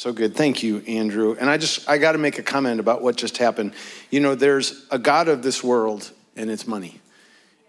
So 0.00 0.14
good. 0.14 0.34
Thank 0.34 0.62
you, 0.62 0.78
Andrew. 0.88 1.36
And 1.38 1.50
I 1.50 1.58
just, 1.58 1.86
I 1.86 1.98
got 1.98 2.12
to 2.12 2.18
make 2.18 2.38
a 2.38 2.42
comment 2.42 2.80
about 2.80 3.02
what 3.02 3.16
just 3.16 3.36
happened. 3.36 3.74
You 4.08 4.20
know, 4.20 4.34
there's 4.34 4.86
a 4.90 4.98
God 4.98 5.28
of 5.28 5.42
this 5.42 5.62
world, 5.62 6.10
and 6.36 6.50
it's 6.50 6.66
money. 6.66 7.02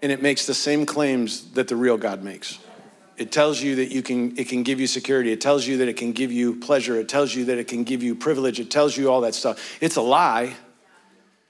And 0.02 0.14
it 0.14 0.22
makes 0.22 0.46
the 0.46 0.54
same 0.54 0.86
claims 0.86 1.52
that 1.56 1.68
the 1.68 1.76
real 1.76 1.98
God 1.98 2.24
makes. 2.24 2.58
It 3.18 3.34
tells 3.34 3.62
you 3.62 3.76
that 3.76 3.92
you 3.92 4.02
can, 4.02 4.38
it 4.38 4.48
can 4.48 4.64
give 4.64 4.80
you 4.80 4.88
security. 4.88 5.34
It 5.34 5.42
tells 5.42 5.68
you 5.68 5.80
that 5.80 5.90
it 5.90 5.98
can 5.98 6.14
give 6.14 6.32
you 6.32 6.56
pleasure. 6.56 6.96
It 6.96 7.10
tells 7.10 7.36
you 7.36 7.44
that 7.44 7.58
it 7.58 7.68
can 7.68 7.84
give 7.84 8.02
you 8.02 8.16
privilege. 8.16 8.62
It 8.62 8.72
tells 8.72 8.96
you 8.96 9.12
all 9.12 9.20
that 9.22 9.36
stuff. 9.36 9.78
It's 9.82 9.98
a 9.98 10.02
lie. 10.02 10.56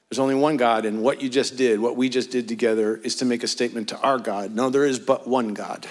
There's 0.10 0.18
only 0.18 0.34
one 0.34 0.58
God, 0.58 0.86
and 0.86 1.04
what 1.04 1.22
you 1.22 1.30
just 1.30 1.58
did, 1.58 1.80
what 1.80 1.96
we 1.96 2.10
just 2.10 2.32
did 2.32 2.48
together, 2.48 2.98
is 2.98 3.18
to 3.18 3.26
make 3.26 3.44
a 3.44 3.48
statement 3.48 3.90
to 3.90 4.00
our 4.00 4.18
God. 4.18 4.56
No, 4.56 4.72
there 4.72 4.86
is 4.86 4.98
but 4.98 5.28
one 5.28 5.54
God 5.54 5.86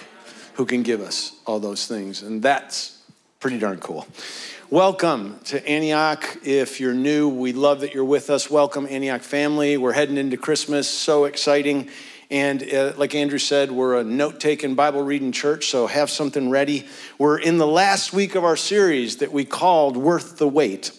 who 0.55 0.67
can 0.67 0.83
give 0.83 1.01
us 1.01 1.37
all 1.47 1.61
those 1.61 1.87
things. 1.87 2.23
And 2.23 2.43
that's 2.43 3.01
pretty 3.39 3.61
darn 3.61 3.79
cool. 3.79 4.09
Welcome 4.71 5.41
to 5.47 5.69
Antioch. 5.69 6.39
If 6.45 6.79
you're 6.79 6.95
new, 6.95 7.29
we 7.29 7.53
love 7.53 7.81
that 7.81 7.93
you're 7.93 8.05
with 8.05 8.31
us. 8.31 8.49
Welcome, 8.49 8.87
Antioch 8.89 9.23
family. 9.23 9.77
We're 9.77 9.91
heading 9.91 10.17
into 10.17 10.37
Christmas, 10.37 10.89
so 10.89 11.25
exciting. 11.25 11.89
And 12.31 12.63
uh, 12.73 12.93
like 12.97 13.17
Andrew 13.17 13.41
said, 13.41 13.73
we're 13.73 13.99
a 13.99 14.05
note 14.05 14.39
taking, 14.39 14.77
Bible 14.77 15.03
reading 15.03 15.33
church, 15.33 15.71
so 15.71 15.89
have 15.89 16.09
something 16.09 16.51
ready. 16.51 16.87
We're 17.19 17.39
in 17.41 17.59
the 17.59 17.67
last 17.67 18.13
week 18.13 18.37
of 18.37 18.45
our 18.45 18.55
series 18.55 19.17
that 19.17 19.33
we 19.33 19.45
called 19.45 19.97
Worth 19.97 20.39
the 20.39 20.47
Wait. 20.47 20.93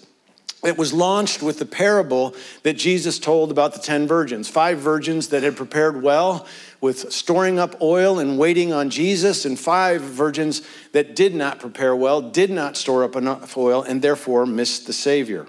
It 0.64 0.78
was 0.78 0.94
launched 0.94 1.42
with 1.42 1.58
the 1.58 1.66
parable 1.66 2.36
that 2.62 2.74
Jesus 2.74 3.18
told 3.18 3.50
about 3.50 3.74
the 3.74 3.80
10 3.80 4.08
virgins, 4.08 4.48
five 4.48 4.78
virgins 4.78 5.30
that 5.30 5.42
had 5.42 5.56
prepared 5.56 6.04
well 6.04 6.46
with 6.82 7.12
storing 7.12 7.58
up 7.58 7.82
oil 7.82 8.20
and 8.20 8.38
waiting 8.38 8.72
on 8.72 8.92
Jesus, 8.92 9.44
and 9.46 9.60
five 9.60 10.02
virgins 10.02 10.62
that 10.92 11.16
did 11.16 11.34
not 11.34 11.60
prepare 11.60 11.96
well, 11.96 12.22
did 12.22 12.52
not 12.52 12.78
store 12.78 13.04
up 13.04 13.16
enough 13.16 13.58
oil, 13.58 13.82
and 13.82 14.02
therefore 14.02 14.46
missed 14.46 14.86
the 14.86 14.94
Savior. 14.94 15.48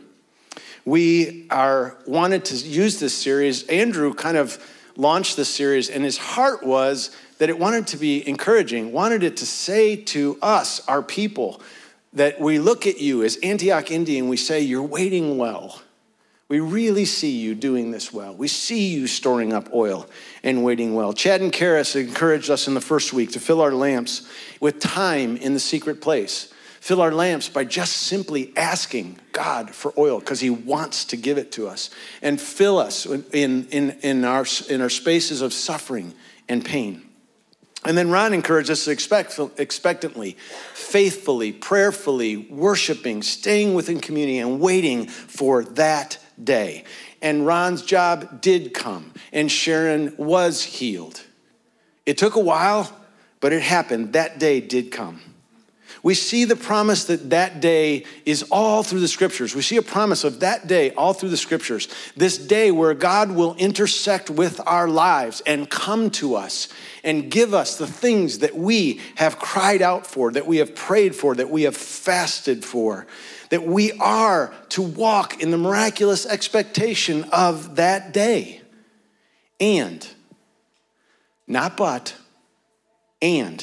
We 0.85 1.47
are 1.51 1.99
wanted 2.07 2.47
to 2.47 2.57
use 2.57 2.99
this 2.99 3.15
series. 3.15 3.65
Andrew 3.69 4.15
kind 4.15 4.37
of 4.37 4.59
launched 4.97 5.37
this 5.37 5.49
series, 5.49 5.91
and 5.91 6.05
his 6.05 6.19
heart 6.19 6.65
was 6.65 7.15
that 7.39 7.49
it 7.49 7.59
wanted 7.59 7.87
to 7.89 7.97
be 7.97 8.27
encouraging, 8.27 8.93
wanted 8.93 9.23
it 9.23 9.37
to 9.39 9.47
say 9.47 9.97
to 9.97 10.39
us, 10.43 10.87
our 10.89 11.03
people, 11.03 11.61
that 12.13 12.41
we 12.41 12.59
look 12.59 12.87
at 12.87 13.01
you 13.01 13.23
as 13.23 13.37
Antioch 13.43 13.91
Indian, 13.91 14.29
we 14.29 14.37
say, 14.37 14.61
You're 14.61 14.83
waiting 14.83 15.39
well. 15.39 15.83
We 16.49 16.61
really 16.61 17.07
see 17.07 17.31
you 17.31 17.55
doing 17.55 17.93
this 17.93 18.13
well. 18.13 18.35
We 18.35 18.47
see 18.47 18.89
you 18.89 19.07
storing 19.07 19.55
up 19.55 19.73
oil 19.73 20.07
and 20.43 20.63
waiting 20.63 20.95
well. 20.95 21.15
Chad 21.15 21.41
and 21.41 21.51
Karis 21.51 21.99
encouraged 21.99 22.51
us 22.51 22.69
in 22.69 22.75
the 22.75 22.81
first 22.83 23.15
week 23.15 23.33
to 23.33 23.41
fill 23.41 23.63
our 23.63 23.73
lamps 23.73 24.29
with 24.61 24.79
time 24.79 25.39
in 25.39 25.55
the 25.55 25.61
secret 25.61 26.03
place. 26.03 26.53
Fill 26.81 27.01
our 27.01 27.13
lamps 27.13 27.49
by 27.49 27.65
just 27.65 27.93
simply 27.93 28.53
asking 28.55 29.19
God 29.31 29.71
for 29.71 29.95
oil 29.97 30.19
because 30.19 30.41
He 30.41 30.51
wants 30.51 31.07
to 31.07 31.17
give 31.17 31.39
it 31.39 31.53
to 31.53 31.69
us. 31.69 31.89
And 32.21 32.39
fill 32.39 32.77
us 32.77 33.07
in, 33.07 33.25
in, 33.71 33.91
in, 34.03 34.25
our, 34.27 34.45
in 34.69 34.83
our 34.83 34.91
spaces 34.91 35.41
of 35.41 35.55
suffering 35.55 36.13
and 36.51 36.63
pain. 36.63 37.03
And 37.85 37.99
then 37.99 38.11
Ron 38.11 38.33
encouraged 38.33 38.71
us 38.71 38.85
to 38.85 38.93
expect 38.93 39.41
expectantly, 39.59 40.37
faithfully, 40.73 41.53
prayerfully, 41.53 42.37
worshiping, 42.37 43.23
staying 43.23 43.75
within 43.75 44.01
community, 44.01 44.39
and 44.39 44.61
waiting 44.61 45.09
for 45.09 45.65
that 45.65 46.19
day. 46.43 46.85
And 47.21 47.45
Ron's 47.45 47.83
job 47.83 48.41
did 48.41 48.73
come, 48.73 49.13
and 49.33 49.51
Sharon 49.51 50.15
was 50.17 50.63
healed. 50.63 51.23
It 52.07 52.19
took 52.19 52.37
a 52.37 52.41
while, 52.41 52.95
but 53.41 53.53
it 53.53 53.63
happened. 53.63 54.13
That 54.13 54.39
day 54.39 54.61
did 54.61 54.93
come. 54.93 55.21
We 56.03 56.15
see 56.15 56.45
the 56.45 56.57
promise 56.57 57.05
that 57.05 57.31
that 57.31 57.61
day 57.61 58.05
is 58.27 58.43
all 58.51 58.83
through 58.83 59.01
the 59.01 59.09
scriptures. 59.09 59.55
We 59.55 59.63
see 59.63 59.77
a 59.77 59.83
promise 59.83 60.25
of 60.25 60.41
that 60.41 60.67
day 60.67 60.91
all 60.93 61.13
through 61.13 61.29
the 61.29 61.37
scriptures. 61.37 61.87
This 62.17 62.39
day 62.39 62.73
where 62.73 62.95
God 62.95 63.31
will 63.31 63.55
intersect 63.55 64.29
with 64.29 64.61
our 64.67 64.89
lives 64.89 65.43
and 65.47 65.71
come 65.71 66.11
to 66.11 66.35
us 66.35 66.69
and 67.05 67.31
give 67.31 67.55
us 67.55 67.79
the 67.79 67.87
things 67.87 68.39
that 68.41 68.57
we 68.57 69.01
have 69.15 69.39
cried 69.39 69.81
out 69.81 70.07
for, 70.07 70.33
that 70.33 70.47
we 70.47 70.57
have 70.57 70.75
prayed 70.75 71.15
for, 71.15 71.37
that 71.37 71.51
we 71.51 71.63
have 71.63 71.77
fasted 71.77 72.65
for 72.65 73.07
that 73.53 73.67
we 73.67 73.93
are 73.99 74.51
to 74.71 74.81
walk 74.81 75.43
in 75.43 75.51
the 75.51 75.59
miraculous 75.59 76.25
expectation 76.25 77.23
of 77.25 77.77
that 77.77 78.11
day. 78.15 78.63
And, 79.61 80.09
not 81.47 81.77
but, 81.77 82.17
and, 83.21 83.63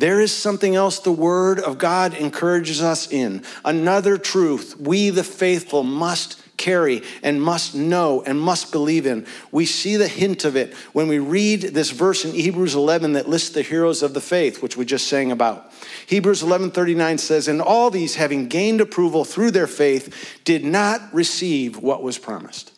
there 0.00 0.20
is 0.20 0.34
something 0.34 0.74
else 0.74 0.98
the 0.98 1.12
Word 1.12 1.60
of 1.60 1.78
God 1.78 2.14
encourages 2.14 2.82
us 2.82 3.10
in. 3.10 3.42
Another 3.64 4.16
truth 4.16 4.76
we, 4.80 5.10
the 5.10 5.24
faithful, 5.24 5.82
must 5.82 6.42
carry 6.56 7.02
and 7.22 7.42
must 7.42 7.74
know 7.74 8.22
and 8.26 8.38
must 8.38 8.70
believe 8.70 9.06
in. 9.06 9.26
We 9.50 9.64
see 9.64 9.96
the 9.96 10.08
hint 10.08 10.44
of 10.44 10.56
it 10.56 10.74
when 10.92 11.08
we 11.08 11.18
read 11.18 11.62
this 11.62 11.90
verse 11.90 12.24
in 12.24 12.32
Hebrews 12.32 12.74
11 12.74 13.14
that 13.14 13.28
lists 13.28 13.50
the 13.50 13.62
heroes 13.62 14.02
of 14.02 14.12
the 14.12 14.20
faith, 14.20 14.62
which 14.62 14.76
we 14.76 14.84
just 14.84 15.06
sang 15.06 15.32
about. 15.32 15.72
Hebrews 16.06 16.42
11:39 16.42 17.18
says, 17.18 17.48
"And 17.48 17.62
all 17.62 17.90
these 17.90 18.16
having 18.16 18.48
gained 18.48 18.80
approval 18.80 19.24
through 19.24 19.52
their 19.52 19.66
faith 19.66 20.14
did 20.44 20.64
not 20.64 21.02
receive 21.12 21.78
what 21.78 22.02
was 22.02 22.18
promised." 22.18 22.69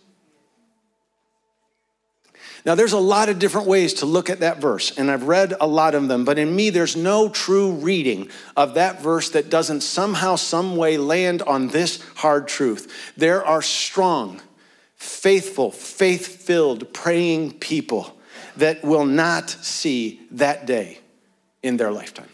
Now, 2.64 2.76
there's 2.76 2.92
a 2.92 2.98
lot 2.98 3.28
of 3.28 3.40
different 3.40 3.66
ways 3.66 3.94
to 3.94 4.06
look 4.06 4.30
at 4.30 4.40
that 4.40 4.60
verse, 4.60 4.96
and 4.96 5.10
I've 5.10 5.24
read 5.24 5.52
a 5.60 5.66
lot 5.66 5.96
of 5.96 6.06
them, 6.06 6.24
but 6.24 6.38
in 6.38 6.54
me, 6.54 6.70
there's 6.70 6.94
no 6.94 7.28
true 7.28 7.72
reading 7.72 8.30
of 8.56 8.74
that 8.74 9.02
verse 9.02 9.30
that 9.30 9.50
doesn't 9.50 9.80
somehow, 9.80 10.36
some 10.36 10.76
way 10.76 10.96
land 10.96 11.42
on 11.42 11.68
this 11.68 12.00
hard 12.14 12.46
truth. 12.46 13.12
There 13.16 13.44
are 13.44 13.62
strong, 13.62 14.40
faithful, 14.94 15.72
faith 15.72 16.44
filled, 16.44 16.92
praying 16.92 17.54
people 17.54 18.16
that 18.56 18.84
will 18.84 19.06
not 19.06 19.50
see 19.50 20.20
that 20.30 20.64
day 20.64 21.00
in 21.64 21.78
their 21.78 21.90
lifetime. 21.90 22.28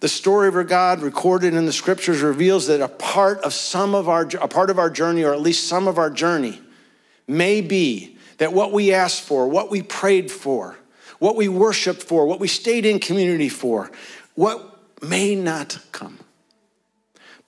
The 0.00 0.08
story 0.08 0.48
of 0.48 0.54
our 0.54 0.64
God 0.64 1.00
recorded 1.00 1.52
in 1.54 1.66
the 1.66 1.72
scriptures 1.72 2.22
reveals 2.22 2.68
that 2.68 2.80
a 2.80 2.88
part 2.88 3.40
of 3.40 3.52
some 3.52 3.94
of 3.94 4.08
our 4.08 4.22
a 4.40 4.48
part 4.48 4.70
of 4.70 4.78
our 4.78 4.90
journey, 4.90 5.24
or 5.24 5.32
at 5.32 5.40
least 5.40 5.66
some 5.66 5.88
of 5.88 5.98
our 5.98 6.10
journey, 6.10 6.60
may 7.26 7.60
be 7.60 8.15
that 8.38 8.52
what 8.52 8.72
we 8.72 8.92
asked 8.92 9.22
for, 9.22 9.48
what 9.48 9.70
we 9.70 9.82
prayed 9.82 10.30
for, 10.30 10.76
what 11.18 11.36
we 11.36 11.48
worshiped 11.48 12.02
for, 12.02 12.26
what 12.26 12.40
we 12.40 12.48
stayed 12.48 12.84
in 12.84 12.98
community 12.98 13.48
for, 13.48 13.90
what 14.34 14.78
may 15.02 15.34
not 15.34 15.78
come. 15.92 16.18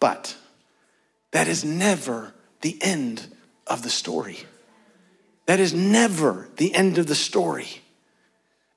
But 0.00 0.36
that 1.32 1.48
is 1.48 1.64
never 1.64 2.32
the 2.60 2.78
end 2.82 3.34
of 3.66 3.82
the 3.82 3.90
story. 3.90 4.40
That 5.46 5.60
is 5.60 5.74
never 5.74 6.48
the 6.56 6.74
end 6.74 6.98
of 6.98 7.06
the 7.06 7.14
story. 7.14 7.82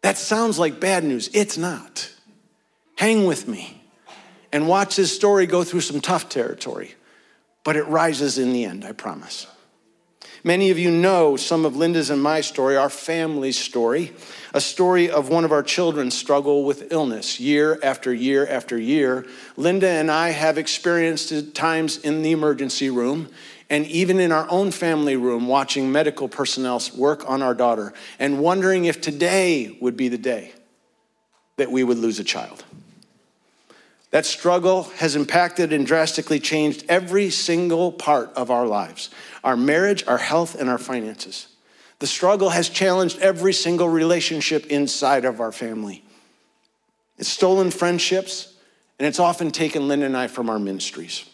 That 0.01 0.17
sounds 0.17 0.57
like 0.57 0.79
bad 0.79 1.03
news. 1.03 1.29
It's 1.33 1.57
not. 1.57 2.11
Hang 2.95 3.25
with 3.25 3.47
me 3.47 3.81
and 4.51 4.67
watch 4.67 4.95
this 4.95 5.15
story 5.15 5.45
go 5.45 5.63
through 5.63 5.81
some 5.81 6.01
tough 6.01 6.29
territory, 6.29 6.95
but 7.63 7.75
it 7.75 7.83
rises 7.83 8.37
in 8.37 8.53
the 8.53 8.65
end, 8.65 8.83
I 8.83 8.91
promise. 8.91 9.47
Many 10.43 10.71
of 10.71 10.79
you 10.79 10.89
know 10.89 11.37
some 11.37 11.65
of 11.65 11.75
Linda's 11.75 12.09
and 12.09 12.21
my 12.21 12.41
story, 12.41 12.75
our 12.75 12.89
family's 12.89 13.59
story, 13.59 14.11
a 14.53 14.61
story 14.61 15.09
of 15.09 15.29
one 15.29 15.45
of 15.45 15.51
our 15.51 15.61
children's 15.61 16.15
struggle 16.15 16.63
with 16.63 16.91
illness 16.91 17.39
year 17.39 17.79
after 17.83 18.11
year 18.11 18.47
after 18.47 18.75
year. 18.75 19.27
Linda 19.55 19.87
and 19.87 20.09
I 20.09 20.29
have 20.29 20.57
experienced 20.57 21.53
times 21.53 21.97
in 21.97 22.23
the 22.23 22.31
emergency 22.31 22.89
room 22.89 23.29
and 23.69 23.85
even 23.85 24.19
in 24.19 24.31
our 24.31 24.47
own 24.49 24.71
family 24.71 25.15
room 25.15 25.47
watching 25.47 25.91
medical 25.91 26.27
personnel 26.27 26.81
work 26.97 27.29
on 27.29 27.43
our 27.43 27.53
daughter 27.53 27.93
and 28.17 28.39
wondering 28.39 28.85
if 28.85 28.99
today 28.99 29.77
would 29.79 29.95
be 29.95 30.09
the 30.09 30.17
day 30.17 30.53
that 31.57 31.71
we 31.71 31.83
would 31.83 31.99
lose 31.99 32.19
a 32.19 32.23
child. 32.23 32.65
That 34.11 34.25
struggle 34.25 34.83
has 34.97 35.15
impacted 35.15 35.71
and 35.73 35.85
drastically 35.85 36.39
changed 36.39 36.85
every 36.89 37.29
single 37.29 37.91
part 37.91 38.31
of 38.35 38.51
our 38.51 38.67
lives 38.67 39.09
our 39.43 39.57
marriage, 39.57 40.05
our 40.05 40.19
health, 40.19 40.53
and 40.53 40.69
our 40.69 40.77
finances. 40.77 41.47
The 41.99 42.07
struggle 42.07 42.49
has 42.49 42.69
challenged 42.69 43.19
every 43.19 43.53
single 43.53 43.89
relationship 43.89 44.67
inside 44.67 45.25
of 45.25 45.39
our 45.39 45.51
family. 45.51 46.03
It's 47.17 47.29
stolen 47.29 47.71
friendships, 47.71 48.53
and 48.99 49.07
it's 49.07 49.19
often 49.19 49.49
taken 49.51 49.87
Lynn 49.87 50.03
and 50.03 50.15
I 50.15 50.27
from 50.27 50.49
our 50.49 50.59
ministries. 50.59 51.25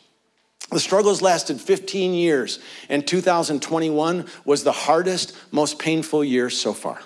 The 0.71 0.79
struggle 0.79 1.11
has 1.11 1.21
lasted 1.21 1.61
15 1.61 2.13
years, 2.13 2.59
and 2.89 3.07
2021 3.07 4.25
was 4.45 4.63
the 4.63 4.71
hardest, 4.71 5.35
most 5.51 5.79
painful 5.79 6.23
year 6.23 6.49
so 6.49 6.73
far. 6.73 6.99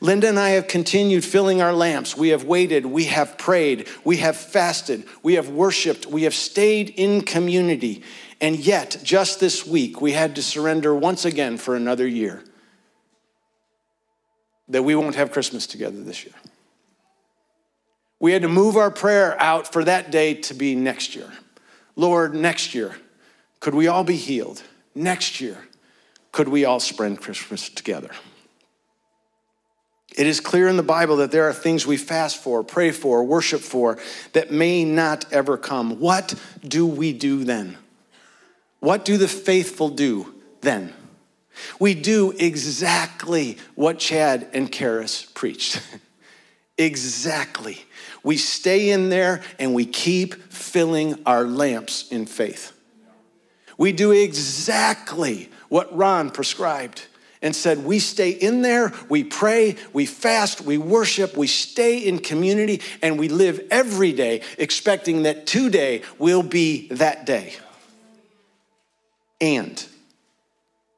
Linda 0.00 0.28
and 0.28 0.38
I 0.38 0.50
have 0.50 0.66
continued 0.66 1.24
filling 1.24 1.60
our 1.60 1.74
lamps. 1.74 2.16
We 2.16 2.30
have 2.30 2.44
waited, 2.44 2.86
we 2.86 3.04
have 3.04 3.36
prayed, 3.36 3.86
we 4.02 4.16
have 4.18 4.36
fasted, 4.36 5.04
we 5.22 5.34
have 5.34 5.50
worshiped, 5.50 6.06
we 6.06 6.22
have 6.22 6.34
stayed 6.34 6.90
in 6.90 7.20
community. 7.20 8.02
And 8.40 8.58
yet, 8.58 8.98
just 9.02 9.40
this 9.40 9.66
week, 9.66 10.00
we 10.00 10.12
had 10.12 10.36
to 10.36 10.42
surrender 10.42 10.94
once 10.94 11.26
again 11.26 11.58
for 11.58 11.76
another 11.76 12.06
year 12.06 12.42
that 14.68 14.82
we 14.82 14.94
won't 14.94 15.16
have 15.16 15.32
Christmas 15.32 15.66
together 15.66 16.02
this 16.02 16.24
year. 16.24 16.34
We 18.18 18.32
had 18.32 18.42
to 18.42 18.48
move 18.48 18.76
our 18.76 18.90
prayer 18.90 19.40
out 19.40 19.70
for 19.70 19.84
that 19.84 20.10
day 20.10 20.34
to 20.34 20.54
be 20.54 20.74
next 20.74 21.14
year. 21.14 21.30
Lord, 21.96 22.34
next 22.34 22.74
year, 22.74 22.96
could 23.58 23.74
we 23.74 23.88
all 23.88 24.04
be 24.04 24.16
healed? 24.16 24.62
Next 24.94 25.40
year, 25.40 25.58
could 26.32 26.48
we 26.48 26.64
all 26.64 26.80
spend 26.80 27.20
Christmas 27.20 27.68
together? 27.68 28.10
It 30.16 30.26
is 30.26 30.40
clear 30.40 30.68
in 30.68 30.76
the 30.76 30.82
Bible 30.82 31.16
that 31.16 31.30
there 31.30 31.48
are 31.48 31.52
things 31.52 31.86
we 31.86 31.96
fast 31.96 32.42
for, 32.42 32.64
pray 32.64 32.90
for, 32.90 33.22
worship 33.22 33.60
for 33.60 33.98
that 34.32 34.50
may 34.50 34.84
not 34.84 35.24
ever 35.32 35.56
come. 35.56 36.00
What 36.00 36.34
do 36.66 36.86
we 36.86 37.12
do 37.12 37.44
then? 37.44 37.78
What 38.80 39.04
do 39.04 39.16
the 39.16 39.28
faithful 39.28 39.88
do 39.88 40.34
then? 40.62 40.92
We 41.78 41.94
do 41.94 42.32
exactly 42.38 43.58
what 43.74 43.98
Chad 43.98 44.48
and 44.52 44.70
Karis 44.70 45.32
preached. 45.34 45.80
exactly. 46.78 47.84
We 48.22 48.36
stay 48.36 48.90
in 48.90 49.10
there 49.10 49.42
and 49.58 49.74
we 49.74 49.86
keep 49.86 50.34
filling 50.52 51.20
our 51.26 51.44
lamps 51.44 52.08
in 52.10 52.26
faith. 52.26 52.72
We 53.78 53.92
do 53.92 54.10
exactly 54.12 55.50
what 55.68 55.94
Ron 55.96 56.30
prescribed 56.30 57.06
and 57.42 57.54
said, 57.54 57.84
We 57.84 57.98
stay 57.98 58.30
in 58.30 58.62
there, 58.62 58.92
we 59.08 59.24
pray, 59.24 59.76
we 59.92 60.06
fast, 60.06 60.60
we 60.60 60.78
worship, 60.78 61.36
we 61.36 61.46
stay 61.46 61.98
in 61.98 62.18
community, 62.18 62.80
and 63.02 63.18
we 63.18 63.28
live 63.28 63.66
every 63.70 64.12
day 64.12 64.42
expecting 64.58 65.22
that 65.22 65.46
today 65.46 66.02
will 66.18 66.42
be 66.42 66.88
that 66.88 67.26
day. 67.26 67.54
And, 69.40 69.84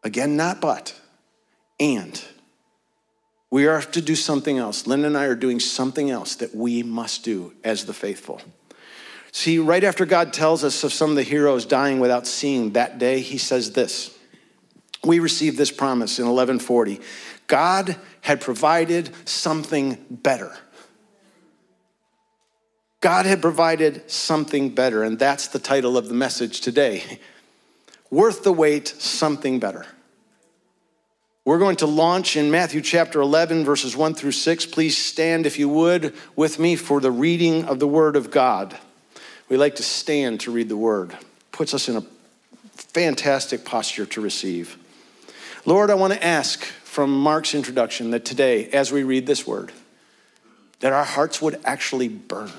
again, 0.03 0.37
not 0.37 0.61
but, 0.61 0.99
and, 1.79 2.23
we 3.51 3.67
are 3.67 3.83
to 3.83 4.01
do 4.01 4.17
something 4.17 4.57
else. 4.57 4.87
Lynn 4.87 5.05
and 5.05 5.17
I 5.17 5.27
are 5.27 5.37
doing 5.37 5.61
something 5.61 6.11
else 6.11 6.37
that 6.37 6.55
we 6.55 6.83
must 6.83 7.23
do 7.23 7.53
as 7.63 7.85
the 7.85 7.93
faithful. 7.93 8.41
See, 9.31 9.59
right 9.59 9.85
after 9.85 10.07
God 10.07 10.33
tells 10.33 10.65
us 10.65 10.83
of 10.85 10.93
some 10.93 11.11
of 11.11 11.17
the 11.17 11.23
heroes 11.23 11.67
dying 11.67 12.01
without 12.01 12.27
seeing 12.27 12.73
that 12.73 12.99
day, 12.99 13.21
he 13.21 13.37
says 13.39 13.73
this. 13.73 14.17
We 15.05 15.19
received 15.19 15.59
this 15.59 15.71
promise 15.71 16.19
in 16.19 16.27
1140. 16.27 17.01
God 17.47 17.97
had 18.21 18.41
provided 18.41 19.11
something 19.29 19.99
better. 20.09 20.57
God 23.01 23.27
had 23.27 23.43
provided 23.43 24.09
something 24.09 24.71
better, 24.71 25.03
and 25.03 25.19
that's 25.19 25.49
the 25.49 25.59
title 25.59 25.97
of 25.99 26.09
the 26.09 26.15
message 26.15 26.61
today. 26.61 27.19
Worth 28.11 28.45
the 28.45 28.53
wait, 28.53 28.87
something 28.87 29.59
better. 29.59 29.87
We're 31.45 31.59
going 31.59 31.77
to 31.77 31.87
launch 31.87 32.37
in 32.37 32.53
Matthew 32.53 32.81
chapter 32.81 33.21
11, 33.21 33.65
verses 33.65 33.97
1 33.97 34.15
through 34.15 34.33
6. 34.33 34.67
Please 34.67 34.97
stand, 34.97 35.47
if 35.47 35.59
you 35.59 35.69
would, 35.69 36.15
with 36.37 36.61
me 36.61 36.77
for 36.77 37.01
the 37.01 37.11
reading 37.11 37.65
of 37.65 37.81
the 37.81 37.89
Word 37.89 38.15
of 38.15 38.31
God. 38.31 38.79
We 39.49 39.57
like 39.57 39.75
to 39.77 39.83
stand 39.83 40.39
to 40.43 40.53
read 40.53 40.69
the 40.69 40.77
Word, 40.77 41.17
puts 41.51 41.75
us 41.75 41.89
in 41.89 41.97
a 41.97 42.05
fantastic 42.75 43.65
posture 43.65 44.07
to 44.07 44.21
receive. 44.21 44.79
Lord, 45.65 45.91
I 45.91 45.95
want 45.95 46.13
to 46.13 46.25
ask 46.25 46.65
from 46.65 47.17
Mark's 47.17 47.55
introduction 47.55 48.11
that 48.11 48.25
today, 48.25 48.69
as 48.71 48.91
we 48.91 49.05
read 49.05 49.27
this 49.27 49.47
Word, 49.47 49.71
that 50.81 50.93
our 50.93 51.05
hearts 51.05 51.41
would 51.41 51.61
actually 51.65 52.09
burn 52.09 52.51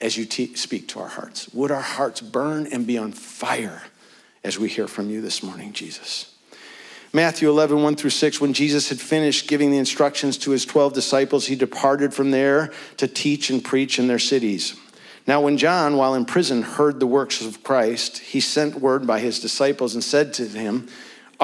as 0.00 0.16
you 0.16 0.24
te- 0.24 0.54
speak 0.54 0.86
to 0.88 1.00
our 1.00 1.08
hearts. 1.08 1.52
Would 1.52 1.72
our 1.72 1.80
hearts 1.80 2.20
burn 2.20 2.68
and 2.68 2.86
be 2.86 2.96
on 2.96 3.10
fire 3.10 3.82
as 4.44 4.56
we 4.56 4.68
hear 4.68 4.86
from 4.86 5.10
you 5.10 5.20
this 5.20 5.42
morning, 5.42 5.72
Jesus? 5.72 6.32
Matthew 7.12 7.48
11, 7.48 7.82
1 7.82 7.96
through 7.96 8.10
6, 8.10 8.40
when 8.40 8.52
Jesus 8.52 8.88
had 8.88 9.00
finished 9.00 9.48
giving 9.48 9.72
the 9.72 9.78
instructions 9.78 10.38
to 10.38 10.52
his 10.52 10.64
12 10.64 10.92
disciples, 10.92 11.46
he 11.46 11.56
departed 11.56 12.14
from 12.14 12.30
there 12.30 12.72
to 12.98 13.08
teach 13.08 13.50
and 13.50 13.64
preach 13.64 13.98
in 13.98 14.06
their 14.06 14.20
cities. 14.20 14.76
Now, 15.26 15.40
when 15.40 15.56
John, 15.56 15.96
while 15.96 16.14
in 16.14 16.24
prison, 16.24 16.62
heard 16.62 17.00
the 17.00 17.06
works 17.06 17.40
of 17.44 17.64
Christ, 17.64 18.18
he 18.18 18.38
sent 18.38 18.76
word 18.76 19.08
by 19.08 19.18
his 19.18 19.40
disciples 19.40 19.94
and 19.94 20.04
said 20.04 20.32
to 20.34 20.46
him, 20.46 20.88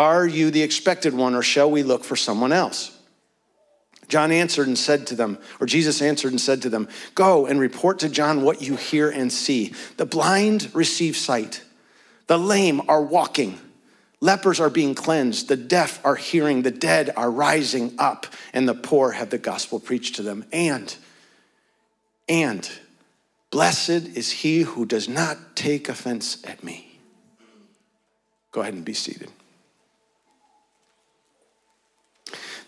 Are 0.01 0.27
you 0.27 0.51
the 0.51 0.63
expected 0.63 1.13
one, 1.15 1.35
or 1.35 1.43
shall 1.43 1.71
we 1.71 1.83
look 1.83 2.05
for 2.05 2.17
someone 2.17 2.53
else? 2.53 2.97
John 4.09 4.33
answered 4.33 4.67
and 4.67 4.79
said 4.79 5.07
to 5.09 5.15
them, 5.15 5.39
or 5.61 5.67
Jesus 5.67 6.03
answered 6.03 6.33
and 6.33 6.41
said 6.41 6.63
to 6.63 6.69
them, 6.71 6.89
Go 7.15 7.47
and 7.47 7.61
report 7.61 8.01
to 8.01 8.09
John 8.09 8.43
what 8.43 8.63
you 8.63 8.77
hear 8.77 9.11
and 9.11 9.33
see. 9.33 9.75
The 9.99 10.07
blind 10.07 10.75
receive 10.75 11.17
sight, 11.17 11.63
the 12.27 12.39
lame 12.39 12.81
are 12.89 13.03
walking 13.03 13.61
Lepers 14.21 14.61
are 14.61 14.71
being 14.71 14.95
cleansed, 14.95 15.49
the 15.49 15.57
deaf 15.57 16.05
are 16.05 16.17
hearing, 16.17 16.63
the 16.63 16.71
dead 16.71 17.11
are 17.17 17.31
rising 17.31 17.95
up, 17.99 18.27
and 18.53 18.69
the 18.69 18.75
poor 18.75 19.13
have 19.13 19.31
the 19.31 19.39
gospel 19.39 19.81
preached 19.81 20.17
to 20.17 20.23
them. 20.23 20.45
And, 20.53 20.95
and, 22.29 22.71
blessed 23.51 24.15
is 24.15 24.31
he 24.31 24.61
who 24.61 24.85
does 24.85 25.09
not 25.09 25.57
take 25.57 25.89
offense 25.89 26.45
at 26.45 26.63
me. 26.63 27.01
Go 28.53 28.61
ahead 28.61 28.75
and 28.75 28.85
be 28.85 28.93
seated. 28.93 29.31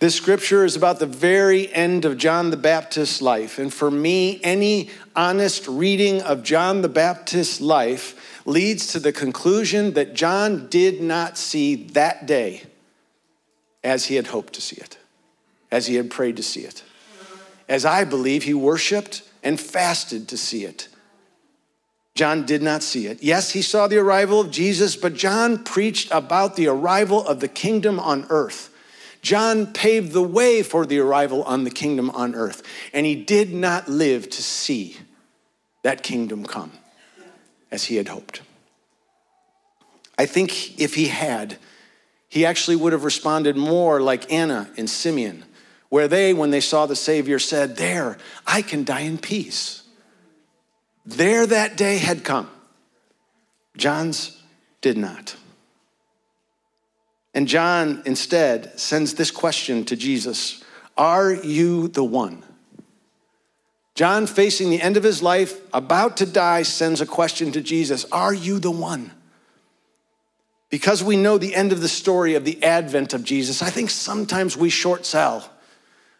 This 0.02 0.16
scripture 0.16 0.64
is 0.64 0.74
about 0.74 0.98
the 0.98 1.06
very 1.06 1.72
end 1.72 2.04
of 2.04 2.18
John 2.18 2.50
the 2.50 2.56
Baptist's 2.56 3.22
life. 3.22 3.60
And 3.60 3.72
for 3.72 3.88
me, 3.88 4.40
any 4.42 4.90
honest 5.14 5.68
reading 5.68 6.20
of 6.22 6.42
John 6.42 6.82
the 6.82 6.88
Baptist's 6.88 7.60
life 7.60 8.42
leads 8.44 8.88
to 8.88 8.98
the 8.98 9.12
conclusion 9.12 9.92
that 9.92 10.12
John 10.12 10.66
did 10.68 11.00
not 11.00 11.38
see 11.38 11.76
that 11.90 12.26
day 12.26 12.64
as 13.84 14.06
he 14.06 14.16
had 14.16 14.26
hoped 14.26 14.54
to 14.54 14.60
see 14.60 14.74
it, 14.74 14.98
as 15.70 15.86
he 15.86 15.94
had 15.94 16.10
prayed 16.10 16.36
to 16.38 16.42
see 16.42 16.62
it. 16.62 16.82
As 17.68 17.84
I 17.84 18.02
believe 18.02 18.42
he 18.42 18.54
worshiped 18.54 19.22
and 19.44 19.60
fasted 19.60 20.26
to 20.30 20.36
see 20.36 20.64
it. 20.64 20.88
John 22.16 22.44
did 22.44 22.60
not 22.60 22.82
see 22.82 23.06
it. 23.06 23.22
Yes, 23.22 23.52
he 23.52 23.62
saw 23.62 23.86
the 23.86 23.98
arrival 23.98 24.40
of 24.40 24.50
Jesus, 24.50 24.96
but 24.96 25.14
John 25.14 25.62
preached 25.62 26.10
about 26.10 26.56
the 26.56 26.66
arrival 26.66 27.24
of 27.24 27.38
the 27.38 27.46
kingdom 27.46 28.00
on 28.00 28.26
earth. 28.30 28.70
John 29.22 29.72
paved 29.72 30.12
the 30.12 30.22
way 30.22 30.64
for 30.64 30.84
the 30.84 30.98
arrival 30.98 31.44
on 31.44 31.62
the 31.62 31.70
kingdom 31.70 32.10
on 32.10 32.34
earth, 32.34 32.62
and 32.92 33.06
he 33.06 33.14
did 33.14 33.54
not 33.54 33.88
live 33.88 34.28
to 34.30 34.42
see 34.42 34.96
that 35.82 36.02
kingdom 36.02 36.44
come 36.44 36.72
as 37.70 37.84
he 37.84 37.96
had 37.96 38.08
hoped. 38.08 38.42
I 40.18 40.26
think 40.26 40.78
if 40.80 40.94
he 40.94 41.06
had, 41.06 41.56
he 42.28 42.44
actually 42.44 42.76
would 42.76 42.92
have 42.92 43.04
responded 43.04 43.56
more 43.56 44.00
like 44.00 44.30
Anna 44.32 44.70
and 44.76 44.90
Simeon, 44.90 45.44
where 45.88 46.08
they, 46.08 46.34
when 46.34 46.50
they 46.50 46.60
saw 46.60 46.86
the 46.86 46.96
Savior, 46.96 47.38
said, 47.38 47.76
There, 47.76 48.18
I 48.46 48.62
can 48.62 48.82
die 48.82 49.00
in 49.00 49.18
peace. 49.18 49.82
There 51.06 51.46
that 51.46 51.76
day 51.76 51.98
had 51.98 52.24
come. 52.24 52.50
John's 53.76 54.40
did 54.80 54.96
not. 54.96 55.36
And 57.34 57.48
John 57.48 58.02
instead 58.04 58.78
sends 58.78 59.14
this 59.14 59.30
question 59.30 59.84
to 59.86 59.96
Jesus 59.96 60.62
Are 60.96 61.32
you 61.32 61.88
the 61.88 62.04
one? 62.04 62.44
John, 63.94 64.26
facing 64.26 64.70
the 64.70 64.80
end 64.80 64.96
of 64.96 65.02
his 65.02 65.22
life, 65.22 65.60
about 65.74 66.16
to 66.16 66.26
die, 66.26 66.62
sends 66.62 67.00
a 67.00 67.06
question 67.06 67.52
to 67.52 67.60
Jesus 67.60 68.04
Are 68.12 68.34
you 68.34 68.58
the 68.58 68.70
one? 68.70 69.12
Because 70.70 71.04
we 71.04 71.18
know 71.18 71.36
the 71.36 71.54
end 71.54 71.70
of 71.72 71.82
the 71.82 71.88
story 71.88 72.34
of 72.34 72.46
the 72.46 72.62
advent 72.62 73.12
of 73.12 73.24
Jesus, 73.24 73.62
I 73.62 73.68
think 73.68 73.90
sometimes 73.90 74.56
we 74.56 74.70
short 74.70 75.04
sell 75.04 75.50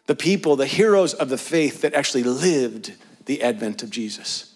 the 0.05 0.15
people, 0.15 0.55
the 0.55 0.67
heroes 0.67 1.13
of 1.13 1.29
the 1.29 1.37
faith 1.37 1.81
that 1.81 1.93
actually 1.93 2.23
lived 2.23 2.93
the 3.25 3.41
advent 3.41 3.81
of 3.81 3.89
Jesus, 3.89 4.53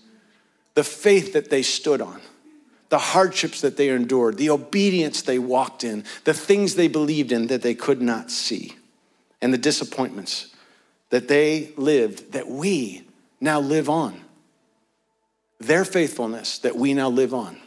the 0.75 0.83
faith 0.83 1.33
that 1.33 1.49
they 1.49 1.63
stood 1.63 2.01
on, 2.01 2.21
the 2.89 2.97
hardships 2.97 3.61
that 3.61 3.77
they 3.77 3.89
endured, 3.89 4.37
the 4.37 4.49
obedience 4.49 5.21
they 5.21 5.39
walked 5.39 5.83
in, 5.83 6.03
the 6.23 6.33
things 6.33 6.75
they 6.75 6.87
believed 6.87 7.31
in 7.31 7.47
that 7.47 7.61
they 7.61 7.75
could 7.75 8.01
not 8.01 8.31
see, 8.31 8.75
and 9.41 9.53
the 9.53 9.57
disappointments 9.57 10.53
that 11.09 11.27
they 11.27 11.71
lived 11.77 12.33
that 12.33 12.47
we 12.47 13.03
now 13.39 13.59
live 13.59 13.89
on. 13.89 14.21
Their 15.59 15.85
faithfulness 15.85 16.59
that 16.59 16.75
we 16.75 16.93
now 16.93 17.09
live 17.09 17.33
on. 17.33 17.57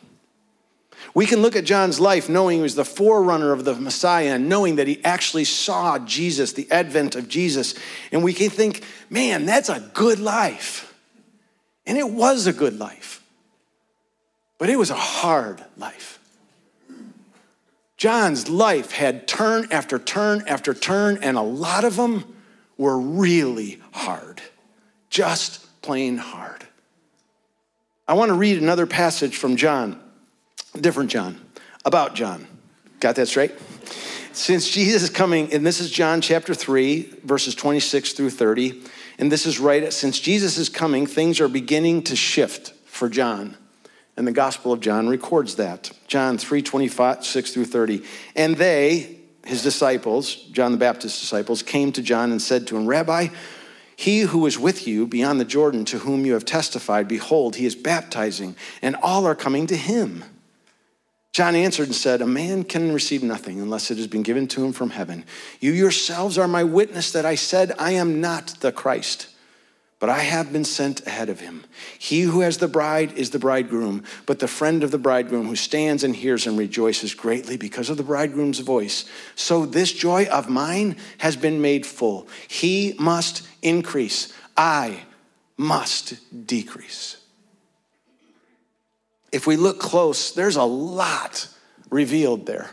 We 1.14 1.26
can 1.26 1.42
look 1.42 1.56
at 1.56 1.64
John's 1.64 1.98
life 1.98 2.28
knowing 2.28 2.58
he 2.58 2.62
was 2.62 2.74
the 2.74 2.84
forerunner 2.84 3.52
of 3.52 3.64
the 3.64 3.74
Messiah 3.74 4.34
and 4.34 4.48
knowing 4.48 4.76
that 4.76 4.86
he 4.86 5.02
actually 5.04 5.44
saw 5.44 5.98
Jesus, 5.98 6.52
the 6.52 6.70
advent 6.70 7.16
of 7.16 7.28
Jesus. 7.28 7.74
And 8.12 8.22
we 8.22 8.32
can 8.32 8.50
think, 8.50 8.84
man, 9.08 9.46
that's 9.46 9.68
a 9.68 9.80
good 9.94 10.20
life. 10.20 10.94
And 11.86 11.98
it 11.98 12.08
was 12.08 12.46
a 12.46 12.52
good 12.52 12.78
life. 12.78 13.19
But 14.60 14.70
it 14.70 14.78
was 14.78 14.90
a 14.90 14.94
hard 14.94 15.64
life. 15.76 16.20
John's 17.96 18.48
life 18.48 18.92
had 18.92 19.26
turn 19.26 19.66
after 19.72 19.98
turn 19.98 20.44
after 20.46 20.72
turn, 20.72 21.18
and 21.20 21.36
a 21.36 21.42
lot 21.42 21.84
of 21.84 21.96
them 21.96 22.36
were 22.78 22.98
really 22.98 23.80
hard 23.90 24.40
just 25.10 25.66
plain 25.82 26.16
hard. 26.16 26.64
I 28.06 28.14
want 28.14 28.30
to 28.30 28.34
read 28.34 28.62
another 28.62 28.86
passage 28.86 29.36
from 29.36 29.56
John, 29.56 30.00
different 30.80 31.10
John, 31.10 31.40
about 31.84 32.14
John. 32.14 32.46
Got 33.00 33.16
that 33.16 33.26
straight? 33.26 33.52
since 34.32 34.70
Jesus 34.70 35.02
is 35.02 35.10
coming, 35.10 35.52
and 35.52 35.66
this 35.66 35.80
is 35.80 35.90
John 35.90 36.20
chapter 36.20 36.54
3, 36.54 37.14
verses 37.24 37.54
26 37.54 38.12
through 38.12 38.30
30, 38.30 38.80
and 39.18 39.30
this 39.30 39.44
is 39.44 39.58
right, 39.58 39.92
since 39.92 40.20
Jesus 40.20 40.56
is 40.56 40.68
coming, 40.68 41.06
things 41.06 41.40
are 41.40 41.48
beginning 41.48 42.04
to 42.04 42.16
shift 42.16 42.72
for 42.86 43.08
John. 43.08 43.56
And 44.20 44.28
the 44.28 44.32
Gospel 44.32 44.70
of 44.70 44.80
John 44.80 45.08
records 45.08 45.54
that. 45.54 45.92
John 46.06 46.36
3, 46.36 46.60
26 46.60 47.54
through 47.54 47.64
30. 47.64 48.02
And 48.36 48.54
they, 48.54 49.16
his 49.46 49.62
disciples, 49.62 50.34
John 50.52 50.72
the 50.72 50.76
Baptist's 50.76 51.18
disciples, 51.18 51.62
came 51.62 51.90
to 51.92 52.02
John 52.02 52.30
and 52.30 52.42
said 52.42 52.66
to 52.66 52.76
him, 52.76 52.86
Rabbi, 52.86 53.28
he 53.96 54.20
who 54.20 54.44
is 54.44 54.58
with 54.58 54.86
you 54.86 55.06
beyond 55.06 55.40
the 55.40 55.46
Jordan, 55.46 55.86
to 55.86 56.00
whom 56.00 56.26
you 56.26 56.34
have 56.34 56.44
testified, 56.44 57.08
behold, 57.08 57.56
he 57.56 57.64
is 57.64 57.74
baptizing, 57.74 58.56
and 58.82 58.94
all 58.96 59.24
are 59.24 59.34
coming 59.34 59.66
to 59.68 59.74
him. 59.74 60.22
John 61.32 61.54
answered 61.54 61.86
and 61.86 61.94
said, 61.94 62.20
A 62.20 62.26
man 62.26 62.64
can 62.64 62.92
receive 62.92 63.22
nothing 63.22 63.58
unless 63.58 63.90
it 63.90 63.96
has 63.96 64.06
been 64.06 64.22
given 64.22 64.46
to 64.48 64.62
him 64.62 64.74
from 64.74 64.90
heaven. 64.90 65.24
You 65.60 65.72
yourselves 65.72 66.36
are 66.36 66.46
my 66.46 66.64
witness 66.64 67.10
that 67.12 67.24
I 67.24 67.36
said, 67.36 67.72
I 67.78 67.92
am 67.92 68.20
not 68.20 68.48
the 68.60 68.70
Christ, 68.70 69.28
but 70.00 70.08
I 70.08 70.20
have 70.20 70.50
been 70.50 70.64
sent 70.64 71.06
ahead 71.06 71.28
of 71.28 71.40
him. 71.40 71.62
He 71.98 72.22
who 72.22 72.40
has 72.40 72.56
the 72.56 72.66
bride 72.66 73.12
is 73.12 73.30
the 73.30 73.38
bridegroom, 73.38 74.02
but 74.24 74.38
the 74.38 74.48
friend 74.48 74.82
of 74.82 74.90
the 74.90 74.98
bridegroom 74.98 75.46
who 75.46 75.54
stands 75.54 76.02
and 76.02 76.16
hears 76.16 76.46
and 76.46 76.58
rejoices 76.58 77.14
greatly 77.14 77.58
because 77.58 77.90
of 77.90 77.98
the 77.98 78.02
bridegroom's 78.02 78.60
voice. 78.60 79.04
So 79.36 79.66
this 79.66 79.92
joy 79.92 80.24
of 80.24 80.48
mine 80.48 80.96
has 81.18 81.36
been 81.36 81.60
made 81.60 81.84
full. 81.84 82.26
He 82.48 82.94
must 82.98 83.46
increase, 83.60 84.32
I 84.56 85.02
must 85.58 86.46
decrease. 86.46 87.18
If 89.30 89.46
we 89.46 89.56
look 89.56 89.78
close, 89.78 90.32
there's 90.32 90.56
a 90.56 90.64
lot 90.64 91.46
revealed 91.90 92.46
there. 92.46 92.70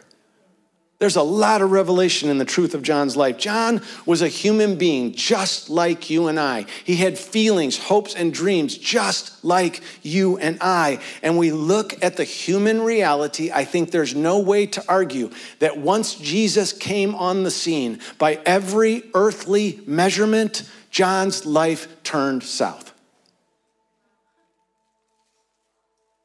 There's 1.00 1.16
a 1.16 1.22
lot 1.22 1.62
of 1.62 1.70
revelation 1.72 2.28
in 2.28 2.40
the 2.40 2.46
truth 2.46 2.74
of 2.74 2.82
John's 2.82 3.16
life. 3.16 3.38
John 3.38 3.82
was 4.08 4.24
a 4.24 4.28
human 4.28 4.78
being 4.78 5.14
just 5.14 5.70
like 5.70 6.10
you 6.10 6.28
and 6.28 6.40
I. 6.40 6.66
He 6.84 6.96
had 6.96 7.20
feelings, 7.20 7.78
hopes, 7.78 8.16
and 8.16 8.34
dreams 8.34 8.76
just 8.76 9.46
like 9.46 9.82
you 10.02 10.38
and 10.40 10.58
I. 10.60 11.00
And 11.22 11.38
we 11.38 11.52
look 11.52 12.04
at 12.04 12.18
the 12.18 12.24
human 12.24 12.82
reality. 12.82 13.52
I 13.52 13.64
think 13.64 13.92
there's 13.92 14.16
no 14.16 14.40
way 14.40 14.66
to 14.66 14.84
argue 14.90 15.30
that 15.60 15.78
once 15.78 16.16
Jesus 16.16 16.74
came 16.74 17.14
on 17.14 17.44
the 17.44 17.52
scene, 17.52 18.00
by 18.18 18.40
every 18.44 19.04
earthly 19.14 19.80
measurement, 19.86 20.68
John's 20.90 21.46
life 21.46 22.02
turned 22.02 22.42
south. 22.42 22.92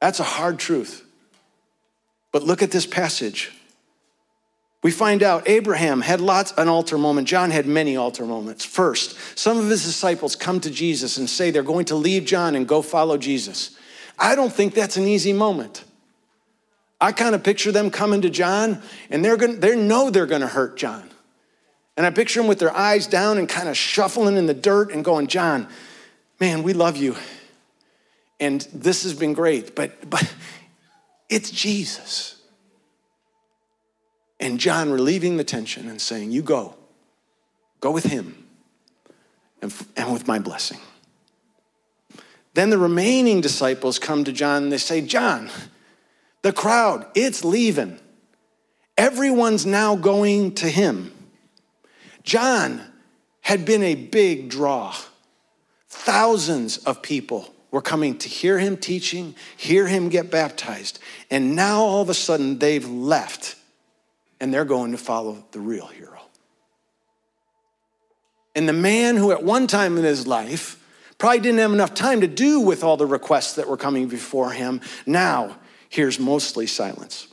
That's 0.01 0.19
a 0.19 0.25
hard 0.25 0.59
truth. 0.59 1.05
But 2.33 2.43
look 2.43 2.63
at 2.63 2.71
this 2.71 2.87
passage. 2.87 3.53
We 4.83 4.91
find 4.91 5.23
out 5.23 5.49
Abraham 5.49 6.01
had 6.01 6.21
lots 6.21 6.53
an 6.57 6.69
altar 6.69 6.99
moment. 6.99 7.29
John 7.29 7.53
had 7.53 7.67
many 7.67 7.97
altar 7.97 8.27
moments. 8.27 8.65
First, 8.65 9.17
some 9.39 9.57
of 9.59 9.69
his 9.69 9.85
disciples 9.85 10.35
come 10.35 10.59
to 10.61 10.71
Jesus 10.71 11.19
and 11.19 11.31
say 11.31 11.51
they're 11.51 11.63
going 11.63 11.85
to 11.87 11.95
leave 11.95 12.25
John 12.25 12.57
and 12.57 12.67
go 12.67 12.83
follow 12.83 13.17
Jesus. 13.17 13.77
I 14.19 14.35
don't 14.35 14.53
think 14.53 14.75
that's 14.75 14.97
an 14.97 15.07
easy 15.07 15.33
moment. 15.33 15.85
I 17.01 17.13
kind 17.13 17.35
of 17.35 17.45
picture 17.45 17.71
them 17.73 17.91
coming 17.91 18.23
to 18.23 18.31
John 18.31 18.83
and 19.09 19.25
they're 19.25 19.37
going 19.37 19.61
they 19.61 19.77
know 19.77 20.11
they're 20.11 20.27
going 20.27 20.41
to 20.41 20.49
hurt 20.49 20.77
John. 20.77 21.09
And 21.97 22.07
I 22.07 22.11
picture 22.11 22.41
them 22.41 22.49
with 22.49 22.59
their 22.59 22.75
eyes 22.75 23.07
down 23.07 23.39
and 23.39 23.49
kind 23.49 23.69
of 23.69 23.77
shuffling 23.77 24.37
in 24.37 24.47
the 24.47 24.55
dirt 24.55 24.93
and 24.93 25.05
going, 25.05 25.27
"John, 25.27 25.69
man, 26.41 26.63
we 26.63 26.73
love 26.73 26.97
you. 26.97 27.17
And 28.41 28.67
this 28.73 29.03
has 29.03 29.15
been 29.15 29.33
great, 29.33 29.77
but 29.77 30.09
but 30.09 30.33
it's 31.29 31.51
Jesus." 31.51 32.42
And 34.43 34.59
John 34.59 34.91
relieving 34.91 35.37
the 35.37 35.45
tension 35.45 35.89
and 35.89 36.01
saying, 36.01 36.33
You 36.33 36.43
go. 36.43 36.75
Go 37.79 37.93
with 37.93 38.05
him 38.05 38.49
and, 39.63 39.73
and 39.97 40.13
with 40.13 40.27
my 40.27 40.41
blessing. 40.41 40.81
Then 42.55 42.69
the 42.69 42.77
remaining 42.77 43.41
disciples 43.41 44.01
come 44.01 44.25
to 44.25 44.33
John 44.33 44.65
and 44.65 44.73
they 44.73 44.79
say, 44.79 45.01
John, 45.01 45.49
the 46.43 46.53
crowd, 46.53 47.07
it's 47.15 47.45
leaving. 47.45 48.01
Everyone's 48.99 49.65
now 49.65 49.95
going 49.95 50.57
to 50.57 50.69
him. 50.69 51.13
John 52.25 52.83
had 53.43 53.65
been 53.65 53.85
a 53.85 53.95
big 53.95 54.49
draw. 54.49 54.93
Thousands 55.89 56.79
of 56.79 57.01
people 57.01 57.55
were 57.71 57.81
coming 57.81 58.19
to 58.19 58.29
hear 58.29 58.59
him 58.59 58.77
teaching, 58.77 59.37
hear 59.57 59.87
him 59.87 60.09
get 60.09 60.33
baptized. 60.33 60.99
And 61.31 61.55
now 61.55 61.83
all 61.83 62.03
of 62.03 62.09
a 62.09 62.15
sudden 62.15 62.59
they've 62.59 62.89
left 62.89 63.57
and 64.43 64.53
they're 64.53 64.65
going 64.65 64.91
to 64.91 64.99
follow 64.99 65.45
the 65.53 65.61
real 65.61 65.87
hero. 65.87 66.21
And 68.57 68.69
the 68.69 68.73
man 68.73 69.17
who 69.17 69.31
at 69.31 69.45
one 69.45 69.69
time 69.69 69.97
in 69.97 70.03
his 70.03 70.27
life 70.27 70.85
probably 71.17 71.39
didn't 71.39 71.61
have 71.61 71.73
enough 71.73 71.95
time 71.95 72.21
to 72.23 72.27
do 72.27 72.59
with 72.59 72.83
all 72.83 72.97
the 72.97 73.07
requests 73.07 73.55
that 73.55 73.69
were 73.69 73.77
coming 73.77 74.09
before 74.09 74.51
him, 74.51 74.81
now 75.07 75.57
hears 75.89 76.19
mostly 76.19 76.67
silence. 76.67 77.29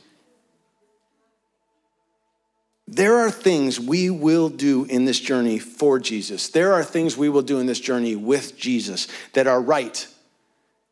There 2.86 3.18
are 3.18 3.30
things 3.30 3.80
we 3.80 4.08
will 4.08 4.48
do 4.48 4.84
in 4.84 5.04
this 5.04 5.18
journey 5.18 5.58
for 5.58 5.98
Jesus. 5.98 6.50
There 6.50 6.72
are 6.74 6.84
things 6.84 7.16
we 7.16 7.28
will 7.28 7.42
do 7.42 7.58
in 7.58 7.66
this 7.66 7.80
journey 7.80 8.14
with 8.14 8.56
Jesus 8.56 9.08
that 9.32 9.48
are 9.48 9.60
right 9.60 10.06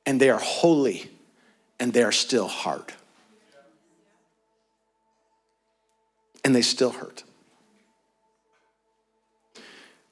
and 0.05 0.21
they 0.21 0.31
are 0.31 0.41
holy 0.41 1.09
and 1.79 1.93
they 1.93 2.03
are 2.03 2.13
still 2.13 2.49
hard. 2.49 2.93
And 6.49 6.57
they 6.57 6.63
still 6.63 6.93
hurt. 6.93 7.25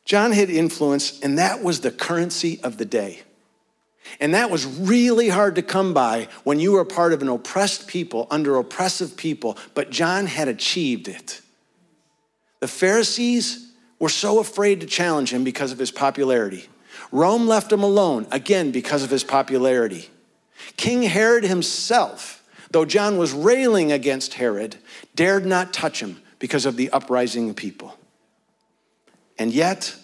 John 0.04 0.32
had 0.32 0.50
influence, 0.50 1.18
and 1.20 1.38
that 1.38 1.62
was 1.62 1.80
the 1.80 1.90
currency 1.90 2.60
of 2.62 2.76
the 2.76 2.84
day. 2.84 3.22
And 4.20 4.34
that 4.34 4.50
was 4.50 4.66
really 4.66 5.30
hard 5.30 5.54
to 5.54 5.62
come 5.62 5.94
by 5.94 6.28
when 6.44 6.60
you 6.60 6.72
were 6.72 6.84
part 6.84 7.14
of 7.14 7.22
an 7.22 7.28
oppressed 7.28 7.88
people, 7.88 8.26
under 8.30 8.56
oppressive 8.56 9.16
people, 9.16 9.56
but 9.72 9.88
John 9.88 10.26
had 10.26 10.46
achieved 10.46 11.08
it. 11.08 11.40
The 12.60 12.68
Pharisees 12.68 13.72
were 13.98 14.10
so 14.10 14.38
afraid 14.38 14.82
to 14.82 14.86
challenge 14.86 15.32
him 15.32 15.42
because 15.42 15.72
of 15.72 15.78
his 15.78 15.90
popularity. 15.90 16.68
Rome 17.12 17.48
left 17.48 17.72
him 17.72 17.82
alone, 17.82 18.26
again, 18.30 18.72
because 18.72 19.02
of 19.02 19.08
his 19.08 19.24
popularity. 19.24 20.10
King 20.76 21.02
Herod 21.02 21.44
himself, 21.44 22.46
though 22.72 22.84
John 22.84 23.16
was 23.16 23.32
railing 23.32 23.90
against 23.90 24.34
Herod, 24.34 24.76
dared 25.14 25.46
not 25.46 25.72
touch 25.72 26.00
him 26.00 26.20
because 26.38 26.66
of 26.66 26.76
the 26.76 26.90
uprising 26.90 27.50
of 27.50 27.56
people. 27.56 27.96
And 29.38 29.52
yet, 29.52 29.94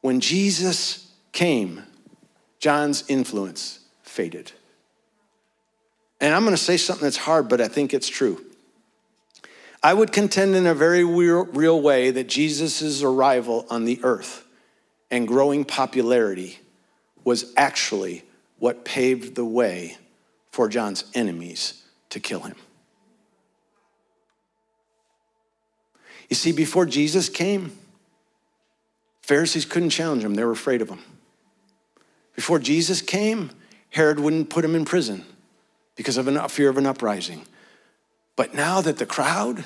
when 0.00 0.20
Jesus 0.20 1.10
came, 1.32 1.82
John's 2.58 3.04
influence 3.08 3.80
faded. 4.02 4.52
And 6.20 6.34
I'm 6.34 6.42
going 6.42 6.56
to 6.56 6.62
say 6.62 6.76
something 6.76 7.04
that's 7.04 7.16
hard, 7.16 7.48
but 7.48 7.60
I 7.60 7.68
think 7.68 7.94
it's 7.94 8.08
true. 8.08 8.44
I 9.82 9.94
would 9.94 10.12
contend 10.12 10.56
in 10.56 10.66
a 10.66 10.74
very 10.74 11.04
real, 11.04 11.80
way 11.80 12.10
that 12.10 12.28
Jesus' 12.28 13.02
arrival 13.02 13.64
on 13.70 13.84
the 13.84 14.00
earth 14.02 14.44
and 15.10 15.28
growing 15.28 15.64
popularity 15.64 16.58
was 17.22 17.52
actually 17.56 18.24
what 18.58 18.84
paved 18.84 19.36
the 19.36 19.44
way 19.44 19.96
for 20.50 20.68
John's 20.68 21.04
enemies 21.14 21.84
to 22.10 22.18
kill 22.18 22.40
him. 22.40 22.56
You 26.28 26.36
see, 26.36 26.52
before 26.52 26.86
Jesus 26.86 27.28
came, 27.28 27.76
Pharisees 29.22 29.64
couldn't 29.64 29.90
challenge 29.90 30.24
him, 30.24 30.34
they 30.34 30.44
were 30.44 30.52
afraid 30.52 30.82
of 30.82 30.88
him. 30.88 31.00
Before 32.34 32.58
Jesus 32.58 33.02
came, 33.02 33.50
Herod 33.90 34.20
wouldn't 34.20 34.50
put 34.50 34.64
him 34.64 34.74
in 34.74 34.84
prison 34.84 35.24
because 35.96 36.16
of 36.16 36.28
a 36.28 36.48
fear 36.48 36.68
of 36.68 36.78
an 36.78 36.86
uprising. 36.86 37.44
But 38.36 38.54
now 38.54 38.80
that 38.80 38.98
the 38.98 39.06
crowd 39.06 39.64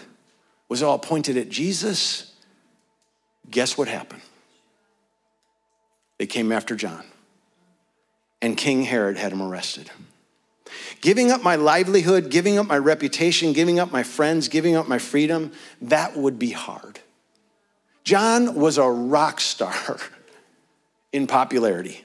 was 0.68 0.82
all 0.82 0.98
pointed 0.98 1.36
at 1.36 1.50
Jesus, 1.50 2.32
guess 3.50 3.76
what 3.76 3.88
happened? 3.88 4.22
They 6.18 6.26
came 6.26 6.52
after 6.52 6.74
John, 6.74 7.04
and 8.40 8.56
King 8.56 8.84
Herod 8.84 9.18
had 9.18 9.32
him 9.32 9.42
arrested. 9.42 9.90
Giving 11.00 11.30
up 11.30 11.42
my 11.42 11.56
livelihood, 11.56 12.30
giving 12.30 12.58
up 12.58 12.66
my 12.66 12.78
reputation, 12.78 13.52
giving 13.52 13.78
up 13.78 13.92
my 13.92 14.02
friends, 14.02 14.48
giving 14.48 14.76
up 14.76 14.88
my 14.88 14.98
freedom, 14.98 15.52
that 15.80 16.16
would 16.16 16.38
be 16.38 16.50
hard. 16.50 17.00
John 18.04 18.54
was 18.54 18.78
a 18.78 18.88
rock 18.88 19.40
star 19.40 19.98
in 21.12 21.26
popularity. 21.26 22.04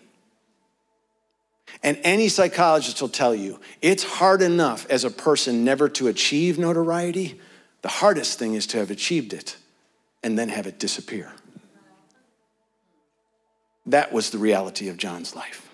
And 1.84 2.00
any 2.04 2.30
psychologist 2.30 3.02
will 3.02 3.10
tell 3.10 3.36
you 3.36 3.60
it's 3.82 4.04
hard 4.04 4.42
enough 4.42 4.88
as 4.90 5.04
a 5.04 5.12
person 5.12 5.64
never 5.64 5.90
to 5.90 6.08
achieve 6.08 6.58
notoriety. 6.58 7.40
The 7.82 7.90
hardest 7.90 8.40
thing 8.40 8.56
is 8.56 8.68
to 8.68 8.78
have 8.78 8.92
achieved 8.92 9.34
it 9.34 9.58
and 10.24 10.38
then 10.38 10.50
have 10.50 10.68
it 10.68 10.80
disappear. 10.80 11.32
That 13.86 14.12
was 14.12 14.32
the 14.32 14.38
reality 14.38 14.90
of 14.90 14.98
John's 14.98 15.36
life. 15.36 15.67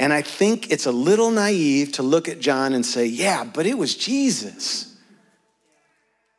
And 0.00 0.14
I 0.14 0.22
think 0.22 0.72
it's 0.72 0.86
a 0.86 0.92
little 0.92 1.30
naive 1.30 1.92
to 1.92 2.02
look 2.02 2.26
at 2.26 2.40
John 2.40 2.72
and 2.72 2.86
say, 2.86 3.04
yeah, 3.04 3.44
but 3.44 3.66
it 3.66 3.76
was 3.76 3.94
Jesus 3.94 4.96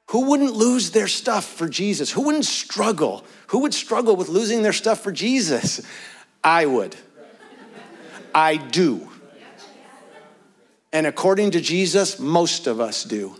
Who 0.08 0.32
wouldn't 0.32 0.54
lose 0.54 0.92
their 0.92 1.08
stuff 1.08 1.46
for 1.46 1.70
Jesus? 1.70 2.12
Who 2.12 2.24
wouldn't 2.24 2.46
struggle? 2.46 3.24
Who 3.48 3.60
would 3.60 3.74
struggle 3.74 4.16
with 4.16 4.30
losing 4.30 4.64
their 4.64 4.74
stuff 4.74 5.02
for 5.02 5.12
Jesus? 5.12 5.80
I 6.44 6.66
would. 6.66 6.96
I 8.34 8.58
do. 8.58 9.08
And 10.92 11.06
according 11.06 11.52
to 11.52 11.62
Jesus, 11.62 12.20
most 12.20 12.68
of 12.68 12.82
us 12.82 13.04
do. 13.04 13.36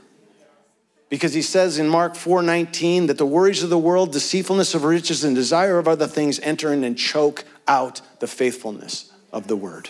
Because 1.10 1.34
he 1.34 1.42
says 1.42 1.78
in 1.78 1.90
Mark 1.90 2.14
4:19 2.14 3.08
that 3.08 3.18
the 3.18 3.26
worries 3.26 3.64
of 3.64 3.70
the 3.70 3.78
world, 3.78 4.14
deceitfulness 4.14 4.76
of 4.76 4.86
riches, 4.86 5.26
and 5.26 5.36
desire 5.36 5.78
of 5.78 5.88
other 5.88 6.08
things 6.08 6.40
enter 6.40 6.72
in 6.72 6.86
and 6.86 6.98
choke 6.98 7.44
out 7.68 8.02
the 8.20 8.28
faithfulness 8.28 9.12
of 9.34 9.48
the 9.48 9.58
word. 9.58 9.90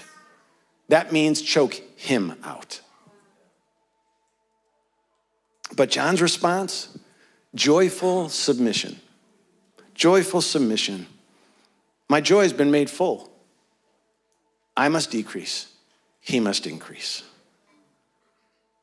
That 0.92 1.14
means 1.14 1.42
choke 1.42 1.82
him 1.96 2.36
out. 2.44 2.82
But 5.74 5.90
John's 5.90 6.22
response 6.22 6.98
joyful 7.56 8.28
submission. 8.28 9.00
Joyful 9.96 10.42
submission. 10.42 11.08
My 12.10 12.20
joy 12.20 12.42
has 12.42 12.52
been 12.52 12.72
made 12.72 12.90
full. 12.90 13.32
I 14.76 14.90
must 14.90 15.12
decrease, 15.12 15.72
he 16.20 16.42
must 16.42 16.68
increase. 16.68 17.24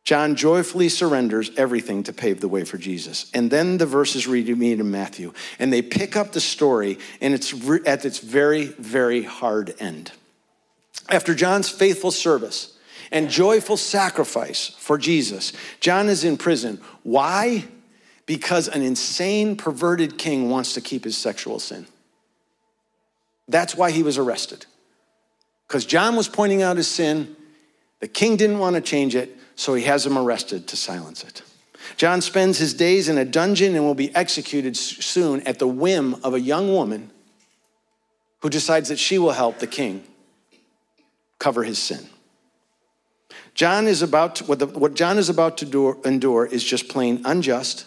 John 0.03 0.35
joyfully 0.35 0.89
surrenders 0.89 1.51
everything 1.59 2.05
to 2.05 2.15
pave 2.15 2.41
the 2.41 2.49
way 2.49 2.65
for 2.65 2.79
Jesus. 2.79 3.31
And 3.35 3.51
then 3.51 3.77
the 3.77 3.85
verses 3.85 4.27
read 4.27 4.49
me 4.57 4.73
in 4.73 4.91
Matthew, 4.91 5.35
and 5.59 5.71
they 5.71 5.83
pick 5.83 6.17
up 6.17 6.33
the 6.33 6.41
story, 6.41 6.99
and 7.21 7.35
it's 7.35 7.53
at 7.85 8.07
its 8.07 8.19
very, 8.19 8.65
very 8.65 9.25
hard 9.25 9.75
end. 9.79 10.13
After 11.09 11.35
John's 11.35 11.69
faithful 11.69 12.11
service, 12.11 12.79
and 13.11 13.31
joyful 13.31 13.77
sacrifice 13.77 14.69
for 14.79 14.99
Jesus. 14.99 15.53
John 15.81 16.09
is 16.09 16.25
in 16.25 16.37
prison. 16.37 16.81
Why? 17.03 17.65
Because 18.27 18.69
an 18.69 18.83
insane, 18.83 19.57
perverted 19.57 20.19
king 20.19 20.51
wants 20.51 20.75
to 20.75 20.81
keep 20.81 21.05
his 21.05 21.17
sexual 21.17 21.59
sin. 21.59 21.87
That's 23.49 23.75
why 23.75 23.91
he 23.91 24.03
was 24.03 24.19
arrested. 24.19 24.67
Because 25.67 25.87
John 25.87 26.17
was 26.17 26.29
pointing 26.29 26.63
out 26.63 26.77
his 26.77 26.89
sin. 26.89 27.37
The 28.01 28.09
king 28.09 28.37
didn't 28.37 28.59
want 28.59 28.77
to 28.77 28.83
change 28.83 29.15
it, 29.15 29.37
so 29.57 29.75
he 29.75 29.85
has 29.85 30.05
him 30.05 30.19
arrested 30.19 30.69
to 30.69 30.77
silence 30.77 31.25
it. 31.25 31.43
John 31.97 32.21
spends 32.21 32.59
his 32.59 32.75
days 32.75 33.09
in 33.09 33.17
a 33.17 33.25
dungeon 33.25 33.75
and 33.75 33.85
will 33.85 33.95
be 33.95 34.15
executed 34.15 34.77
soon 34.77 35.41
at 35.47 35.59
the 35.59 35.67
whim 35.67 36.17
of 36.23 36.35
a 36.35 36.41
young 36.41 36.73
woman 36.73 37.11
who 38.41 38.51
decides 38.51 38.91
that 38.91 38.99
she 38.99 39.19
will 39.19 39.33
help 39.33 39.59
the 39.59 39.67
king 39.67 40.05
cover 41.39 41.63
his 41.63 41.79
sin. 41.79 42.07
John 43.55 43.87
is 43.87 44.03
about 44.03 44.37
to, 44.37 44.45
what, 44.45 44.59
the, 44.59 44.67
what 44.67 44.95
John 44.95 45.19
is 45.19 45.29
about 45.29 45.59
to 45.59 45.65
do, 45.65 46.01
endure 46.05 46.47
is 46.47 46.63
just 46.63 46.89
plain 46.89 47.23
unjust, 47.25 47.87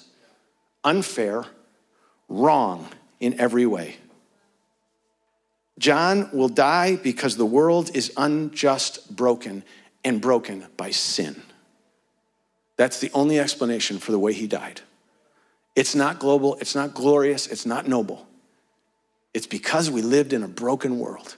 unfair, 0.84 1.46
wrong 2.28 2.88
in 3.20 3.40
every 3.40 3.66
way. 3.66 3.96
John 5.80 6.30
will 6.34 6.50
die 6.50 6.96
because 6.96 7.38
the 7.38 7.46
world 7.46 7.96
is 7.96 8.12
unjust, 8.18 9.16
broken, 9.16 9.64
and 10.04 10.22
broken 10.22 10.66
by 10.78 10.92
sin. 10.92 11.42
That's 12.78 13.00
the 13.00 13.12
only 13.14 13.40
explanation 13.40 13.98
for 13.98 14.12
the 14.12 14.20
way 14.20 14.34
he 14.34 14.48
died. 14.48 14.82
It's 15.76 15.96
not 15.96 16.20
global, 16.20 16.56
it's 16.56 16.76
not 16.76 16.94
glorious, 16.94 17.48
it's 17.48 17.66
not 17.66 17.88
noble. 17.88 18.28
It's 19.34 19.48
because 19.48 19.90
we 19.90 20.02
lived 20.02 20.34
in 20.34 20.44
a 20.44 20.48
broken 20.48 21.00
world 21.00 21.38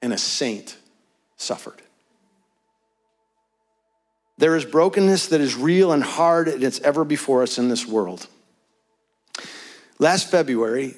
and 0.00 0.12
a 0.12 0.18
saint 0.18 0.76
suffered. 1.38 1.80
There 4.36 4.54
is 4.54 4.64
brokenness 4.64 5.28
that 5.28 5.40
is 5.40 5.56
real 5.56 5.90
and 5.90 6.02
hard, 6.02 6.48
and 6.48 6.62
it's 6.62 6.80
ever 6.80 7.04
before 7.04 7.42
us 7.42 7.58
in 7.58 7.68
this 7.68 7.86
world. 7.86 8.26
Last 9.98 10.30
February, 10.30 10.94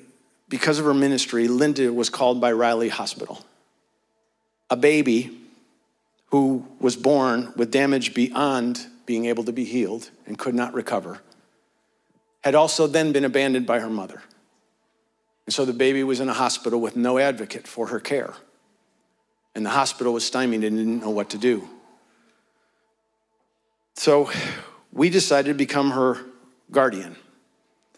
because 0.49 0.79
of 0.79 0.85
her 0.85 0.93
ministry, 0.93 1.49
Linda 1.49 1.93
was 1.93 2.11
called 2.11 2.41
by 2.41 2.53
Riley 2.53 2.89
Hospital. 2.91 3.43
A 4.69 4.77
baby 4.77 5.39
who 6.27 6.67
was 6.81 6.97
born 6.97 7.53
with 7.57 7.71
damage 7.71 8.15
beyond 8.15 8.87
being 9.07 9.25
able 9.27 9.45
to 9.45 9.53
be 9.53 9.65
healed 9.65 10.11
and 10.27 10.39
could 10.39 10.55
not 10.55 10.75
recover 10.75 11.21
had 12.43 12.55
also 12.55 12.87
then 12.87 13.13
been 13.13 13.25
abandoned 13.25 13.67
by 13.67 13.81
her 13.81 13.91
mother. 13.91 14.23
And 15.47 15.55
so 15.55 15.65
the 15.65 15.73
baby 15.73 16.05
was 16.05 16.21
in 16.21 16.29
a 16.29 16.35
hospital 16.35 16.81
with 16.81 16.95
no 16.97 17.19
advocate 17.19 17.67
for 17.67 17.89
her 17.89 18.01
care. 18.01 18.35
And 19.55 19.67
the 19.67 19.71
hospital 19.71 20.13
was 20.13 20.25
stymied 20.25 20.65
and 20.65 20.77
didn't 20.77 21.01
know 21.01 21.11
what 21.11 21.31
to 21.31 21.39
do. 21.39 21.69
So 23.95 24.31
we 24.93 25.11
decided 25.11 25.49
to 25.49 25.55
become 25.55 25.91
her 25.91 26.19
guardian 26.71 27.17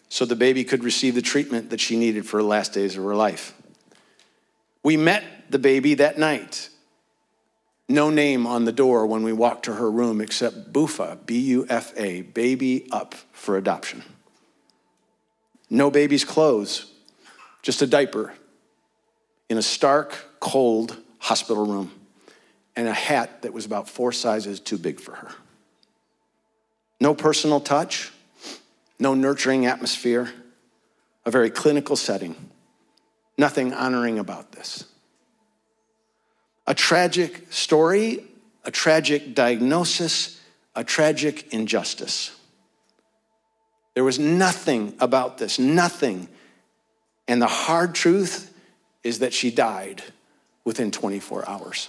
so 0.08 0.24
the 0.24 0.36
baby 0.36 0.64
could 0.64 0.82
receive 0.82 1.14
the 1.14 1.22
treatment 1.22 1.70
that 1.70 1.80
she 1.80 1.96
needed 1.96 2.26
for 2.26 2.40
the 2.40 2.46
last 2.46 2.72
days 2.72 2.96
of 2.96 3.04
her 3.04 3.14
life. 3.14 3.54
We 4.82 4.96
met 4.96 5.24
the 5.50 5.58
baby 5.58 5.94
that 5.94 6.18
night. 6.18 6.70
No 7.88 8.10
name 8.10 8.46
on 8.46 8.64
the 8.64 8.72
door 8.72 9.06
when 9.06 9.22
we 9.22 9.32
walked 9.32 9.66
to 9.66 9.74
her 9.74 9.90
room 9.90 10.20
except 10.20 10.72
Bufa, 10.72 11.24
B 11.26 11.38
U 11.38 11.66
F 11.68 11.92
A, 11.96 12.22
baby 12.22 12.88
up 12.90 13.14
for 13.32 13.56
adoption. 13.56 14.02
No 15.68 15.90
baby's 15.90 16.24
clothes, 16.24 16.90
just 17.62 17.82
a 17.82 17.86
diaper 17.86 18.34
in 19.48 19.58
a 19.58 19.62
stark, 19.62 20.16
cold 20.40 20.96
hospital 21.22 21.64
room 21.64 21.92
and 22.74 22.88
a 22.88 22.92
hat 22.92 23.42
that 23.42 23.52
was 23.52 23.64
about 23.64 23.88
four 23.88 24.10
sizes 24.10 24.58
too 24.58 24.76
big 24.76 24.98
for 24.98 25.14
her. 25.14 25.30
No 27.00 27.14
personal 27.14 27.60
touch, 27.60 28.10
no 28.98 29.14
nurturing 29.14 29.64
atmosphere, 29.66 30.32
a 31.24 31.30
very 31.30 31.48
clinical 31.48 31.94
setting. 31.94 32.34
Nothing 33.38 33.72
honoring 33.72 34.18
about 34.18 34.50
this. 34.50 34.84
A 36.66 36.74
tragic 36.74 37.52
story, 37.52 38.24
a 38.64 38.72
tragic 38.72 39.32
diagnosis, 39.32 40.40
a 40.74 40.82
tragic 40.82 41.52
injustice. 41.54 42.36
There 43.94 44.04
was 44.04 44.18
nothing 44.18 44.94
about 44.98 45.38
this, 45.38 45.60
nothing. 45.60 46.28
And 47.28 47.40
the 47.40 47.46
hard 47.46 47.94
truth 47.94 48.52
is 49.04 49.20
that 49.20 49.32
she 49.32 49.52
died 49.52 50.02
within 50.64 50.90
24 50.90 51.48
hours. 51.48 51.88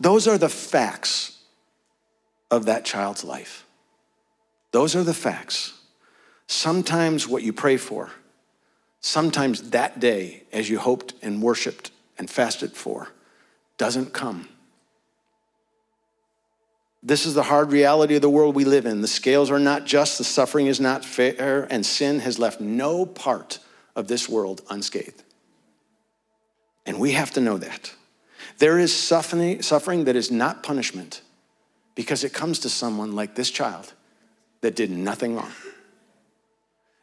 Those 0.00 0.28
are 0.28 0.38
the 0.38 0.48
facts 0.48 1.38
of 2.50 2.66
that 2.66 2.84
child's 2.84 3.24
life. 3.24 3.66
Those 4.70 4.94
are 4.94 5.02
the 5.02 5.14
facts. 5.14 5.74
Sometimes 6.46 7.26
what 7.26 7.42
you 7.42 7.52
pray 7.52 7.76
for, 7.76 8.10
sometimes 9.00 9.70
that 9.70 10.00
day, 10.00 10.44
as 10.52 10.70
you 10.70 10.78
hoped 10.78 11.14
and 11.20 11.42
worshiped 11.42 11.90
and 12.16 12.30
fasted 12.30 12.72
for, 12.72 13.08
doesn't 13.76 14.12
come. 14.12 14.48
This 17.02 17.26
is 17.26 17.34
the 17.34 17.44
hard 17.44 17.70
reality 17.70 18.16
of 18.16 18.22
the 18.22 18.30
world 18.30 18.54
we 18.54 18.64
live 18.64 18.86
in. 18.86 19.02
The 19.02 19.08
scales 19.08 19.50
are 19.50 19.60
not 19.60 19.84
just, 19.84 20.18
the 20.18 20.24
suffering 20.24 20.66
is 20.66 20.80
not 20.80 21.04
fair, 21.04 21.66
and 21.70 21.86
sin 21.86 22.20
has 22.20 22.38
left 22.38 22.60
no 22.60 23.06
part 23.06 23.60
of 23.94 24.08
this 24.08 24.28
world 24.28 24.62
unscathed. 24.68 25.22
And 26.88 26.98
we 26.98 27.12
have 27.12 27.30
to 27.32 27.40
know 27.42 27.58
that. 27.58 27.94
There 28.56 28.78
is 28.78 28.96
suffering, 28.96 29.60
suffering 29.60 30.04
that 30.04 30.16
is 30.16 30.30
not 30.30 30.62
punishment 30.62 31.20
because 31.94 32.24
it 32.24 32.32
comes 32.32 32.60
to 32.60 32.70
someone 32.70 33.14
like 33.14 33.34
this 33.34 33.50
child 33.50 33.92
that 34.62 34.74
did 34.74 34.90
nothing 34.90 35.36
wrong. 35.36 35.52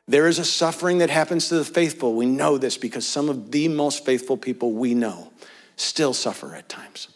There 0.08 0.28
is 0.28 0.40
a 0.40 0.44
suffering 0.44 0.98
that 0.98 1.12
happens 1.12 1.50
to 1.50 1.56
the 1.56 1.64
faithful. 1.64 2.16
We 2.16 2.26
know 2.26 2.58
this 2.58 2.78
because 2.78 3.08
some 3.08 3.30
of 3.30 3.52
the 3.52 3.68
most 3.68 4.04
faithful 4.04 4.38
people 4.38 4.72
we 4.72 4.96
know 4.96 5.32
still 5.76 6.16
suffer 6.16 6.56
at 6.56 6.68
times. 6.68 7.10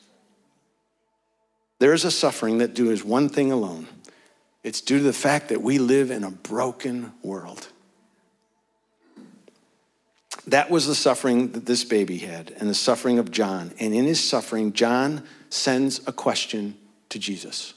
There 1.79 1.93
is 1.93 2.05
a 2.05 2.11
suffering 2.11 2.59
that 2.59 2.75
due 2.75 2.91
is 2.91 3.03
one 3.03 3.29
thing 3.29 3.51
alone 3.51 3.87
it's 4.61 4.81
due 4.81 4.97
to 4.97 5.03
the 5.03 5.13
fact 5.13 5.49
that 5.49 5.61
we 5.61 5.79
live 5.79 6.11
in 6.11 6.23
a 6.23 6.29
broken 6.29 7.13
world. 7.23 7.69
That 10.49 10.71
was 10.71 10.87
the 10.87 10.95
suffering 10.95 11.51
that 11.51 11.67
this 11.67 11.83
baby 11.83 12.17
had 12.17 12.51
and 12.57 12.67
the 12.67 12.73
suffering 12.73 13.19
of 13.19 13.29
John. 13.29 13.71
And 13.79 13.93
in 13.93 14.05
his 14.05 14.23
suffering, 14.23 14.73
John 14.73 15.23
sends 15.49 16.01
a 16.07 16.11
question 16.11 16.75
to 17.09 17.19
Jesus. 17.19 17.75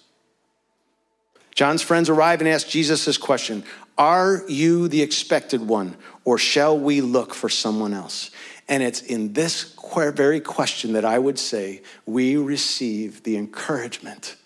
John's 1.55 1.83
friends 1.83 2.09
arrive 2.09 2.41
and 2.41 2.49
ask 2.49 2.67
Jesus 2.67 3.05
this 3.05 3.19
question 3.19 3.63
Are 3.99 4.43
you 4.49 4.89
the 4.89 5.03
expected 5.03 5.61
one, 5.61 5.97
or 6.25 6.39
shall 6.39 6.79
we 6.79 7.03
look 7.03 7.35
for 7.35 7.51
someone 7.51 7.93
else? 7.93 8.31
And 8.69 8.83
it's 8.83 9.03
in 9.03 9.35
this 9.35 9.77
very 9.93 10.41
question 10.41 10.95
that 10.95 11.05
I 11.05 11.19
would 11.19 11.39
say 11.39 11.83
we 12.07 12.37
receive 12.37 13.23
the 13.23 13.37
encouragement 13.37 14.37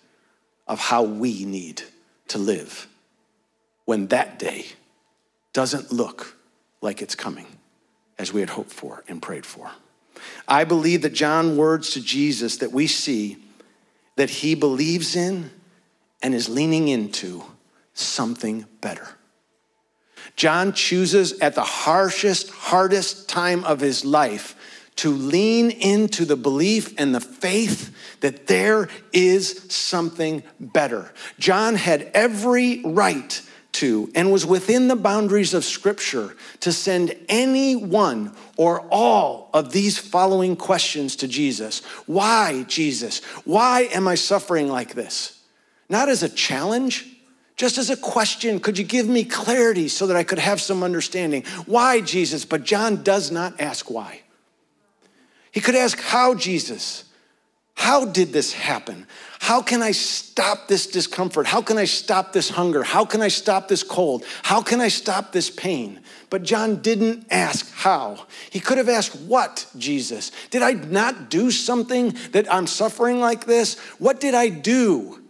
of 0.67 0.79
how 0.79 1.03
we 1.03 1.45
need 1.45 1.81
to 2.27 2.39
live 2.39 2.87
when 3.85 4.07
that 4.07 4.37
day 4.37 4.65
doesn't 5.53 5.93
look 5.93 6.35
like 6.81 7.01
it's 7.01 7.15
coming 7.15 7.56
as 8.19 8.33
we 8.33 8.39
had 8.39 8.49
hoped 8.49 8.71
for 8.71 9.03
and 9.07 9.21
prayed 9.21 9.45
for. 9.45 9.71
I 10.47 10.63
believe 10.63 11.01
that 11.03 11.13
John's 11.13 11.57
words 11.57 11.91
to 11.91 12.01
Jesus 12.01 12.57
that 12.57 12.71
we 12.71 12.87
see 12.87 13.37
that 14.15 14.29
he 14.29 14.55
believes 14.55 15.15
in 15.15 15.51
and 16.21 16.33
is 16.33 16.49
leaning 16.49 16.87
into 16.87 17.43
something 17.93 18.65
better. 18.81 19.07
John 20.35 20.73
chooses 20.73 21.39
at 21.39 21.55
the 21.55 21.63
harshest, 21.63 22.49
hardest 22.49 23.29
time 23.29 23.63
of 23.63 23.79
his 23.79 24.03
life 24.03 24.55
to 24.97 25.11
lean 25.11 25.69
into 25.69 26.25
the 26.25 26.35
belief 26.35 26.99
and 26.99 27.13
the 27.13 27.19
faith 27.21 27.95
that 28.21 28.47
there 28.47 28.89
is 29.13 29.65
something 29.69 30.43
better. 30.59 31.13
John 31.39 31.75
had 31.75 32.09
every 32.13 32.81
right 32.83 33.41
to 33.77 34.11
and 34.15 34.31
was 34.31 34.45
within 34.45 34.87
the 34.87 34.95
boundaries 34.95 35.53
of 35.53 35.63
Scripture 35.63 36.35
to 36.59 36.71
send 36.71 37.15
any 37.29 37.75
one 37.75 38.35
or 38.55 38.81
all 38.91 39.49
of 39.53 39.71
these 39.71 39.97
following 39.97 40.55
questions 40.55 41.15
to 41.17 41.27
Jesus 41.27 41.83
Why, 42.05 42.63
Jesus? 42.67 43.23
Why 43.45 43.81
am 43.93 44.07
I 44.07 44.15
suffering 44.15 44.67
like 44.67 44.93
this? 44.93 45.41
Not 45.89 46.09
as 46.09 46.23
a 46.23 46.29
challenge, 46.29 47.05
just 47.55 47.77
as 47.77 47.89
a 47.89 47.97
question. 47.97 48.59
Could 48.59 48.77
you 48.77 48.83
give 48.83 49.07
me 49.07 49.23
clarity 49.23 49.87
so 49.87 50.07
that 50.07 50.17
I 50.17 50.23
could 50.23 50.39
have 50.39 50.61
some 50.61 50.83
understanding? 50.83 51.43
Why, 51.65 52.01
Jesus? 52.01 52.45
But 52.45 52.63
John 52.63 53.03
does 53.03 53.31
not 53.31 53.59
ask 53.59 53.89
why. 53.89 54.21
He 55.51 55.61
could 55.61 55.75
ask, 55.75 55.99
How, 55.99 56.35
Jesus? 56.35 57.05
How 57.77 58.05
did 58.05 58.33
this 58.33 58.53
happen? 58.53 59.05
How 59.39 59.61
can 59.61 59.83
I 59.83 59.91
stop 59.91 60.67
this 60.67 60.87
discomfort? 60.87 61.45
How 61.45 61.61
can 61.61 61.77
I 61.77 61.85
stop 61.85 62.33
this 62.33 62.49
hunger? 62.49 62.81
How 62.81 63.05
can 63.05 63.21
I 63.21 63.27
stop 63.27 63.67
this 63.67 63.83
cold? 63.83 64.25
How 64.41 64.63
can 64.63 64.81
I 64.81 64.87
stop 64.87 65.31
this 65.31 65.51
pain? 65.51 65.99
But 66.31 66.41
John 66.41 66.81
didn't 66.81 67.27
ask 67.29 67.71
how. 67.73 68.25
He 68.49 68.59
could 68.59 68.79
have 68.79 68.89
asked, 68.89 69.15
What, 69.21 69.67
Jesus? 69.77 70.31
Did 70.49 70.63
I 70.63 70.71
not 70.71 71.29
do 71.29 71.51
something 71.51 72.17
that 72.31 72.51
I'm 72.51 72.65
suffering 72.65 73.19
like 73.19 73.45
this? 73.45 73.77
What 73.99 74.19
did 74.19 74.33
I 74.33 74.49
do 74.49 75.21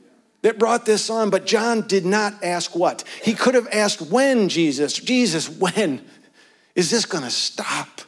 that 0.41 0.57
brought 0.57 0.85
this 0.85 1.09
on? 1.09 1.29
But 1.29 1.45
John 1.45 1.81
did 1.81 2.05
not 2.05 2.41
ask 2.41 2.77
what. 2.77 3.03
He 3.21 3.33
could 3.33 3.55
have 3.55 3.67
asked, 3.73 4.01
When, 4.01 4.47
Jesus? 4.47 4.93
Jesus, 4.93 5.49
when 5.49 6.01
is 6.75 6.89
this 6.89 7.05
going 7.05 7.25
to 7.25 7.29
stop? 7.29 8.01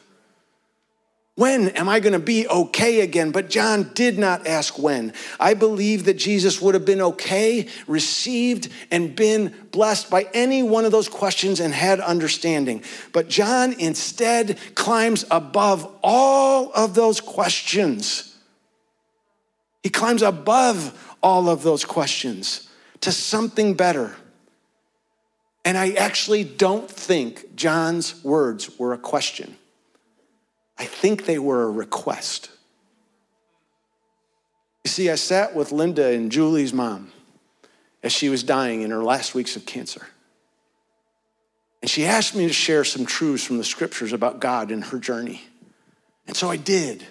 When 1.40 1.70
am 1.70 1.88
I 1.88 2.00
going 2.00 2.12
to 2.12 2.18
be 2.18 2.46
okay 2.46 3.00
again? 3.00 3.30
But 3.30 3.48
John 3.48 3.92
did 3.94 4.18
not 4.18 4.46
ask 4.46 4.78
when. 4.78 5.14
I 5.40 5.54
believe 5.54 6.04
that 6.04 6.18
Jesus 6.18 6.60
would 6.60 6.74
have 6.74 6.84
been 6.84 7.00
okay, 7.00 7.66
received, 7.86 8.68
and 8.90 9.16
been 9.16 9.54
blessed 9.70 10.10
by 10.10 10.28
any 10.34 10.62
one 10.62 10.84
of 10.84 10.92
those 10.92 11.08
questions 11.08 11.58
and 11.58 11.72
had 11.72 11.98
understanding. 11.98 12.82
But 13.14 13.30
John 13.30 13.72
instead 13.78 14.58
climbs 14.74 15.24
above 15.30 15.90
all 16.02 16.72
of 16.74 16.94
those 16.94 17.22
questions. 17.22 18.36
He 19.82 19.88
climbs 19.88 20.20
above 20.20 21.16
all 21.22 21.48
of 21.48 21.62
those 21.62 21.86
questions 21.86 22.68
to 23.00 23.12
something 23.12 23.72
better. 23.72 24.14
And 25.64 25.78
I 25.78 25.92
actually 25.92 26.44
don't 26.44 26.90
think 26.90 27.56
John's 27.56 28.22
words 28.22 28.78
were 28.78 28.92
a 28.92 28.98
question. 28.98 29.56
I 30.80 30.84
think 30.86 31.26
they 31.26 31.38
were 31.38 31.64
a 31.64 31.70
request. 31.70 32.48
You 34.82 34.88
see, 34.88 35.10
I 35.10 35.16
sat 35.16 35.54
with 35.54 35.72
Linda 35.72 36.06
and 36.06 36.32
Julie's 36.32 36.72
mom 36.72 37.12
as 38.02 38.12
she 38.12 38.30
was 38.30 38.42
dying 38.42 38.80
in 38.80 38.90
her 38.90 39.04
last 39.04 39.34
weeks 39.34 39.56
of 39.56 39.66
cancer. 39.66 40.06
And 41.82 41.90
she 41.90 42.06
asked 42.06 42.34
me 42.34 42.46
to 42.46 42.52
share 42.54 42.84
some 42.84 43.04
truths 43.04 43.44
from 43.44 43.58
the 43.58 43.64
scriptures 43.64 44.14
about 44.14 44.40
God 44.40 44.70
and 44.70 44.82
her 44.84 44.98
journey. 44.98 45.42
And 46.26 46.34
so 46.34 46.48
I 46.48 46.56
did, 46.56 47.04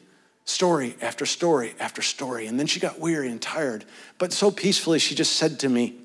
story 0.45 0.95
after 0.99 1.27
story 1.27 1.75
after 1.79 2.01
story. 2.01 2.47
And 2.47 2.60
then 2.60 2.65
she 2.65 2.79
got 2.79 2.99
weary 2.99 3.29
and 3.29 3.39
tired. 3.39 3.86
But 4.17 4.34
so 4.34 4.49
peacefully, 4.49 4.97
she 4.97 5.13
just 5.13 5.36
said 5.36 5.60
to 5.60 5.69
me, 5.69 5.95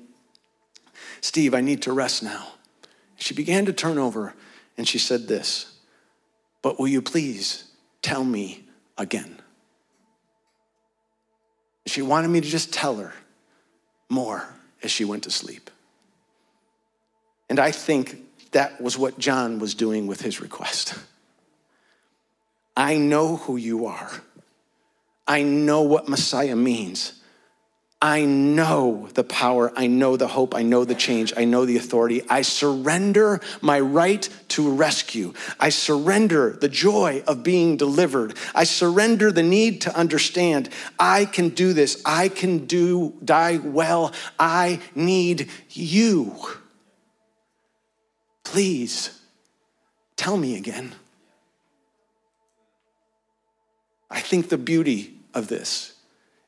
Steve, 1.21 1.55
I 1.55 1.61
need 1.61 1.81
to 1.81 1.93
rest 1.93 2.21
now. 2.21 2.45
She 3.15 3.33
began 3.33 3.65
to 3.65 3.73
turn 3.73 3.97
over 3.97 4.35
and 4.77 4.87
she 4.87 4.99
said 4.99 5.27
this 5.27 5.74
but 6.65 6.79
will 6.79 6.87
you 6.87 6.99
please 6.99 7.63
tell 8.01 8.23
me 8.23 8.63
again? 8.97 9.39
She 11.85 12.01
wanted 12.01 12.29
me 12.29 12.41
to 12.41 12.47
just 12.47 12.73
tell 12.73 12.95
her 12.95 13.13
more 14.09 14.43
as 14.81 14.89
she 14.89 15.05
went 15.05 15.25
to 15.25 15.29
sleep. 15.29 15.69
And 17.51 17.59
I 17.59 17.69
think 17.69 18.17
that 18.53 18.81
was 18.81 18.97
what 18.97 19.19
John 19.19 19.59
was 19.59 19.75
doing 19.75 20.07
with 20.07 20.21
his 20.21 20.41
request. 20.41 20.95
I 22.75 22.97
know 22.97 23.35
who 23.35 23.57
you 23.57 23.85
are. 23.85 24.09
I 25.27 25.43
know 25.43 25.83
what 25.83 26.09
Messiah 26.09 26.55
means. 26.55 27.21
I 28.01 28.25
know 28.25 29.07
the 29.13 29.23
power, 29.23 29.71
I 29.75 29.87
know 29.87 30.17
the 30.17 30.27
hope, 30.27 30.53
I 30.53 30.63
know 30.63 30.83
the 30.83 30.95
change, 30.95 31.33
I 31.35 31.45
know 31.45 31.65
the 31.65 31.77
authority. 31.77 32.21
I 32.29 32.41
surrender 32.41 33.39
my 33.61 33.79
right 33.79 34.27
to 34.49 34.69
rescue. 34.69 35.33
I 35.59 35.69
surrender 35.69 36.51
the 36.51 36.67
joy 36.67 37.23
of 37.25 37.41
being 37.41 37.77
delivered. 37.77 38.35
I 38.53 38.65
surrender 38.65 39.31
the 39.31 39.43
need 39.43 39.81
to 39.81 39.97
understand. 39.97 40.69
I 40.99 41.25
can 41.25 41.49
do 41.49 41.73
this. 41.73 42.01
I 42.05 42.29
can 42.29 42.65
do 42.65 43.15
die 43.23 43.57
well. 43.57 44.13
I 44.37 44.81
need 44.93 45.49
you. 45.69 46.35
Please 48.43 49.19
tell 50.15 50.37
me 50.37 50.57
again. 50.57 50.93
I 54.11 54.19
think 54.19 54.49
the 54.49 54.57
beauty 54.57 55.15
of 55.33 55.47
this 55.47 55.94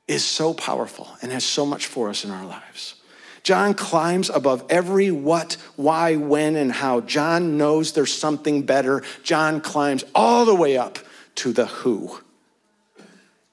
is 0.08 0.24
so 0.24 0.54
powerful 0.54 1.10
and 1.22 1.32
has 1.32 1.43
so 1.43 1.65
much 1.65 1.88
for 1.88 2.10
us 2.10 2.24
in 2.24 2.32
our 2.32 2.46
lives. 2.46 2.96
John 3.43 3.74
climbs 3.74 4.30
above 4.30 4.65
every 4.70 5.10
what, 5.10 5.58
why, 5.76 6.15
when, 6.15 6.56
and 6.56 6.72
how. 6.72 7.02
John 7.02 7.58
knows 7.58 7.93
there's 7.93 8.13
something 8.13 8.63
better. 8.63 9.04
John 9.24 9.62
climbs 9.62 10.04
all 10.13 10.46
the 10.46 10.56
way 10.56 10.78
up 10.78 11.00
to 11.36 11.54
the 11.54 11.65
who. 11.65 12.20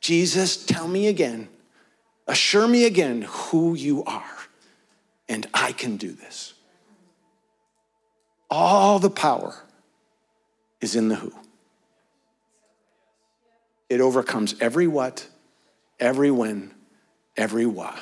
Jesus, 0.01 0.65
tell 0.67 0.89
me 0.89 1.07
again, 1.07 1.49
assure 2.27 2.67
me 2.67 2.85
again 2.85 3.23
who 3.29 3.75
you 3.75 4.05
are, 4.05 4.37
and 5.29 5.47
I 5.55 5.73
can 5.73 5.97
do 5.97 6.11
this. 6.11 6.55
All 8.51 8.99
the 8.99 9.11
power 9.11 9.55
is 10.81 10.95
in 10.97 11.09
the 11.09 11.17
who. 11.17 11.33
It 13.89 14.01
overcomes 14.01 14.55
every 14.61 14.87
what, 14.87 15.27
every 16.05 16.31
when, 16.31 16.71
every 17.35 17.65
why. 17.65 17.99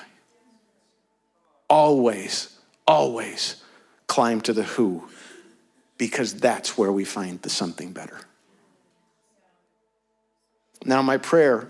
Always, 1.71 2.59
always 2.87 3.63
climb 4.09 4.41
to 4.43 4.53
the 4.53 4.65
who 4.65 5.09
because 5.99 6.35
that's 6.35 6.77
where 6.77 6.91
we 6.91 7.05
find 7.05 7.41
the 7.43 7.49
something 7.49 7.93
better. 7.93 8.19
Now, 10.85 11.01
my 11.01 11.17
prayer 11.17 11.69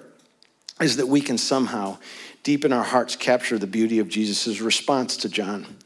is 0.80 0.96
that 0.96 1.06
we 1.06 1.20
can 1.20 1.36
somehow, 1.36 1.98
deep 2.42 2.64
in 2.64 2.72
our 2.72 2.82
hearts, 2.82 3.14
capture 3.14 3.58
the 3.58 3.66
beauty 3.66 3.98
of 3.98 4.08
Jesus' 4.08 4.62
response 4.62 5.18
to 5.18 5.28
John. 5.28 5.76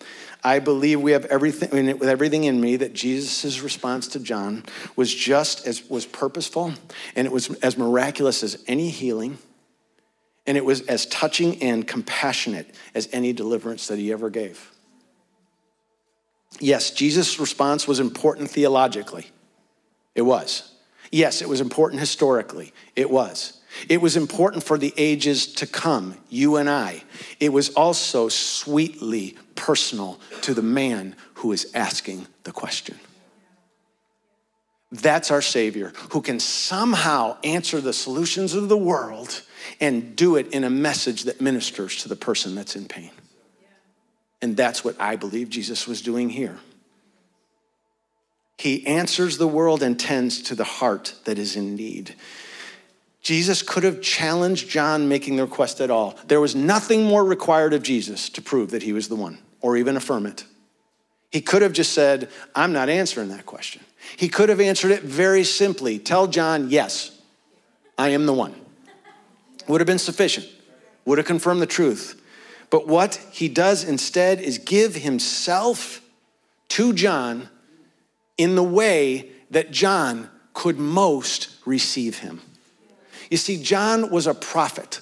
I 0.44 0.60
believe 0.60 1.00
we 1.00 1.10
have 1.10 1.24
everything 1.24 1.98
with 1.98 2.08
everything 2.08 2.44
in 2.44 2.60
me 2.60 2.76
that 2.76 2.92
Jesus' 2.94 3.60
response 3.60 4.06
to 4.08 4.20
John 4.20 4.64
was 4.94 5.12
just 5.12 5.66
as 5.66 5.90
was 5.90 6.06
purposeful 6.06 6.74
and 7.16 7.26
it 7.26 7.32
was 7.32 7.52
as 7.56 7.76
miraculous 7.76 8.44
as 8.44 8.62
any 8.68 8.90
healing 8.90 9.38
and 10.46 10.56
it 10.56 10.64
was 10.64 10.82
as 10.82 11.06
touching 11.06 11.62
and 11.62 11.86
compassionate 11.86 12.74
as 12.94 13.08
any 13.12 13.32
deliverance 13.32 13.88
that 13.88 13.98
he 13.98 14.12
ever 14.12 14.30
gave. 14.30 14.70
Yes, 16.60 16.90
Jesus' 16.90 17.38
response 17.38 17.86
was 17.86 18.00
important 18.00 18.50
theologically. 18.50 19.26
It 20.14 20.22
was. 20.22 20.72
Yes, 21.10 21.42
it 21.42 21.48
was 21.48 21.60
important 21.60 22.00
historically. 22.00 22.72
It 22.94 23.10
was. 23.10 23.60
It 23.88 24.00
was 24.00 24.16
important 24.16 24.62
for 24.62 24.78
the 24.78 24.94
ages 24.96 25.46
to 25.54 25.66
come, 25.66 26.16
you 26.30 26.56
and 26.56 26.68
I. 26.68 27.02
It 27.38 27.52
was 27.52 27.70
also 27.74 28.28
sweetly 28.28 29.36
personal 29.54 30.18
to 30.42 30.54
the 30.54 30.62
man 30.62 31.14
who 31.34 31.52
is 31.52 31.70
asking 31.74 32.26
the 32.44 32.52
question. 32.52 32.98
That's 35.00 35.30
our 35.30 35.42
Savior 35.42 35.92
who 36.10 36.20
can 36.20 36.40
somehow 36.40 37.36
answer 37.44 37.80
the 37.80 37.92
solutions 37.92 38.54
of 38.54 38.68
the 38.68 38.76
world 38.76 39.42
and 39.80 40.16
do 40.16 40.36
it 40.36 40.52
in 40.52 40.64
a 40.64 40.70
message 40.70 41.24
that 41.24 41.40
ministers 41.40 42.02
to 42.02 42.08
the 42.08 42.16
person 42.16 42.54
that's 42.54 42.76
in 42.76 42.86
pain. 42.86 43.10
And 44.42 44.56
that's 44.56 44.84
what 44.84 45.00
I 45.00 45.16
believe 45.16 45.48
Jesus 45.48 45.86
was 45.86 46.02
doing 46.02 46.30
here. 46.30 46.58
He 48.58 48.86
answers 48.86 49.38
the 49.38 49.48
world 49.48 49.82
and 49.82 49.98
tends 49.98 50.42
to 50.42 50.54
the 50.54 50.64
heart 50.64 51.14
that 51.24 51.38
is 51.38 51.56
in 51.56 51.76
need. 51.76 52.14
Jesus 53.20 53.60
could 53.60 53.82
have 53.82 54.00
challenged 54.00 54.68
John 54.68 55.08
making 55.08 55.36
the 55.36 55.42
request 55.42 55.80
at 55.80 55.90
all. 55.90 56.16
There 56.28 56.40
was 56.40 56.54
nothing 56.54 57.04
more 57.04 57.24
required 57.24 57.74
of 57.74 57.82
Jesus 57.82 58.28
to 58.30 58.42
prove 58.42 58.70
that 58.70 58.84
he 58.84 58.92
was 58.92 59.08
the 59.08 59.16
one 59.16 59.38
or 59.60 59.76
even 59.76 59.96
affirm 59.96 60.26
it. 60.26 60.44
He 61.32 61.40
could 61.40 61.62
have 61.62 61.72
just 61.72 61.92
said, 61.92 62.30
I'm 62.54 62.72
not 62.72 62.88
answering 62.88 63.28
that 63.28 63.44
question. 63.44 63.82
He 64.16 64.28
could 64.28 64.48
have 64.48 64.60
answered 64.60 64.92
it 64.92 65.02
very 65.02 65.44
simply 65.44 65.98
tell 65.98 66.26
John, 66.26 66.70
yes, 66.70 67.20
I 67.98 68.10
am 68.10 68.26
the 68.26 68.32
one 68.32 68.54
would 69.68 69.80
have 69.80 69.86
been 69.86 69.98
sufficient, 69.98 70.46
would 71.04 71.18
have 71.18 71.26
confirmed 71.26 71.60
the 71.60 71.66
truth. 71.66 72.22
But 72.70 72.86
what 72.86 73.16
he 73.30 73.48
does 73.48 73.84
instead 73.84 74.40
is 74.40 74.58
give 74.58 74.94
himself 74.94 76.00
to 76.70 76.92
John 76.92 77.48
in 78.36 78.54
the 78.54 78.62
way 78.62 79.30
that 79.50 79.70
John 79.70 80.30
could 80.52 80.78
most 80.78 81.48
receive 81.64 82.18
him. 82.18 82.40
You 83.30 83.36
see, 83.36 83.62
John 83.62 84.10
was 84.10 84.26
a 84.26 84.34
prophet. 84.34 85.00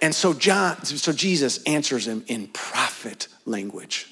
And 0.00 0.14
so 0.14 0.32
John, 0.34 0.84
so 0.84 1.12
Jesus 1.12 1.62
answers 1.64 2.06
him 2.06 2.24
in 2.26 2.48
prophet 2.48 3.28
language 3.44 4.11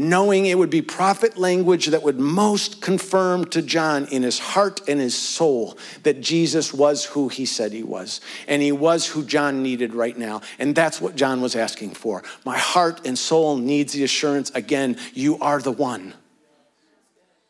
knowing 0.00 0.46
it 0.46 0.56
would 0.56 0.70
be 0.70 0.82
prophet 0.82 1.36
language 1.36 1.86
that 1.86 2.02
would 2.02 2.18
most 2.18 2.80
confirm 2.80 3.44
to 3.44 3.60
John 3.60 4.06
in 4.06 4.22
his 4.22 4.38
heart 4.38 4.80
and 4.88 4.98
his 4.98 5.16
soul 5.16 5.76
that 6.02 6.20
Jesus 6.20 6.72
was 6.72 7.04
who 7.04 7.28
he 7.28 7.44
said 7.44 7.72
he 7.72 7.82
was. 7.82 8.20
And 8.48 8.62
he 8.62 8.72
was 8.72 9.06
who 9.06 9.24
John 9.24 9.62
needed 9.62 9.94
right 9.94 10.16
now. 10.16 10.40
And 10.58 10.74
that's 10.74 11.00
what 11.00 11.16
John 11.16 11.40
was 11.40 11.54
asking 11.54 11.90
for. 11.90 12.22
My 12.44 12.56
heart 12.56 13.06
and 13.06 13.18
soul 13.18 13.56
needs 13.56 13.92
the 13.92 14.04
assurance 14.04 14.50
again, 14.50 14.96
you 15.12 15.38
are 15.40 15.60
the 15.60 15.72
one. 15.72 16.14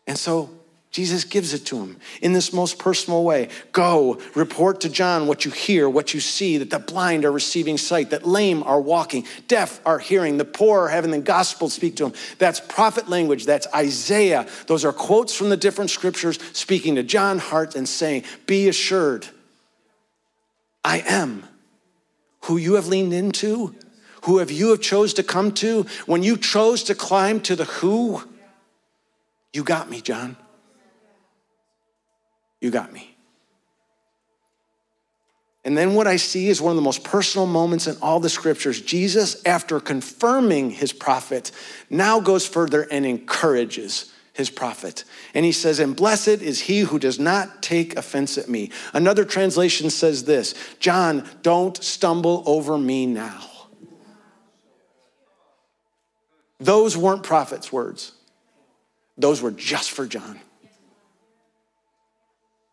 And 0.07 0.19
so 0.19 0.51
Jesus 0.91 1.23
gives 1.23 1.55
it 1.55 1.67
to 1.67 1.79
him 1.79 1.99
in 2.21 2.33
this 2.33 2.53
most 2.53 2.79
personal 2.79 3.23
way. 3.23 3.49
Go, 3.71 4.21
report 4.35 4.81
to 4.81 4.89
John 4.89 5.29
what 5.29 5.45
you 5.45 5.53
hear, 5.53 5.89
what 5.89 6.15
you 6.15 6.19
see, 6.21 6.59
that 6.59 6.71
the 6.71 6.81
blind 6.81 7.25
are 7.25 7.31
receiving 7.31 7.79
sight, 7.79 8.11
that 8.11 8.27
lame 8.27 8.65
are 8.65 8.81
walking, 8.81 9.25
deaf 9.47 9.81
are 9.87 10.01
hearing, 10.01 10.37
the 10.37 10.45
poor 10.45 10.81
are 10.81 10.89
having 10.89 11.13
the 11.13 11.21
gospel 11.21 11.71
speak 11.71 11.97
to 11.97 12.05
them. 12.05 12.13
That's 12.39 12.59
prophet 12.59 13.09
language, 13.09 13.47
that's 13.47 13.69
Isaiah. 13.73 14.49
Those 14.67 14.85
are 14.85 14.93
quotes 14.93 15.33
from 15.33 15.49
the 15.49 15.57
different 15.57 15.91
scriptures 15.91 16.41
speaking 16.53 16.97
to 16.97 17.05
John 17.05 17.39
heart 17.39 17.77
and 17.77 17.89
saying, 17.89 18.25
Be 18.47 18.69
assured, 18.69 19.29
I 20.85 21.05
am 21.07 21.45
who 22.45 22.57
you 22.57 22.75
have 22.75 22.89
leaned 22.89 23.13
into, 23.13 23.77
who 24.25 24.39
have 24.39 24.51
you 24.51 24.71
have 24.71 24.81
chose 24.81 25.15
to 25.15 25.23
come 25.23 25.53
to. 25.53 25.87
When 26.07 26.25
you 26.25 26.37
chose 26.37 26.83
to 26.85 26.97
climb 26.97 27.41
to 27.43 27.55
the 27.55 27.65
who, 27.65 28.25
you 29.53 29.63
got 29.63 29.89
me, 29.89 30.01
John. 30.01 30.37
You 32.61 32.71
got 32.71 32.93
me. 32.93 33.17
And 35.65 35.77
then 35.77 35.95
what 35.95 36.07
I 36.07 36.17
see 36.17 36.49
is 36.49 36.61
one 36.61 36.71
of 36.71 36.77
the 36.77 36.83
most 36.83 37.05
personal 37.05 37.47
moments 37.47 37.87
in 37.87 37.97
all 38.01 38.19
the 38.19 38.31
scriptures. 38.31 38.81
Jesus, 38.81 39.45
after 39.45 39.79
confirming 39.79 40.71
his 40.71 40.93
prophet, 40.93 41.51
now 41.91 42.19
goes 42.21 42.47
further 42.47 42.83
and 42.91 43.05
encourages 43.05 44.11
his 44.33 44.49
prophet. 44.49 45.05
And 45.35 45.45
he 45.45 45.53
says, 45.53 45.79
And 45.79 45.95
blessed 45.95 46.29
is 46.29 46.61
he 46.61 46.81
who 46.81 46.99
does 46.99 47.19
not 47.19 47.63
take 47.63 47.97
offense 47.97 48.39
at 48.39 48.49
me. 48.49 48.71
Another 48.95 49.25
translation 49.25 49.91
says 49.91 50.25
this 50.25 50.55
John, 50.79 51.29
don't 51.43 51.77
stumble 51.83 52.43
over 52.47 52.79
me 52.79 53.05
now. 53.05 53.47
Those 56.59 56.97
weren't 56.97 57.23
prophet's 57.23 57.71
words, 57.71 58.13
those 59.19 59.43
were 59.43 59.51
just 59.51 59.91
for 59.91 60.07
John. 60.07 60.41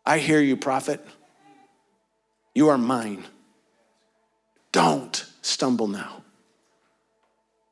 I 0.08 0.16
hear 0.16 0.40
you, 0.40 0.56
prophet. 0.56 1.04
You 2.54 2.70
are 2.70 2.78
mine. 2.78 3.24
Don't 4.72 5.22
stumble 5.42 5.86
now. 5.86 6.22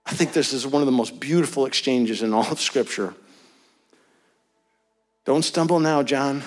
I 0.04 0.12
think 0.12 0.34
this 0.34 0.52
is 0.52 0.66
one 0.66 0.82
of 0.82 0.86
the 0.86 0.92
most 0.92 1.18
beautiful 1.18 1.64
exchanges 1.64 2.20
in 2.20 2.34
all 2.34 2.46
of 2.52 2.60
Scripture. 2.60 3.14
Don't 5.24 5.46
stumble 5.46 5.80
now, 5.80 6.02
John. 6.02 6.42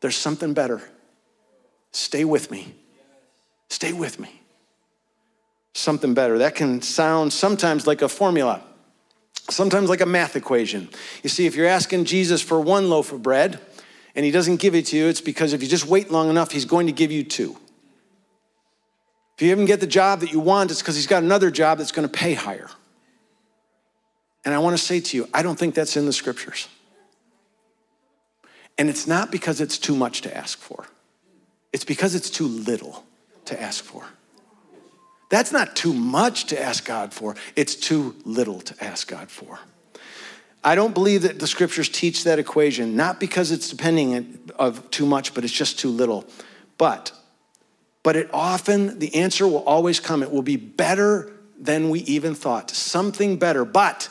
There's 0.00 0.16
something 0.16 0.54
better. 0.54 0.80
Stay 1.92 2.24
with 2.24 2.50
me. 2.50 2.74
Stay 3.68 3.92
with 3.92 4.18
me. 4.18 4.40
Something 5.74 6.14
better. 6.14 6.38
That 6.38 6.54
can 6.54 6.80
sound 6.80 7.34
sometimes 7.34 7.86
like 7.86 8.00
a 8.00 8.08
formula, 8.08 8.62
sometimes 9.50 9.90
like 9.90 10.00
a 10.00 10.06
math 10.06 10.36
equation. 10.36 10.88
You 11.22 11.28
see, 11.28 11.44
if 11.44 11.54
you're 11.54 11.66
asking 11.66 12.06
Jesus 12.06 12.40
for 12.40 12.58
one 12.58 12.88
loaf 12.88 13.12
of 13.12 13.22
bread, 13.22 13.60
and 14.16 14.24
he 14.24 14.30
doesn't 14.30 14.56
give 14.56 14.74
it 14.74 14.86
to 14.86 14.96
you, 14.96 15.06
it's 15.06 15.20
because 15.20 15.52
if 15.52 15.62
you 15.62 15.68
just 15.68 15.86
wait 15.86 16.10
long 16.10 16.30
enough, 16.30 16.50
he's 16.50 16.64
going 16.64 16.86
to 16.86 16.92
give 16.92 17.12
you 17.12 17.22
two. 17.22 17.56
If 19.36 19.42
you 19.42 19.50
even 19.50 19.66
get 19.66 19.80
the 19.80 19.86
job 19.86 20.20
that 20.20 20.32
you 20.32 20.40
want, 20.40 20.70
it's 20.70 20.80
because 20.80 20.96
he's 20.96 21.06
got 21.06 21.22
another 21.22 21.50
job 21.50 21.76
that's 21.78 21.92
going 21.92 22.08
to 22.08 22.12
pay 22.12 22.32
higher. 22.32 22.70
And 24.46 24.54
I 24.54 24.58
want 24.58 24.76
to 24.76 24.82
say 24.82 25.00
to 25.00 25.16
you, 25.16 25.28
I 25.34 25.42
don't 25.42 25.58
think 25.58 25.74
that's 25.74 25.96
in 25.96 26.06
the 26.06 26.12
scriptures. 26.12 26.68
And 28.78 28.88
it's 28.88 29.06
not 29.06 29.30
because 29.30 29.60
it's 29.60 29.76
too 29.76 29.94
much 29.94 30.22
to 30.22 30.34
ask 30.34 30.58
for, 30.58 30.86
it's 31.72 31.84
because 31.84 32.14
it's 32.14 32.30
too 32.30 32.48
little 32.48 33.04
to 33.44 33.60
ask 33.60 33.84
for. 33.84 34.04
That's 35.28 35.52
not 35.52 35.76
too 35.76 35.92
much 35.92 36.46
to 36.46 36.62
ask 36.62 36.86
God 36.86 37.12
for, 37.12 37.36
it's 37.54 37.74
too 37.74 38.16
little 38.24 38.60
to 38.60 38.84
ask 38.84 39.08
God 39.08 39.30
for. 39.30 39.58
I 40.66 40.74
don't 40.74 40.94
believe 40.94 41.22
that 41.22 41.38
the 41.38 41.46
scriptures 41.46 41.88
teach 41.88 42.24
that 42.24 42.40
equation, 42.40 42.96
not 42.96 43.20
because 43.20 43.52
it's 43.52 43.68
depending 43.68 44.50
of 44.58 44.90
too 44.90 45.06
much, 45.06 45.32
but 45.32 45.44
it's 45.44 45.52
just 45.52 45.78
too 45.78 45.90
little. 45.90 46.24
But, 46.76 47.12
but 48.02 48.16
it 48.16 48.28
often, 48.34 48.98
the 48.98 49.14
answer 49.14 49.46
will 49.46 49.62
always 49.62 50.00
come. 50.00 50.24
It 50.24 50.32
will 50.32 50.42
be 50.42 50.56
better 50.56 51.32
than 51.56 51.88
we 51.88 52.00
even 52.00 52.34
thought, 52.34 52.72
something 52.72 53.36
better. 53.36 53.64
But 53.64 54.08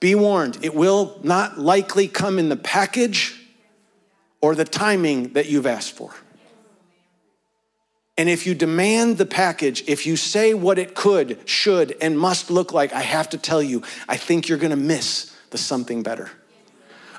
be 0.00 0.16
warned, 0.16 0.58
it 0.62 0.74
will 0.74 1.20
not 1.22 1.56
likely 1.56 2.08
come 2.08 2.40
in 2.40 2.48
the 2.48 2.56
package 2.56 3.40
or 4.40 4.56
the 4.56 4.64
timing 4.64 5.34
that 5.34 5.48
you've 5.48 5.68
asked 5.68 5.92
for. 5.92 6.10
And 8.18 8.28
if 8.28 8.44
you 8.44 8.56
demand 8.56 9.18
the 9.18 9.26
package, 9.26 9.84
if 9.86 10.04
you 10.04 10.16
say 10.16 10.52
what 10.52 10.80
it 10.80 10.96
could, 10.96 11.48
should, 11.48 11.96
and 12.00 12.18
must 12.18 12.50
look 12.50 12.72
like, 12.72 12.92
I 12.92 13.02
have 13.02 13.28
to 13.30 13.38
tell 13.38 13.62
you, 13.62 13.84
I 14.08 14.16
think 14.16 14.48
you're 14.48 14.58
gonna 14.58 14.74
miss 14.74 15.35
the 15.56 15.62
something 15.62 16.02
better. 16.02 16.30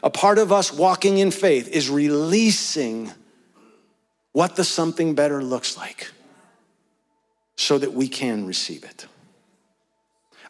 A 0.03 0.11
part 0.11 0.37
of 0.37 0.51
us 0.51 0.71
walking 0.71 1.17
in 1.17 1.31
faith 1.31 1.67
is 1.67 1.89
releasing 1.89 3.11
what 4.31 4.55
the 4.55 4.63
something 4.63 5.15
better 5.15 5.43
looks 5.43 5.75
like 5.75 6.11
so 7.55 7.79
that 7.79 7.93
we 7.93 8.07
can 8.07 8.45
receive 8.45 8.83
it. 8.83 9.07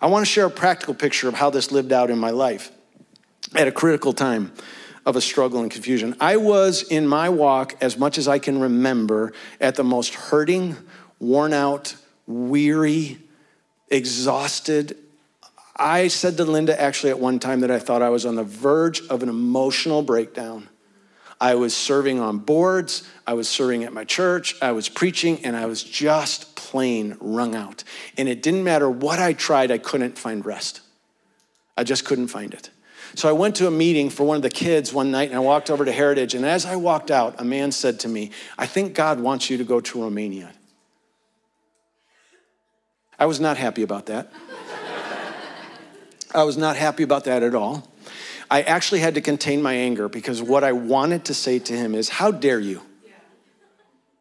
I 0.01 0.07
want 0.07 0.25
to 0.25 0.29
share 0.29 0.45
a 0.45 0.49
practical 0.49 0.93
picture 0.93 1.29
of 1.29 1.35
how 1.35 1.49
this 1.49 1.71
lived 1.71 1.93
out 1.93 2.09
in 2.09 2.19
my 2.19 2.31
life 2.31 2.71
at 3.55 3.69
a 3.69 3.71
critical 3.71 4.11
time 4.11 4.51
of 5.05 5.15
a 5.15 5.21
struggle 5.21 5.61
and 5.61 5.71
confusion. 5.71 6.13
I 6.19 6.35
was 6.35 6.83
in 6.83 7.07
my 7.07 7.29
walk, 7.29 7.77
as 7.79 7.97
much 7.97 8.17
as 8.17 8.27
I 8.27 8.37
can 8.37 8.59
remember, 8.59 9.31
at 9.61 9.75
the 9.75 9.85
most 9.85 10.13
hurting, 10.13 10.75
worn 11.19 11.53
out, 11.53 11.95
weary, 12.25 13.19
exhausted, 13.87 14.97
I 15.77 16.07
said 16.07 16.37
to 16.37 16.45
Linda 16.45 16.79
actually 16.79 17.11
at 17.11 17.19
one 17.19 17.39
time 17.39 17.59
that 17.61 17.71
I 17.71 17.79
thought 17.79 18.01
I 18.01 18.09
was 18.09 18.25
on 18.25 18.35
the 18.35 18.43
verge 18.43 19.01
of 19.07 19.21
an 19.21 19.29
emotional 19.29 20.01
breakdown. 20.01 20.69
I 21.39 21.53
was 21.53 21.75
serving 21.75 22.19
on 22.19 22.39
boards, 22.39 23.07
I 23.27 23.33
was 23.33 23.47
serving 23.47 23.83
at 23.83 23.93
my 23.93 24.03
church, 24.03 24.55
I 24.59 24.71
was 24.71 24.89
preaching, 24.89 25.45
and 25.45 25.55
I 25.55 25.67
was 25.67 25.83
just 25.83 26.55
plain 26.55 27.15
wrung 27.19 27.53
out. 27.53 27.83
And 28.17 28.27
it 28.27 28.41
didn't 28.41 28.63
matter 28.63 28.89
what 28.89 29.19
I 29.19 29.33
tried, 29.33 29.69
I 29.69 29.77
couldn't 29.77 30.17
find 30.17 30.43
rest. 30.43 30.81
I 31.77 31.83
just 31.83 32.05
couldn't 32.05 32.29
find 32.29 32.55
it. 32.55 32.71
So 33.13 33.29
I 33.29 33.33
went 33.33 33.55
to 33.57 33.67
a 33.67 33.71
meeting 33.71 34.09
for 34.09 34.23
one 34.23 34.35
of 34.35 34.41
the 34.41 34.49
kids 34.49 34.91
one 34.91 35.11
night 35.11 35.29
and 35.29 35.37
I 35.37 35.39
walked 35.39 35.69
over 35.69 35.85
to 35.85 35.91
Heritage. 35.91 36.33
And 36.33 36.45
as 36.45 36.65
I 36.65 36.75
walked 36.75 37.11
out, 37.11 37.39
a 37.39 37.45
man 37.45 37.71
said 37.71 37.99
to 38.01 38.07
me, 38.07 38.31
I 38.57 38.65
think 38.65 38.95
God 38.95 39.19
wants 39.19 39.49
you 39.49 39.57
to 39.57 39.63
go 39.63 39.79
to 39.79 40.03
Romania. 40.03 40.51
I 43.17 43.25
was 43.25 43.39
not 43.39 43.57
happy 43.57 43.83
about 43.83 44.07
that. 44.07 44.31
I 46.33 46.43
was 46.43 46.57
not 46.57 46.75
happy 46.75 47.03
about 47.03 47.25
that 47.25 47.43
at 47.43 47.55
all. 47.55 47.87
I 48.49 48.61
actually 48.61 48.99
had 48.99 49.15
to 49.15 49.21
contain 49.21 49.61
my 49.61 49.73
anger 49.73 50.07
because 50.07 50.41
what 50.41 50.63
I 50.63 50.71
wanted 50.71 51.25
to 51.25 51.33
say 51.33 51.59
to 51.59 51.73
him 51.73 51.93
is, 51.95 52.09
How 52.09 52.31
dare 52.31 52.59
you? 52.59 52.81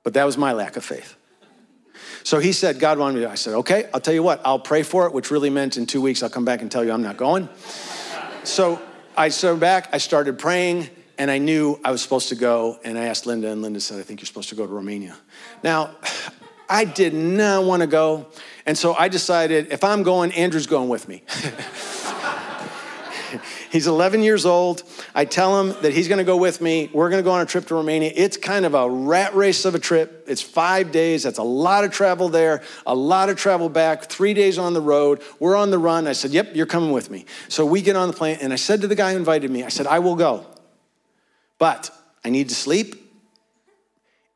But 0.03 0.15
that 0.15 0.25
was 0.25 0.39
my 0.39 0.53
lack 0.53 0.77
of 0.77 0.85
faith. 0.85 1.17
So 2.23 2.39
he 2.39 2.53
said, 2.53 2.81
God 2.81 2.99
wanted 2.99 3.15
me 3.17 3.21
to. 3.23 3.31
I 3.31 3.37
said, 3.37 3.55
Okay, 3.55 3.89
I'll 3.95 4.01
tell 4.01 4.15
you 4.15 4.23
what, 4.23 4.41
I'll 4.45 4.59
pray 4.59 4.83
for 4.83 5.07
it, 5.07 5.13
which 5.13 5.31
really 5.31 5.51
meant 5.51 5.77
in 5.77 5.87
two 5.87 6.01
weeks 6.01 6.23
I'll 6.23 6.31
come 6.31 6.45
back 6.45 6.61
and 6.63 6.71
tell 6.71 6.85
you 6.85 6.93
I'm 6.93 7.03
not 7.03 7.17
going. 7.17 7.49
So 8.43 8.81
I 9.17 9.29
started 9.29 9.61
back, 9.61 9.89
I 9.93 9.99
started 9.99 10.39
praying, 10.39 10.89
and 11.19 11.31
I 11.31 11.39
knew 11.39 11.81
I 11.85 11.91
was 11.91 12.03
supposed 12.03 12.29
to 12.31 12.35
go. 12.35 12.79
And 12.85 12.99
I 12.99 13.07
asked 13.07 13.27
Linda, 13.27 13.51
and 13.51 13.63
Linda 13.63 13.81
said, 13.81 13.99
I 13.99 14.03
think 14.03 14.21
you're 14.21 14.27
supposed 14.27 14.49
to 14.51 14.55
go 14.55 14.67
to 14.67 14.73
Romania. 14.73 15.17
Now, 15.63 15.97
I 16.69 16.85
did 16.85 17.15
not 17.15 17.65
want 17.65 17.83
to 17.83 17.87
go. 17.87 18.27
And 18.65 18.77
so 18.77 18.95
I 18.95 19.09
decided 19.09 19.73
if 19.73 19.85
I'm 19.85 20.03
going, 20.03 20.33
Andrew's 20.33 20.67
going 20.67 20.89
with 20.89 21.09
me. 21.09 21.23
he's 23.71 23.87
11 23.87 24.23
years 24.23 24.47
old. 24.47 24.83
I 25.15 25.25
tell 25.25 25.61
him 25.61 25.77
that 25.83 25.93
he's 25.93 26.09
going 26.09 26.19
to 26.19 26.25
go 26.25 26.37
with 26.37 26.61
me. 26.61 26.91
We're 26.93 27.11
going 27.11 27.23
to 27.23 27.25
go 27.25 27.33
on 27.33 27.41
a 27.41 27.47
trip 27.47 27.67
to 27.67 27.75
Romania. 27.75 28.13
It's 28.15 28.37
kind 28.37 28.65
of 28.65 28.75
a 28.75 28.89
rat 28.89 29.35
race 29.35 29.65
of 29.65 29.75
a 29.75 29.79
trip. 29.79 30.25
It's 30.27 30.43
five 30.43 30.93
days. 30.93 31.23
That's 31.23 31.39
a 31.39 31.45
lot 31.45 31.85
of 31.85 31.93
travel 31.93 32.29
there, 32.29 32.63
a 32.87 32.95
lot 32.95 33.29
of 33.29 33.37
travel 33.37 33.69
back, 33.69 34.07
three 34.07 34.35
days 34.35 34.59
on 34.59 34.75
the 34.75 34.81
road. 34.81 35.23
We're 35.39 35.57
on 35.57 35.71
the 35.71 35.79
run. 35.79 36.07
I 36.07 36.13
said, 36.13 36.33
Yep, 36.33 36.55
you're 36.55 36.67
coming 36.67 36.93
with 36.93 37.11
me. 37.11 37.27
So 37.49 37.65
we 37.65 37.83
get 37.83 37.97
on 37.97 38.09
the 38.09 38.15
plane, 38.15 38.39
and 38.41 38.53
I 38.53 38.57
said 38.57 38.81
to 38.81 38.89
the 38.89 38.95
guy 38.95 39.13
who 39.13 39.19
invited 39.19 39.51
me, 39.51 39.63
I 39.63 39.69
said, 39.69 39.87
I 39.87 40.01
will 40.01 40.17
go, 40.17 40.47
but 41.59 41.91
I 42.25 42.31
need 42.31 42.49
to 42.49 42.55
sleep 42.55 43.06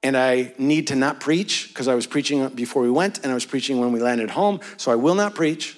and 0.03 0.17
I 0.17 0.55
need 0.59 0.89
to 0.89 0.97
not 0.97 1.21
preach 1.21 1.69
because 1.69 1.89
I 1.89 1.95
was 1.95 2.07
preaching 2.07 2.49
before 2.51 2.83
we 2.83 2.91
went 2.91 3.19
and 3.19 3.31
I 3.31 3.35
was 3.35 3.45
preaching 3.45 3.81
when 3.81 3.93
we 3.93 4.01
landed 4.01 4.31
home, 4.31 4.61
so 4.77 4.91
I 4.91 4.95
will 4.97 5.15
not 5.15 5.35
preach. 5.35 5.77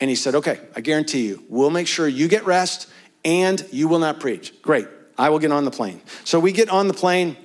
And 0.00 0.10
he 0.10 0.16
said, 0.16 0.34
Okay, 0.34 0.60
I 0.74 0.80
guarantee 0.80 1.26
you, 1.26 1.44
we'll 1.48 1.70
make 1.70 1.86
sure 1.86 2.08
you 2.08 2.28
get 2.28 2.44
rest 2.44 2.88
and 3.24 3.64
you 3.70 3.88
will 3.88 4.00
not 4.00 4.20
preach. 4.20 4.60
Great, 4.62 4.88
I 5.16 5.30
will 5.30 5.38
get 5.38 5.52
on 5.52 5.64
the 5.64 5.70
plane. 5.70 6.00
So 6.24 6.40
we 6.40 6.52
get 6.52 6.68
on 6.68 6.88
the 6.88 6.94
plane, 6.94 7.36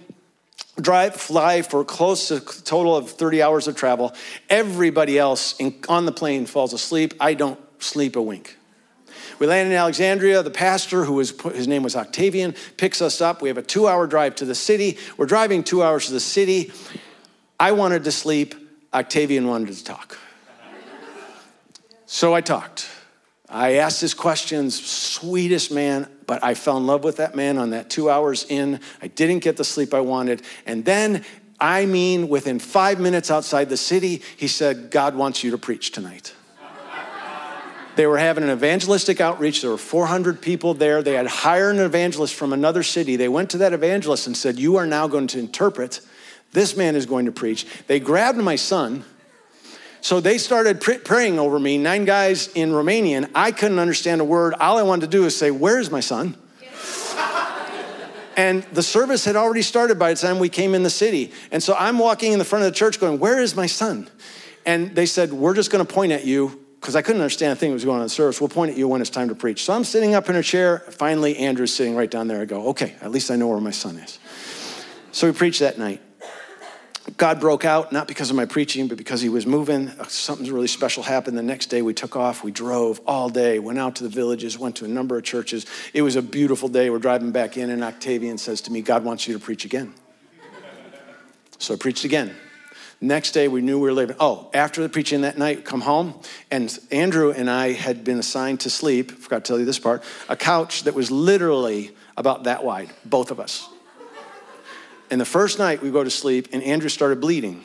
drive, 0.81 1.15
fly 1.15 1.61
for 1.61 1.85
close 1.85 2.27
to 2.29 2.37
a 2.37 2.39
total 2.39 2.95
of 2.95 3.09
30 3.09 3.41
hours 3.41 3.67
of 3.67 3.75
travel. 3.75 4.13
Everybody 4.49 5.17
else 5.17 5.55
in, 5.59 5.75
on 5.87 6.05
the 6.05 6.11
plane 6.11 6.45
falls 6.45 6.73
asleep. 6.73 7.13
I 7.19 7.35
don't 7.35 7.59
sleep 7.81 8.15
a 8.15 8.21
wink. 8.21 8.57
We 9.39 9.47
land 9.47 9.69
in 9.69 9.75
Alexandria. 9.75 10.43
The 10.43 10.51
pastor, 10.51 11.05
who 11.05 11.13
was 11.13 11.31
his 11.53 11.67
name 11.67 11.81
was 11.81 11.95
Octavian, 11.95 12.53
picks 12.77 13.01
us 13.01 13.21
up. 13.21 13.41
We 13.41 13.47
have 13.47 13.57
a 13.57 13.63
two-hour 13.63 14.05
drive 14.07 14.35
to 14.35 14.45
the 14.45 14.55
city. 14.55 14.97
We're 15.17 15.25
driving 15.25 15.63
two 15.63 15.81
hours 15.81 16.07
to 16.07 16.11
the 16.11 16.19
city. 16.19 16.71
I 17.59 17.71
wanted 17.71 18.03
to 18.03 18.11
sleep. 18.11 18.55
Octavian 18.93 19.47
wanted 19.47 19.73
to 19.75 19.83
talk. 19.83 20.17
So 22.05 22.33
I 22.33 22.41
talked. 22.41 22.89
I 23.47 23.75
asked 23.75 24.01
his 24.01 24.13
questions, 24.13 24.83
sweetest 24.85 25.71
man, 25.71 26.07
but 26.27 26.43
I 26.43 26.53
fell 26.53 26.77
in 26.77 26.85
love 26.85 27.03
with 27.03 27.17
that 27.17 27.35
man 27.35 27.57
on 27.57 27.71
that 27.71 27.89
two 27.89 28.09
hours 28.09 28.45
in. 28.47 28.79
I 29.01 29.07
didn't 29.07 29.39
get 29.39 29.57
the 29.57 29.63
sleep 29.63 29.93
I 29.93 30.01
wanted. 30.01 30.43
And 30.65 30.85
then, 30.85 31.23
I 31.59 31.85
mean, 31.85 32.29
within 32.29 32.59
five 32.59 32.99
minutes 32.99 33.31
outside 33.31 33.69
the 33.69 33.77
city, 33.77 34.21
he 34.37 34.47
said, 34.47 34.91
God 34.91 35.15
wants 35.15 35.43
you 35.43 35.51
to 35.51 35.57
preach 35.57 35.91
tonight. 35.91 36.33
They 37.99 38.07
were 38.07 38.17
having 38.17 38.45
an 38.45 38.49
evangelistic 38.49 39.19
outreach. 39.19 39.61
There 39.61 39.71
were 39.71 39.77
400 39.77 40.41
people 40.41 40.73
there. 40.73 41.03
They 41.03 41.15
had 41.15 41.27
hired 41.27 41.75
an 41.75 41.81
evangelist 41.81 42.33
from 42.33 42.53
another 42.53 42.81
city. 42.81 43.17
They 43.17 43.27
went 43.27 43.49
to 43.49 43.57
that 43.57 43.73
evangelist 43.73 44.25
and 44.25 44.37
said, 44.37 44.57
You 44.57 44.77
are 44.77 44.85
now 44.85 45.09
going 45.09 45.27
to 45.27 45.37
interpret. 45.37 45.99
This 46.53 46.77
man 46.77 46.95
is 46.95 47.05
going 47.05 47.25
to 47.25 47.33
preach. 47.33 47.67
They 47.87 47.99
grabbed 47.99 48.37
my 48.37 48.55
son. 48.55 49.03
So 49.99 50.21
they 50.21 50.37
started 50.37 50.79
pr- 50.79 50.99
praying 51.03 51.39
over 51.39 51.59
me, 51.59 51.77
nine 51.77 52.05
guys 52.05 52.47
in 52.55 52.71
Romanian. 52.71 53.29
I 53.35 53.51
couldn't 53.51 53.79
understand 53.79 54.21
a 54.21 54.23
word. 54.23 54.53
All 54.53 54.77
I 54.77 54.83
wanted 54.83 55.11
to 55.11 55.17
do 55.17 55.25
is 55.25 55.35
say, 55.35 55.51
Where's 55.51 55.91
my 55.91 55.99
son? 55.99 56.37
and 58.37 58.63
the 58.71 58.81
service 58.81 59.25
had 59.25 59.35
already 59.35 59.61
started 59.61 59.99
by 59.99 60.13
the 60.13 60.21
time 60.21 60.39
we 60.39 60.47
came 60.47 60.73
in 60.73 60.83
the 60.83 60.89
city. 60.89 61.33
And 61.51 61.61
so 61.61 61.75
I'm 61.77 61.99
walking 61.99 62.31
in 62.31 62.39
the 62.39 62.45
front 62.45 62.63
of 62.63 62.71
the 62.71 62.77
church 62.77 62.97
going, 62.97 63.19
Where 63.19 63.41
is 63.41 63.57
my 63.57 63.65
son? 63.65 64.09
And 64.65 64.95
they 64.95 65.05
said, 65.05 65.33
We're 65.33 65.53
just 65.53 65.69
going 65.69 65.85
to 65.85 65.93
point 65.93 66.13
at 66.13 66.23
you 66.23 66.65
because 66.79 66.95
I 66.95 67.01
couldn't 67.01 67.21
understand 67.21 67.53
a 67.53 67.55
thing 67.55 67.71
that 67.71 67.75
was 67.75 67.85
going 67.85 67.97
on 67.97 68.01
in 68.01 68.05
the 68.05 68.09
service. 68.09 68.39
We'll 68.39 68.49
point 68.49 68.71
at 68.71 68.77
you 68.77 68.87
when 68.87 69.01
it's 69.01 69.09
time 69.09 69.29
to 69.29 69.35
preach. 69.35 69.63
So 69.63 69.73
I'm 69.73 69.83
sitting 69.83 70.15
up 70.15 70.29
in 70.29 70.35
a 70.35 70.43
chair. 70.43 70.79
Finally, 70.79 71.37
Andrew's 71.37 71.73
sitting 71.73 71.95
right 71.95 72.09
down 72.09 72.27
there. 72.27 72.41
I 72.41 72.45
go, 72.45 72.67
okay, 72.69 72.95
at 73.01 73.11
least 73.11 73.31
I 73.31 73.35
know 73.35 73.47
where 73.47 73.59
my 73.59 73.71
son 73.71 73.97
is. 73.97 74.17
So 75.11 75.27
we 75.27 75.33
preached 75.33 75.59
that 75.59 75.77
night. 75.77 76.01
God 77.17 77.39
broke 77.39 77.65
out, 77.65 77.91
not 77.91 78.07
because 78.07 78.29
of 78.29 78.35
my 78.35 78.45
preaching, 78.45 78.87
but 78.87 78.97
because 78.97 79.19
he 79.19 79.29
was 79.29 79.45
moving. 79.45 79.89
Uh, 79.89 80.05
something 80.05 80.51
really 80.53 80.67
special 80.67 81.01
happened. 81.01 81.37
The 81.37 81.43
next 81.43 81.67
day 81.67 81.81
we 81.81 81.93
took 81.93 82.15
off. 82.15 82.43
We 82.43 82.51
drove 82.51 83.01
all 83.07 83.29
day, 83.29 83.57
went 83.57 83.79
out 83.79 83.95
to 83.95 84.03
the 84.03 84.09
villages, 84.09 84.59
went 84.59 84.75
to 84.77 84.85
a 84.85 84.87
number 84.87 85.17
of 85.17 85.23
churches. 85.23 85.65
It 85.93 86.03
was 86.03 86.15
a 86.15 86.21
beautiful 86.21 86.69
day. 86.69 86.89
We're 86.89 86.99
driving 86.99 87.31
back 87.31 87.57
in, 87.57 87.71
and 87.71 87.83
Octavian 87.83 88.37
says 88.37 88.61
to 88.61 88.71
me, 88.71 88.81
God 88.81 89.03
wants 89.03 89.27
you 89.27 89.33
to 89.33 89.39
preach 89.39 89.65
again. 89.65 89.93
So 91.57 91.73
I 91.73 91.77
preached 91.77 92.05
again. 92.05 92.35
Next 93.01 93.31
day, 93.31 93.47
we 93.47 93.61
knew 93.61 93.79
we 93.79 93.89
were 93.89 93.93
leaving. 93.93 94.17
Oh, 94.19 94.49
after 94.53 94.81
the 94.81 94.89
preaching 94.89 95.21
that 95.21 95.37
night, 95.37 95.63
come 95.63 95.79
home, 95.81 96.19
and 96.51 96.77
Andrew 96.91 97.31
and 97.31 97.49
I 97.49 97.71
had 97.71 98.03
been 98.03 98.19
assigned 98.19 98.59
to 98.61 98.69
sleep, 98.69 99.11
forgot 99.11 99.45
to 99.45 99.47
tell 99.47 99.59
you 99.59 99.65
this 99.65 99.79
part, 99.79 100.03
a 100.27 100.35
couch 100.35 100.83
that 100.83 100.93
was 100.93 101.09
literally 101.09 101.91
about 102.17 102.43
that 102.43 102.63
wide, 102.63 102.89
both 103.05 103.31
of 103.31 103.39
us. 103.39 103.69
And 105.09 105.19
the 105.19 105.25
first 105.25 105.59
night 105.59 105.81
we 105.81 105.91
go 105.91 106.03
to 106.03 106.09
sleep, 106.09 106.49
and 106.51 106.61
Andrew 106.61 106.89
started 106.89 107.21
bleeding 107.21 107.63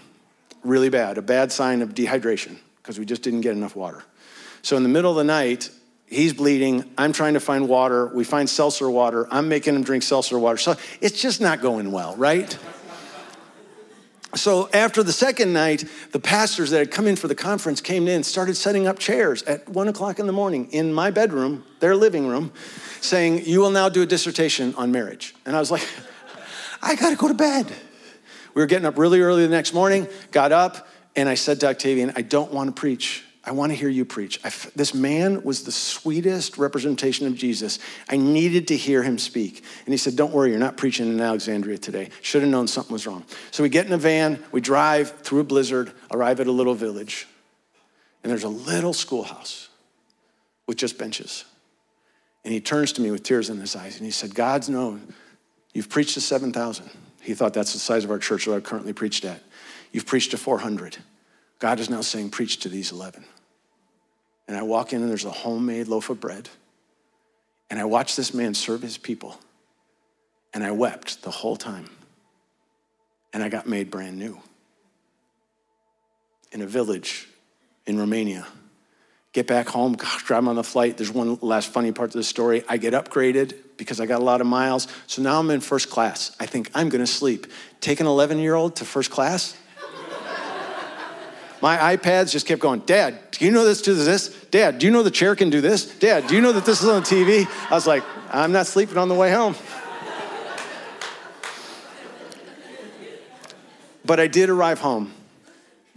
really 0.62 0.88
bad, 0.88 1.18
a 1.18 1.23
bad 1.23 1.51
sign 1.51 1.83
of 1.83 1.94
dehydration, 1.94 2.57
because 2.77 2.99
we 2.99 3.05
just 3.05 3.23
didn't 3.23 3.40
get 3.40 3.53
enough 3.53 3.75
water. 3.75 4.05
So 4.62 4.77
in 4.77 4.85
the 4.85 4.88
middle 4.88 5.11
of 5.11 5.16
the 5.16 5.25
night, 5.25 5.68
he's 6.07 6.33
bleeding. 6.33 6.88
I'm 6.97 7.12
trying 7.12 7.35
to 7.35 7.40
find 7.40 7.68
water. 7.68 8.07
We 8.07 8.23
find 8.23 8.49
seltzer 8.49 8.88
water. 8.88 9.27
I'm 9.31 9.49
making 9.49 9.75
him 9.75 9.83
drink 9.83 10.05
seltzer 10.05 10.38
water. 10.38 10.59
So 10.59 10.77
it's 11.01 11.20
just 11.20 11.40
not 11.40 11.61
going 11.61 11.90
well, 11.90 12.16
right? 12.16 12.57
So 14.37 14.68
after 14.73 15.03
the 15.03 15.12
second 15.12 15.53
night, 15.53 15.85
the 16.11 16.18
pastors 16.18 16.70
that 16.70 16.79
had 16.79 16.90
come 16.90 17.07
in 17.07 17.14
for 17.14 17.29
the 17.29 17.35
conference 17.35 17.81
came 17.81 18.09
in, 18.09 18.25
started 18.25 18.57
setting 18.57 18.87
up 18.87 18.99
chairs 18.99 19.42
at 19.44 19.68
one 19.68 19.87
o'clock 19.87 20.18
in 20.18 20.27
the 20.27 20.33
morning 20.33 20.70
in 20.73 20.92
my 20.92 21.11
bedroom, 21.11 21.64
their 21.81 21.94
living 21.94 22.27
room, 22.27 22.53
saying, 23.01 23.44
You 23.47 23.61
will 23.61 23.70
now 23.70 23.88
do 23.88 24.03
a 24.03 24.07
dissertation 24.07 24.75
on 24.77 24.90
marriage. 24.90 25.35
And 25.47 25.55
I 25.55 25.61
was 25.61 25.70
like, 25.70 25.87
I 26.83 26.97
gotta 26.97 27.16
go 27.16 27.29
to 27.29 27.35
bed. 27.35 27.73
We 28.55 28.62
were 28.62 28.66
getting 28.66 28.87
up 28.87 28.99
really 28.99 29.20
early 29.20 29.42
the 29.42 29.55
next 29.55 29.73
morning, 29.73 30.09
got 30.31 30.53
up, 30.53 30.88
and 31.16 31.29
I 31.29 31.35
said 31.35 31.61
to 31.61 31.68
Octavian, 31.68 32.12
I 32.16 32.23
don't 32.23 32.53
wanna 32.53 32.73
preach. 32.73 33.25
I 33.46 33.52
want 33.52 33.72
to 33.72 33.76
hear 33.76 33.90
you 33.90 34.07
preach. 34.07 34.40
this 34.74 34.94
man 34.94 35.42
was 35.42 35.64
the 35.64 35.72
sweetest 35.72 36.57
representation 36.57 37.26
of 37.26 37.35
Jesus. 37.35 37.78
I 38.09 38.16
needed 38.16 38.68
to 38.68 38.76
hear 38.76 39.02
him 39.02 39.18
speak. 39.18 39.62
And 39.85 39.92
he 39.92 39.98
said, 39.98 40.16
Don't 40.16 40.33
worry, 40.33 40.50
you're 40.50 40.59
not 40.59 40.78
preaching 40.78 41.09
in 41.09 41.20
Alexandria 41.20 41.76
today. 41.76 42.09
Should 42.22 42.40
have 42.40 42.50
known 42.50 42.66
something 42.66 42.92
was 42.92 43.07
wrong. 43.07 43.24
So 43.50 43.62
we 43.62 43.68
get 43.68 43.87
in 43.87 43.92
a 43.92 43.98
van, 43.98 44.42
we 44.50 44.62
drive 44.62 45.11
through 45.20 45.40
a 45.40 45.44
blizzard, 45.44 45.92
arrive 46.11 46.40
at 46.40 46.46
a 46.46 46.52
little 46.52 46.74
village, 46.74 47.26
and 48.22 48.30
there's 48.30 48.44
a 48.44 48.48
little 48.48 48.94
schoolhouse 48.94 49.68
with 50.66 50.78
just 50.78 50.96
benches. 50.96 51.44
And 52.44 52.52
he 52.52 52.61
turns 52.61 52.92
to 52.92 53.02
me 53.02 53.11
with 53.11 53.22
tears 53.22 53.50
in 53.50 53.59
his 53.59 53.76
eyes 53.76 53.96
and 53.96 54.04
he 54.04 54.11
said, 54.11 54.35
God's 54.35 54.68
known. 54.68 55.14
You've 55.74 55.88
preached 55.88 56.14
to 56.14 56.20
7,000. 56.20 56.88
He 57.20 57.35
thought 57.35 57.52
that's 57.52 57.72
the 57.72 57.78
size 57.78 58.04
of 58.04 58.11
our 58.11 58.18
church 58.18 58.46
that 58.46 58.54
I 58.54 58.61
currently 58.61 58.92
preached 58.92 59.24
at. 59.24 59.42
You've 59.92 60.07
preached 60.07 60.30
to 60.30 60.38
400. 60.38 60.98
God 61.59 61.80
is 61.80 61.88
now 61.88 62.02
saying, 62.02 62.30
Preach 62.30 62.59
to 62.61 62.68
these 62.68 62.92
11. 62.92 63.24
And 64.46 64.57
I 64.57 64.62
walk 64.62 64.92
in 64.92 65.00
and 65.00 65.11
there's 65.11 65.24
a 65.24 65.30
homemade 65.30 65.88
loaf 65.88 66.11
of 66.11 66.20
bread. 66.20 66.48
And 67.70 67.80
I 67.80 67.85
watch 67.85 68.16
this 68.16 68.35
man 68.35 68.54
serve 68.54 68.83
his 68.83 68.98
people. 68.98 69.38
And 70.52 70.62
I 70.62 70.70
wept 70.70 71.22
the 71.22 71.30
whole 71.30 71.57
time. 71.57 71.88
And 73.33 73.42
I 73.42 73.48
got 73.48 73.66
made 73.66 73.90
brand 73.90 74.18
new. 74.18 74.38
In 76.52 76.62
a 76.62 76.66
village 76.66 77.28
in 77.87 77.98
Romania. 77.98 78.46
Get 79.33 79.48
back 79.48 79.68
home, 79.68 79.94
gosh, 79.94 80.22
drive 80.22 80.46
on 80.46 80.54
the 80.54 80.62
flight. 80.62 80.96
There's 80.96 81.11
one 81.11 81.38
last 81.40 81.72
funny 81.72 81.90
part 81.90 82.12
to 82.12 82.18
the 82.18 82.22
story. 82.22 82.62
I 82.68 82.76
get 82.76 82.92
upgraded 82.92 83.57
because 83.76 83.98
I 83.98 84.07
got 84.07 84.20
a 84.20 84.24
lot 84.24 84.40
of 84.40 84.46
miles. 84.46 84.87
So 85.09 85.22
now 85.22 85.40
I'm 85.40 85.50
in 85.50 85.61
first 85.61 85.90
class. 85.90 86.37
I 86.38 86.46
think 86.46 86.70
I'm 86.72 86.88
gonna 86.88 87.07
sleep. 87.07 87.48
Take 87.80 87.98
an 87.98 88.07
11 88.07 88.38
year 88.38 88.54
old 88.54 88.76
to 88.76 88.85
first 88.85 89.11
class? 89.11 89.57
My 91.64 91.96
iPads 91.96 92.31
just 92.31 92.44
kept 92.44 92.61
going, 92.61 92.81
Dad, 92.81 93.18
do 93.31 93.42
you 93.42 93.50
know 93.50 93.64
this 93.64 93.81
to 93.81 93.94
this? 93.94 94.29
Dad, 94.50 94.79
do 94.79 94.85
you 94.85 94.92
know 94.92 95.03
the 95.03 95.11
chair 95.11 95.35
can 95.35 95.48
do 95.48 95.62
this? 95.62 95.87
Dad, 95.87 96.27
do 96.27 96.35
you 96.35 96.42
know 96.42 96.53
that 96.53 96.66
this 96.66 96.83
is 96.83 96.88
on 96.90 97.00
TV? 97.00 97.48
I 97.70 97.74
was 97.74 97.87
like, 97.87 98.05
I'm 98.31 98.53
not 98.53 98.66
sleeping 98.66 98.98
on 98.98 99.09
the 99.09 99.14
way 99.14 99.33
home. 99.33 99.57
But 104.05 104.20
I 104.20 104.27
did 104.27 104.50
arrive 104.50 104.81
home 104.81 105.11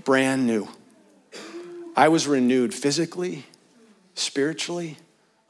brand 0.06 0.48
new. 0.48 0.70
I 1.98 2.08
was 2.08 2.28
renewed 2.28 2.74
physically, 2.74 3.46
spiritually, 4.16 4.96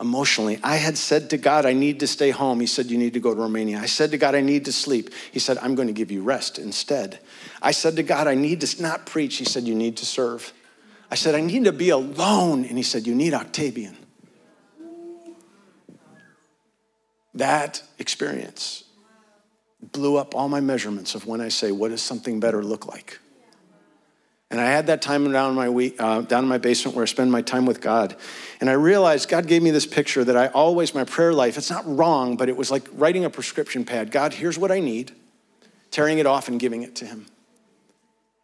emotionally. 0.01 0.59
I 0.63 0.77
had 0.77 0.97
said 0.97 1.29
to 1.29 1.37
God, 1.37 1.67
I 1.67 1.73
need 1.73 1.99
to 1.99 2.07
stay 2.07 2.31
home. 2.31 2.59
He 2.59 2.65
said, 2.65 2.87
You 2.87 2.97
need 2.97 3.13
to 3.13 3.19
go 3.19 3.35
to 3.35 3.39
Romania. 3.39 3.77
I 3.77 3.85
said 3.85 4.09
to 4.09 4.17
God, 4.17 4.33
I 4.33 4.41
need 4.41 4.65
to 4.65 4.73
sleep. 4.73 5.11
He 5.31 5.37
said, 5.37 5.59
I'm 5.59 5.75
going 5.75 5.89
to 5.89 5.93
give 5.93 6.09
you 6.09 6.23
rest 6.23 6.57
instead. 6.57 7.19
I 7.61 7.71
said 7.71 7.95
to 7.95 8.03
God, 8.03 8.27
I 8.27 8.35
need 8.35 8.61
to 8.61 8.81
not 8.81 9.05
preach. 9.05 9.37
He 9.37 9.45
said, 9.45 9.63
You 9.63 9.75
need 9.75 9.97
to 9.97 10.05
serve. 10.05 10.53
I 11.09 11.15
said, 11.15 11.35
I 11.35 11.41
need 11.41 11.65
to 11.65 11.71
be 11.71 11.89
alone. 11.89 12.65
And 12.65 12.77
he 12.77 12.83
said, 12.83 13.07
You 13.07 13.15
need 13.15 13.33
Octavian. 13.33 13.97
That 17.33 17.83
experience 17.99 18.83
blew 19.91 20.17
up 20.17 20.35
all 20.35 20.49
my 20.49 20.59
measurements 20.59 21.15
of 21.15 21.25
when 21.27 21.41
I 21.41 21.49
say, 21.49 21.71
What 21.71 21.89
does 21.89 22.01
something 22.01 22.39
better 22.39 22.63
look 22.63 22.85
like? 22.85 23.19
And 24.49 24.61
I 24.61 24.65
had 24.65 24.87
that 24.87 25.01
time 25.01 25.29
down 25.29 25.49
in 25.49 25.55
my 25.57 25.69
week, 25.69 25.97
uh, 25.99 26.21
down 26.21 26.43
in 26.43 26.49
my 26.49 26.57
basement 26.57 26.95
where 26.95 27.03
I 27.03 27.05
spend 27.05 27.31
my 27.31 27.41
time 27.41 27.65
with 27.65 27.81
God. 27.81 28.15
And 28.61 28.69
I 28.69 28.73
realized 28.73 29.27
God 29.27 29.45
gave 29.45 29.61
me 29.61 29.71
this 29.71 29.85
picture 29.85 30.23
that 30.23 30.37
I 30.37 30.47
always, 30.47 30.95
my 30.95 31.03
prayer 31.03 31.33
life, 31.33 31.57
it's 31.57 31.69
not 31.69 31.83
wrong, 31.85 32.37
but 32.37 32.47
it 32.47 32.55
was 32.55 32.71
like 32.71 32.87
writing 32.93 33.25
a 33.25 33.29
prescription 33.29 33.83
pad. 33.83 34.09
God, 34.09 34.33
here's 34.33 34.57
what 34.57 34.71
I 34.71 34.79
need, 34.79 35.11
tearing 35.91 36.19
it 36.19 36.25
off 36.25 36.47
and 36.47 36.61
giving 36.61 36.83
it 36.83 36.95
to 36.95 37.05
Him. 37.05 37.25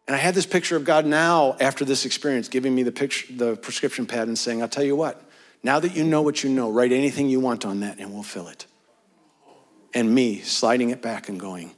And 0.06 0.14
I 0.14 0.18
had 0.18 0.34
this 0.34 0.46
picture 0.46 0.76
of 0.76 0.84
God 0.84 1.06
now, 1.06 1.56
after 1.60 1.84
this 1.84 2.04
experience, 2.04 2.48
giving 2.48 2.74
me 2.74 2.82
the, 2.82 2.92
picture, 2.92 3.32
the 3.32 3.56
prescription 3.56 4.06
pad 4.06 4.28
and 4.28 4.38
saying, 4.38 4.60
I'll 4.60 4.68
tell 4.68 4.84
you 4.84 4.96
what, 4.96 5.22
now 5.62 5.80
that 5.80 5.96
you 5.96 6.04
know 6.04 6.20
what 6.20 6.44
you 6.44 6.50
know, 6.50 6.70
write 6.70 6.92
anything 6.92 7.28
you 7.28 7.40
want 7.40 7.64
on 7.64 7.80
that 7.80 7.98
and 7.98 8.12
we'll 8.12 8.22
fill 8.22 8.48
it. 8.48 8.66
And 9.94 10.14
me 10.14 10.40
sliding 10.40 10.90
it 10.90 11.00
back 11.00 11.28
and 11.28 11.40
going, 11.40 11.74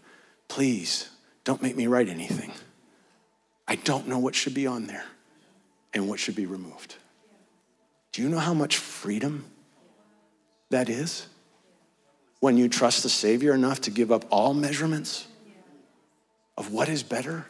please 0.48 1.08
don't 1.44 1.62
make 1.62 1.76
me 1.76 1.86
write 1.86 2.08
anything. 2.08 2.52
I 3.68 3.76
don't 3.76 4.08
know 4.08 4.18
what 4.18 4.34
should 4.34 4.54
be 4.54 4.66
on 4.66 4.86
there 4.86 5.04
and 5.94 6.08
what 6.08 6.18
should 6.18 6.34
be 6.34 6.46
removed. 6.46 6.96
Do 8.12 8.22
you 8.22 8.28
know 8.28 8.38
how 8.38 8.54
much 8.54 8.76
freedom 8.76 9.44
that 10.70 10.88
is? 10.88 11.26
When 12.40 12.56
you 12.56 12.68
trust 12.68 13.02
the 13.02 13.08
Savior 13.08 13.54
enough 13.54 13.82
to 13.82 13.90
give 13.90 14.10
up 14.10 14.24
all 14.30 14.52
measurements 14.52 15.26
of 16.56 16.72
what 16.72 16.88
is 16.88 17.02
better? 17.02 17.46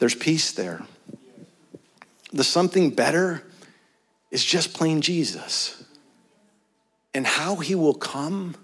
There's 0.00 0.14
peace 0.14 0.52
there. 0.52 0.82
The 2.32 2.42
something 2.42 2.90
better 2.90 3.42
is 4.30 4.42
just 4.42 4.72
plain 4.72 5.02
Jesus. 5.02 5.84
And 7.12 7.26
how 7.26 7.56
he 7.56 7.74
will 7.74 7.94
come 7.94 8.56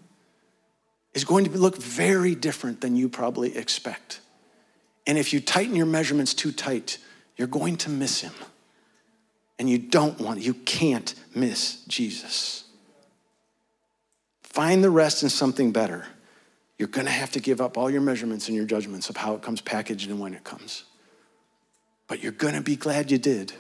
is 1.13 1.25
going 1.25 1.45
to 1.45 1.51
look 1.51 1.77
very 1.77 2.35
different 2.35 2.81
than 2.81 2.97
you 2.97 3.11
probably 3.11 3.55
expect. 3.55 4.21
And 5.07 5.19
if 5.19 5.35
you 5.35 5.41
tighten 5.41 5.77
your 5.77 5.87
measurements 5.87 6.33
too 6.33 6.53
tight, 6.53 6.97
you're 7.37 7.49
going 7.49 7.77
to 7.79 7.91
miss 7.91 8.23
him. 8.23 8.33
And 9.59 9.69
you 9.69 9.77
don't 9.77 10.19
want, 10.19 10.41
you 10.41 10.55
can't 10.55 11.15
miss 11.35 11.85
Jesus. 11.87 12.65
Find 14.43 14.83
the 14.83 14.91
rest 14.91 15.23
in 15.23 15.29
something 15.29 15.71
better. 15.71 16.07
You're 16.79 16.89
going 16.89 17.07
to 17.07 17.13
have 17.13 17.33
to 17.33 17.41
give 17.41 17.61
up 17.61 17.77
all 17.77 17.91
your 17.91 18.01
measurements 18.01 18.49
and 18.49 18.57
your 18.57 18.65
judgments 18.65 19.11
of 19.11 19.19
how 19.19 19.35
it 19.35 19.43
comes 19.43 19.61
packaged 19.61 20.09
and 20.09 20.19
when 20.19 20.33
it 20.33 20.43
comes. 20.43 20.85
But 22.09 22.23
you're 22.23 22.33
going 22.33 22.55
to 22.55 22.61
be 22.61 22.77
glad 22.77 23.11
you 23.11 23.19
did 23.19 23.53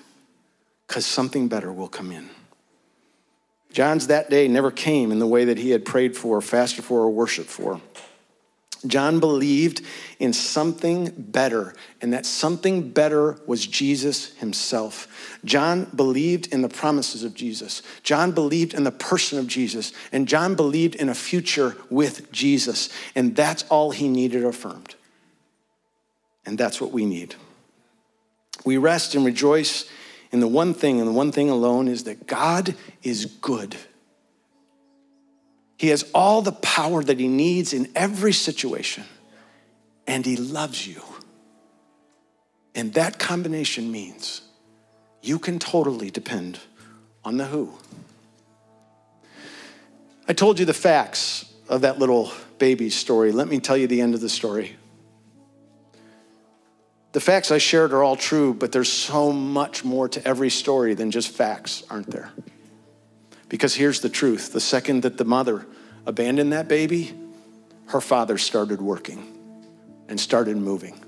because 0.86 1.04
something 1.04 1.48
better 1.48 1.72
will 1.72 1.88
come 1.88 2.12
in. 2.12 2.28
John's 3.72 4.06
that 4.06 4.30
day 4.30 4.48
never 4.48 4.70
came 4.70 5.12
in 5.12 5.18
the 5.18 5.26
way 5.26 5.44
that 5.44 5.58
he 5.58 5.70
had 5.70 5.84
prayed 5.84 6.16
for, 6.16 6.40
fasted 6.40 6.84
for, 6.84 7.00
or 7.00 7.10
worshiped 7.10 7.50
for. 7.50 7.80
John 8.86 9.20
believed 9.20 9.82
in 10.18 10.32
something 10.32 11.12
better, 11.16 11.74
and 12.00 12.12
that 12.12 12.24
something 12.24 12.90
better 12.90 13.38
was 13.46 13.66
Jesus 13.66 14.34
himself. 14.34 15.38
John 15.44 15.84
believed 15.94 16.52
in 16.52 16.62
the 16.62 16.68
promises 16.68 17.24
of 17.24 17.34
Jesus. 17.34 17.82
John 18.02 18.32
believed 18.32 18.74
in 18.74 18.84
the 18.84 18.92
person 18.92 19.38
of 19.38 19.46
Jesus, 19.46 19.92
and 20.12 20.28
John 20.28 20.54
believed 20.54 20.94
in 20.94 21.08
a 21.08 21.14
future 21.14 21.76
with 21.90 22.30
Jesus, 22.32 22.88
and 23.14 23.34
that's 23.34 23.64
all 23.64 23.90
he 23.90 24.08
needed 24.08 24.44
affirmed. 24.44 24.94
And 26.44 26.56
that's 26.56 26.80
what 26.80 26.92
we 26.92 27.04
need. 27.04 27.34
We 28.66 28.78
rest 28.78 29.14
and 29.14 29.24
rejoice 29.24 29.88
in 30.32 30.40
the 30.40 30.48
one 30.48 30.74
thing, 30.74 30.98
and 30.98 31.08
the 31.08 31.12
one 31.12 31.30
thing 31.30 31.48
alone 31.48 31.86
is 31.86 32.04
that 32.04 32.26
God 32.26 32.74
is 33.02 33.24
good. 33.24 33.76
He 35.78 35.88
has 35.88 36.04
all 36.12 36.42
the 36.42 36.52
power 36.52 37.02
that 37.04 37.20
he 37.20 37.28
needs 37.28 37.72
in 37.72 37.88
every 37.94 38.32
situation, 38.32 39.04
and 40.06 40.26
he 40.26 40.36
loves 40.36 40.84
you. 40.84 41.00
And 42.74 42.92
that 42.94 43.20
combination 43.20 43.92
means 43.92 44.42
you 45.22 45.38
can 45.38 45.60
totally 45.60 46.10
depend 46.10 46.58
on 47.24 47.36
the 47.36 47.44
who. 47.44 47.72
I 50.26 50.32
told 50.32 50.58
you 50.58 50.64
the 50.64 50.74
facts 50.74 51.52
of 51.68 51.82
that 51.82 52.00
little 52.00 52.32
baby 52.58 52.90
story. 52.90 53.30
Let 53.30 53.46
me 53.46 53.60
tell 53.60 53.76
you 53.76 53.86
the 53.86 54.00
end 54.00 54.14
of 54.14 54.20
the 54.20 54.28
story. 54.28 54.76
The 57.16 57.20
facts 57.20 57.50
I 57.50 57.56
shared 57.56 57.94
are 57.94 58.02
all 58.02 58.16
true, 58.16 58.52
but 58.52 58.72
there's 58.72 58.92
so 58.92 59.32
much 59.32 59.86
more 59.86 60.06
to 60.06 60.28
every 60.28 60.50
story 60.50 60.92
than 60.92 61.10
just 61.10 61.30
facts, 61.30 61.82
aren't 61.88 62.10
there? 62.10 62.30
Because 63.48 63.74
here's 63.74 64.02
the 64.02 64.10
truth 64.10 64.52
the 64.52 64.60
second 64.60 65.00
that 65.04 65.16
the 65.16 65.24
mother 65.24 65.64
abandoned 66.04 66.52
that 66.52 66.68
baby, 66.68 67.18
her 67.86 68.02
father 68.02 68.36
started 68.36 68.82
working 68.82 69.34
and 70.08 70.20
started 70.20 70.58
moving. 70.58 71.02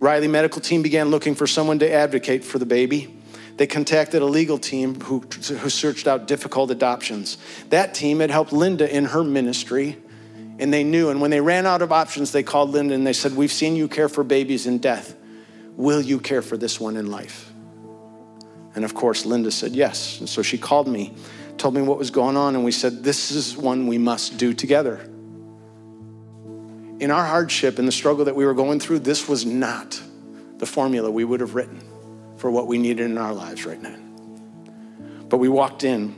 Riley 0.00 0.28
medical 0.28 0.60
team 0.60 0.82
began 0.82 1.08
looking 1.08 1.34
for 1.34 1.46
someone 1.46 1.78
to 1.78 1.90
advocate 1.90 2.44
for 2.44 2.58
the 2.58 2.66
baby. 2.66 3.16
They 3.56 3.66
contacted 3.66 4.20
a 4.20 4.26
legal 4.26 4.58
team 4.58 5.00
who, 5.00 5.20
who 5.20 5.70
searched 5.70 6.06
out 6.06 6.26
difficult 6.26 6.70
adoptions. 6.70 7.38
That 7.70 7.94
team 7.94 8.20
had 8.20 8.30
helped 8.30 8.52
Linda 8.52 8.94
in 8.94 9.06
her 9.06 9.24
ministry, 9.24 9.96
and 10.58 10.72
they 10.72 10.84
knew. 10.84 11.10
And 11.10 11.20
when 11.20 11.30
they 11.30 11.40
ran 11.40 11.66
out 11.66 11.82
of 11.82 11.92
options, 11.92 12.32
they 12.32 12.42
called 12.42 12.70
Linda 12.70 12.94
and 12.94 13.06
they 13.06 13.12
said, 13.12 13.36
We've 13.36 13.52
seen 13.52 13.76
you 13.76 13.88
care 13.88 14.08
for 14.08 14.24
babies 14.24 14.66
in 14.66 14.78
death. 14.78 15.14
Will 15.76 16.00
you 16.00 16.18
care 16.18 16.42
for 16.42 16.56
this 16.56 16.80
one 16.80 16.96
in 16.96 17.10
life? 17.10 17.52
And 18.74 18.84
of 18.84 18.94
course, 18.94 19.24
Linda 19.24 19.50
said 19.50 19.72
yes. 19.72 20.20
And 20.20 20.28
so 20.28 20.42
she 20.42 20.58
called 20.58 20.88
me, 20.88 21.14
told 21.56 21.74
me 21.74 21.82
what 21.82 21.98
was 21.98 22.10
going 22.10 22.36
on, 22.36 22.54
and 22.54 22.64
we 22.64 22.72
said, 22.72 23.02
This 23.02 23.30
is 23.30 23.56
one 23.56 23.86
we 23.86 23.98
must 23.98 24.38
do 24.38 24.52
together. 24.52 25.00
In 26.98 27.10
our 27.10 27.24
hardship 27.24 27.78
and 27.78 27.86
the 27.86 27.92
struggle 27.92 28.24
that 28.24 28.36
we 28.36 28.46
were 28.46 28.54
going 28.54 28.80
through, 28.80 29.00
this 29.00 29.28
was 29.28 29.44
not 29.44 30.00
the 30.56 30.66
formula 30.66 31.10
we 31.10 31.24
would 31.24 31.40
have 31.40 31.54
written 31.54 31.82
for 32.36 32.50
what 32.50 32.66
we 32.66 32.78
needed 32.78 33.04
in 33.04 33.18
our 33.18 33.34
lives 33.34 33.66
right 33.66 33.80
now. 33.80 33.96
But 35.28 35.38
we 35.38 35.48
walked 35.48 35.84
in, 35.84 36.14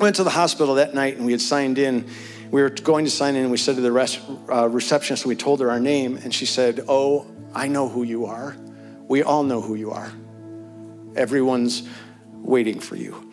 went 0.00 0.16
to 0.16 0.24
the 0.24 0.30
hospital 0.30 0.74
that 0.74 0.94
night, 0.94 1.16
and 1.16 1.24
we 1.24 1.32
had 1.32 1.40
signed 1.40 1.78
in. 1.78 2.08
We 2.52 2.60
were 2.60 2.68
going 2.68 3.06
to 3.06 3.10
sign 3.10 3.34
in, 3.34 3.42
and 3.42 3.50
we 3.50 3.56
said 3.56 3.76
to 3.76 3.80
the 3.80 3.90
rest, 3.90 4.20
uh, 4.50 4.68
receptionist, 4.68 5.24
we 5.24 5.34
told 5.34 5.60
her 5.60 5.70
our 5.70 5.80
name, 5.80 6.18
and 6.18 6.34
she 6.34 6.44
said, 6.44 6.84
Oh, 6.86 7.26
I 7.54 7.66
know 7.66 7.88
who 7.88 8.02
you 8.02 8.26
are. 8.26 8.54
We 9.08 9.22
all 9.22 9.42
know 9.42 9.62
who 9.62 9.74
you 9.74 9.90
are. 9.90 10.12
Everyone's 11.16 11.88
waiting 12.30 12.78
for 12.78 12.94
you. 12.94 13.32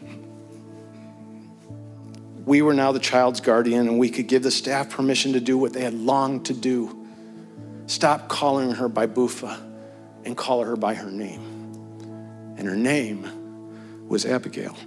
We 2.45 2.61
were 2.61 2.73
now 2.73 2.93
the 2.93 2.99
child's 2.99 3.41
guardian, 3.41 3.89
and 3.89 3.99
we 3.99 4.09
could 4.09 4.27
give 4.27 4.41
the 4.41 4.51
staff 4.51 4.89
permission 4.89 5.33
to 5.33 5.41
do 5.41 5.57
what 5.57 5.73
they 5.73 5.83
had 5.83 5.93
longed 5.93 6.45
to 6.45 6.53
do 6.53 7.05
stop 7.87 8.29
calling 8.29 8.71
her 8.71 8.87
by 8.87 9.05
Bufa 9.05 9.59
and 10.23 10.37
call 10.37 10.63
her 10.63 10.77
by 10.77 10.93
her 10.93 11.11
name. 11.11 11.41
And 12.57 12.65
her 12.65 12.75
name 12.77 14.07
was 14.07 14.25
Abigail. 14.25 14.77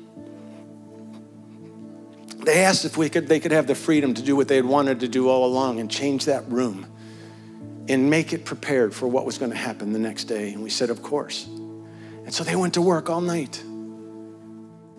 They 2.44 2.64
asked 2.64 2.84
if 2.84 2.96
we 2.96 3.08
could, 3.08 3.28
they 3.28 3.38
could 3.38 3.52
have 3.52 3.66
the 3.66 3.74
freedom 3.74 4.14
to 4.14 4.22
do 4.22 4.34
what 4.34 4.48
they 4.48 4.56
had 4.56 4.64
wanted 4.64 5.00
to 5.00 5.08
do 5.08 5.28
all 5.28 5.44
along 5.44 5.78
and 5.78 5.90
change 5.90 6.24
that 6.24 6.48
room 6.50 6.86
and 7.88 8.10
make 8.10 8.32
it 8.32 8.44
prepared 8.44 8.94
for 8.94 9.06
what 9.06 9.24
was 9.24 9.38
going 9.38 9.52
to 9.52 9.56
happen 9.56 9.92
the 9.92 9.98
next 9.98 10.24
day. 10.24 10.52
And 10.52 10.62
we 10.62 10.70
said, 10.70 10.90
Of 10.90 11.02
course. 11.02 11.46
And 11.46 12.34
so 12.34 12.42
they 12.44 12.56
went 12.56 12.74
to 12.74 12.82
work 12.82 13.10
all 13.10 13.20
night. 13.20 13.62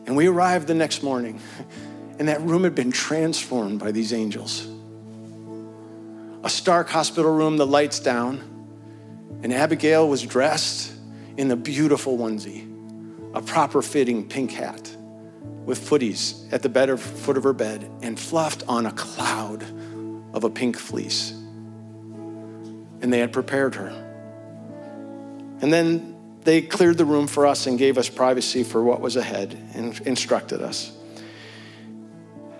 And 0.05 0.15
we 0.15 0.27
arrived 0.27 0.67
the 0.67 0.73
next 0.73 1.03
morning, 1.03 1.39
and 2.19 2.27
that 2.27 2.41
room 2.41 2.63
had 2.63 2.75
been 2.75 2.91
transformed 2.91 3.79
by 3.79 3.91
these 3.91 4.13
angels. 4.13 4.67
A 6.43 6.49
stark 6.49 6.89
hospital 6.89 7.33
room, 7.33 7.57
the 7.57 7.67
lights 7.67 7.99
down, 7.99 8.41
and 9.43 9.53
Abigail 9.53 10.07
was 10.07 10.21
dressed 10.21 10.93
in 11.37 11.47
the 11.47 11.55
beautiful 11.55 12.17
onesie, 12.17 12.69
a 13.33 13.41
proper 13.41 13.81
fitting 13.81 14.27
pink 14.27 14.51
hat 14.51 14.95
with 15.65 15.79
footies 15.79 16.51
at 16.51 16.61
the 16.61 16.69
bed 16.69 16.89
of, 16.89 17.01
foot 17.01 17.37
of 17.37 17.43
her 17.43 17.53
bed 17.53 17.89
and 18.01 18.19
fluffed 18.19 18.63
on 18.67 18.85
a 18.85 18.91
cloud 18.91 19.63
of 20.33 20.43
a 20.43 20.49
pink 20.49 20.77
fleece. 20.77 21.31
And 23.01 23.11
they 23.11 23.19
had 23.19 23.31
prepared 23.31 23.75
her. 23.75 23.89
And 25.61 25.71
then 25.71 26.15
they 26.43 26.61
cleared 26.61 26.97
the 26.97 27.05
room 27.05 27.27
for 27.27 27.45
us 27.45 27.67
and 27.67 27.79
gave 27.79 27.97
us 27.97 28.09
privacy 28.09 28.63
for 28.63 28.83
what 28.83 28.99
was 28.99 29.15
ahead 29.15 29.57
and 29.73 29.99
instructed 30.01 30.61
us. 30.61 30.91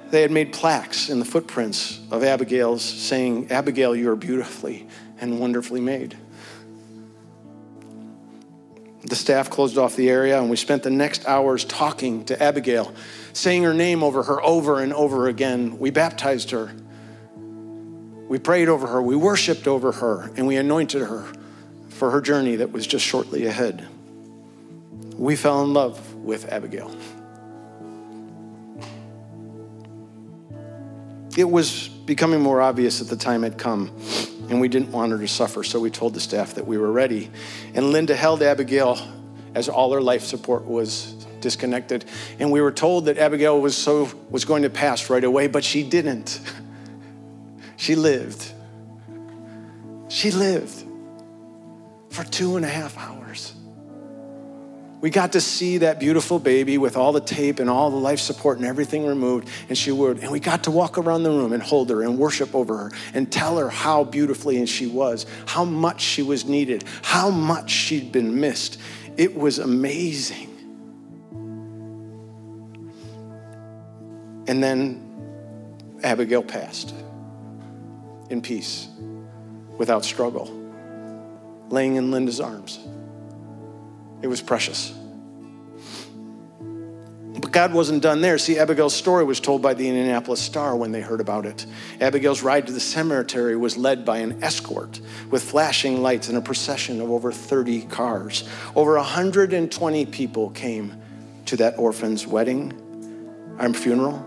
They 0.10 0.22
had 0.22 0.32
made 0.32 0.54
plaques 0.54 1.10
in 1.10 1.20
the 1.20 1.26
footprints 1.26 2.00
of 2.12 2.24
Abigail's 2.24 2.84
saying, 2.84 3.52
Abigail, 3.52 3.96
you 3.96 4.12
are 4.12 4.16
beautifully 4.16 4.88
and 5.20 5.40
wonderfully 5.40 5.82
made. 5.82 6.16
The 9.04 9.16
staff 9.16 9.50
closed 9.50 9.78
off 9.78 9.96
the 9.96 10.10
area 10.10 10.40
and 10.40 10.50
we 10.50 10.56
spent 10.56 10.84
the 10.84 10.90
next 10.90 11.28
hours 11.28 11.66
talking 11.66 12.24
to 12.26 12.42
Abigail, 12.42 12.94
saying 13.34 13.64
her 13.64 13.74
name 13.74 14.02
over 14.02 14.24
her 14.24 14.42
over 14.42 14.82
and 14.82 14.94
over 14.94 15.28
again. 15.28 15.78
We 15.78 15.90
baptized 15.90 16.52
her. 16.52 16.74
We 18.30 18.40
prayed 18.40 18.70
over 18.70 18.88
her. 18.88 19.02
We 19.02 19.18
worshiped 19.18 19.68
over 19.68 19.92
her 19.92 20.32
and 20.38 20.48
we 20.48 20.56
anointed 20.56 21.02
her 21.02 21.26
for 21.90 22.12
her 22.12 22.22
journey 22.22 22.56
that 22.58 22.72
was 22.72 22.88
just 22.88 23.06
shortly 23.06 23.46
ahead. 23.46 23.88
We 25.18 25.36
fell 25.36 25.64
in 25.64 25.74
love 25.74 26.16
with 26.16 26.52
Abigail. 26.52 26.96
It 31.36 31.50
was 31.50 31.90
becoming 31.90 32.42
more 32.42 32.62
obvious 32.62 33.00
that 33.00 33.06
the 33.06 33.16
time 33.16 33.44
had 33.44 33.58
come, 33.58 33.92
and 34.54 34.62
we 34.62 34.68
didn't 34.68 34.92
want 34.92 35.12
her 35.12 35.18
to 35.18 35.28
suffer, 35.28 35.64
so 35.64 35.80
we 35.80 35.90
told 35.90 36.14
the 36.14 36.20
staff 36.20 36.54
that 36.54 36.68
we 36.68 36.78
were 36.78 36.92
ready. 36.92 37.32
And 37.74 37.90
Linda 37.90 38.16
held 38.16 38.44
Abigail 38.44 39.00
as 39.56 39.68
all 39.68 39.92
her 39.92 40.00
life 40.00 40.22
support 40.22 40.64
was 40.66 41.14
disconnected. 41.42 42.06
And 42.38 42.52
we 42.52 42.62
were 42.62 42.72
told 42.72 43.06
that 43.06 43.18
Abigail 43.18 43.60
was 43.60 43.76
so 43.76 44.12
was 44.30 44.46
going 44.46 44.62
to 44.62 44.70
pass 44.70 45.10
right 45.10 45.24
away, 45.24 45.48
but 45.48 45.64
she 45.64 45.84
didn't. 45.84 46.40
She 47.76 47.96
lived. 47.96 48.50
She 50.08 50.32
lived 50.32 50.86
for 52.10 52.24
two 52.24 52.56
and 52.56 52.64
a 52.64 52.70
half 52.70 52.98
hours. 52.98 53.23
We 55.04 55.10
got 55.10 55.34
to 55.34 55.42
see 55.42 55.80
that 55.80 56.00
beautiful 56.00 56.40
baby 56.40 56.78
with 56.78 56.96
all 56.96 57.12
the 57.12 57.20
tape 57.20 57.60
and 57.60 57.70
all 57.70 57.90
the 57.92 57.98
life 57.98 58.22
support 58.22 58.58
and 58.60 58.66
everything 58.66 59.06
removed, 59.06 59.50
and 59.68 59.78
she 59.78 59.92
would. 59.92 60.20
And 60.20 60.32
we 60.32 60.40
got 60.40 60.64
to 60.64 60.72
walk 60.72 60.98
around 60.98 61.24
the 61.24 61.30
room 61.30 61.52
and 61.52 61.62
hold 61.62 61.90
her 61.90 62.04
and 62.04 62.18
worship 62.18 62.56
over 62.56 62.78
her 62.78 62.92
and 63.14 63.30
tell 63.30 63.58
her 63.58 63.68
how 63.68 64.06
beautifully 64.06 64.66
she 64.66 64.88
was, 64.88 65.26
how 65.46 65.66
much 65.66 66.00
she 66.00 66.22
was 66.22 66.46
needed, 66.46 66.86
how 67.02 67.30
much 67.30 67.70
she'd 67.70 68.14
been 68.14 68.40
missed. 68.40 68.80
It 69.18 69.36
was 69.36 69.60
amazing. 69.60 70.50
And 74.48 74.64
then 74.64 76.00
Abigail 76.02 76.44
passed 76.44 76.96
in 78.30 78.42
peace. 78.42 78.88
without 79.78 80.06
struggle, 80.06 80.50
laying 81.70 81.96
in 81.96 82.12
Linda's 82.12 82.40
arms. 82.40 82.80
It 84.24 84.28
was 84.28 84.42
precious. 84.42 84.94
But 87.34 87.52
God 87.52 87.74
wasn't 87.74 88.02
done 88.02 88.22
there. 88.22 88.38
See, 88.38 88.58
Abigail's 88.58 88.96
story 88.96 89.26
was 89.26 89.42
told 89.42 89.62
by 89.62 89.74
the 89.74 89.86
Indianapolis 89.86 90.40
Star 90.40 90.78
when 90.78 90.94
they 90.94 91.02
heard 91.02 91.20
about 91.20 91.46
it. 91.46 91.66
Abigail's 92.00 92.42
ride 92.42 92.68
to 92.68 92.74
the 92.74 92.80
cemetery 92.80 93.58
was 93.58 93.76
led 93.76 94.06
by 94.06 94.20
an 94.20 94.42
escort 94.42 95.02
with 95.30 95.44
flashing 95.44 96.02
lights 96.02 96.30
and 96.30 96.38
a 96.38 96.42
procession 96.42 97.02
of 97.02 97.12
over 97.12 97.34
30 97.34 97.82
cars. 97.88 98.48
Over 98.78 98.96
120 98.96 100.06
people 100.06 100.52
came 100.52 100.96
to 101.48 101.58
that 101.58 101.78
orphan's 101.78 102.26
wedding 102.26 102.72
and 103.60 103.76
funeral, 103.76 104.26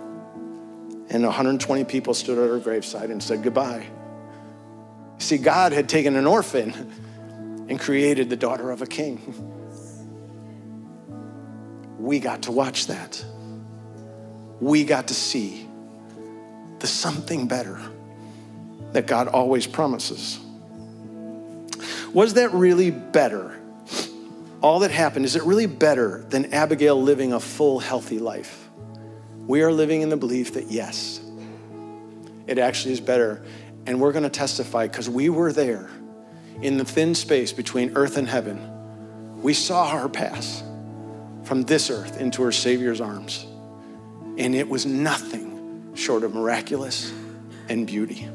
and 1.08 1.22
120 1.22 1.84
people 1.84 2.12
stood 2.12 2.36
at 2.36 2.50
her 2.50 2.58
graveside 2.58 3.08
and 3.08 3.22
said 3.22 3.42
goodbye. 3.42 3.86
See, 5.16 5.38
God 5.38 5.72
had 5.72 5.88
taken 5.88 6.16
an 6.16 6.26
orphan 6.26 6.92
and 7.70 7.80
created 7.80 8.28
the 8.28 8.36
daughter 8.36 8.70
of 8.70 8.82
a 8.82 8.86
king 8.86 9.54
we 11.98 12.18
got 12.18 12.42
to 12.42 12.52
watch 12.52 12.88
that. 12.88 13.24
We 14.60 14.84
got 14.84 15.08
to 15.08 15.14
see 15.14 15.66
the 16.78 16.86
something 16.86 17.46
better 17.46 17.80
that 18.92 19.06
God 19.06 19.28
always 19.28 19.66
promises. 19.66 20.38
Was 22.12 22.34
that 22.34 22.52
really 22.52 22.90
better? 22.90 23.58
All 24.62 24.80
that 24.80 24.90
happened, 24.90 25.24
is 25.26 25.36
it 25.36 25.42
really 25.42 25.66
better 25.66 26.24
than 26.28 26.52
Abigail 26.52 27.00
living 27.00 27.32
a 27.32 27.40
full, 27.40 27.78
healthy 27.78 28.18
life? 28.18 28.68
We 29.46 29.62
are 29.62 29.72
living 29.72 30.00
in 30.00 30.08
the 30.08 30.16
belief 30.16 30.54
that 30.54 30.70
yes, 30.70 31.20
it 32.46 32.58
actually 32.58 32.92
is 32.92 33.00
better. 33.00 33.44
And 33.86 34.00
we're 34.00 34.12
going 34.12 34.24
to 34.24 34.30
testify 34.30 34.88
because 34.88 35.08
we 35.08 35.28
were 35.28 35.52
there 35.52 35.90
in 36.62 36.78
the 36.78 36.84
thin 36.84 37.14
space 37.14 37.52
between 37.52 37.96
earth 37.96 38.16
and 38.16 38.26
heaven. 38.26 39.42
We 39.42 39.52
saw 39.52 39.90
her 39.90 40.08
pass 40.08 40.62
from 41.46 41.62
this 41.62 41.90
earth 41.90 42.20
into 42.20 42.42
her 42.42 42.50
Savior's 42.50 43.00
arms. 43.00 43.46
And 44.36 44.54
it 44.54 44.68
was 44.68 44.84
nothing 44.84 45.94
short 45.94 46.24
of 46.24 46.34
miraculous 46.34 47.12
and 47.68 47.86
beauty. 47.86 48.28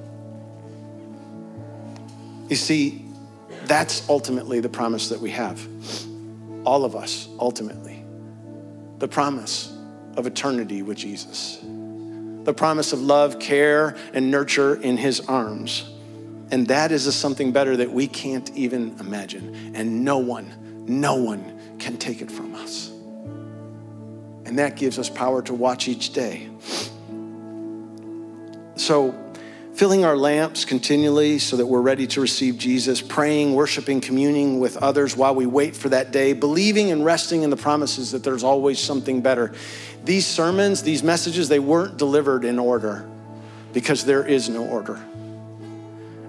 You 2.47 2.55
see, 2.55 3.05
that's 3.65 4.07
ultimately 4.09 4.61
the 4.61 4.69
promise 4.69 5.09
that 5.09 5.19
we 5.19 5.29
have. 5.31 5.61
All 6.65 6.85
of 6.85 6.95
us, 6.95 7.27
ultimately. 7.37 8.03
The 8.99 9.09
promise 9.09 9.75
of 10.15 10.25
eternity 10.25 10.81
with 10.81 10.97
Jesus. 10.97 11.59
The 11.61 12.53
promise 12.53 12.93
of 12.93 13.01
love, 13.01 13.39
care, 13.39 13.95
and 14.13 14.31
nurture 14.31 14.75
in 14.75 14.95
his 14.95 15.19
arms. 15.19 15.89
And 16.49 16.67
that 16.67 16.93
is 16.93 17.07
a 17.07 17.11
something 17.11 17.51
better 17.51 17.75
that 17.77 17.91
we 17.91 18.07
can't 18.07 18.49
even 18.55 18.95
imagine. 19.01 19.73
And 19.75 20.05
no 20.05 20.17
one, 20.17 20.85
no 20.87 21.15
one 21.15 21.77
can 21.77 21.97
take 21.97 22.21
it 22.21 22.31
from 22.31 22.55
us. 22.55 22.90
And 24.51 24.59
that 24.59 24.75
gives 24.75 24.99
us 24.99 25.09
power 25.09 25.41
to 25.43 25.53
watch 25.53 25.87
each 25.87 26.11
day. 26.11 26.49
So, 28.75 29.15
filling 29.75 30.03
our 30.03 30.17
lamps 30.17 30.65
continually 30.65 31.39
so 31.39 31.55
that 31.55 31.65
we're 31.65 31.79
ready 31.79 32.05
to 32.07 32.19
receive 32.19 32.57
Jesus, 32.57 33.01
praying, 33.01 33.53
worshiping, 33.53 34.01
communing 34.01 34.59
with 34.59 34.75
others 34.75 35.15
while 35.15 35.33
we 35.33 35.45
wait 35.45 35.73
for 35.73 35.87
that 35.87 36.11
day, 36.11 36.33
believing 36.33 36.91
and 36.91 37.05
resting 37.05 37.43
in 37.43 37.49
the 37.49 37.55
promises 37.55 38.11
that 38.11 38.25
there's 38.25 38.43
always 38.43 38.77
something 38.77 39.21
better. 39.21 39.53
These 40.03 40.27
sermons, 40.27 40.83
these 40.83 41.01
messages, 41.01 41.47
they 41.47 41.59
weren't 41.59 41.95
delivered 41.95 42.43
in 42.43 42.59
order 42.59 43.09
because 43.71 44.03
there 44.03 44.27
is 44.27 44.49
no 44.49 44.67
order. 44.67 45.01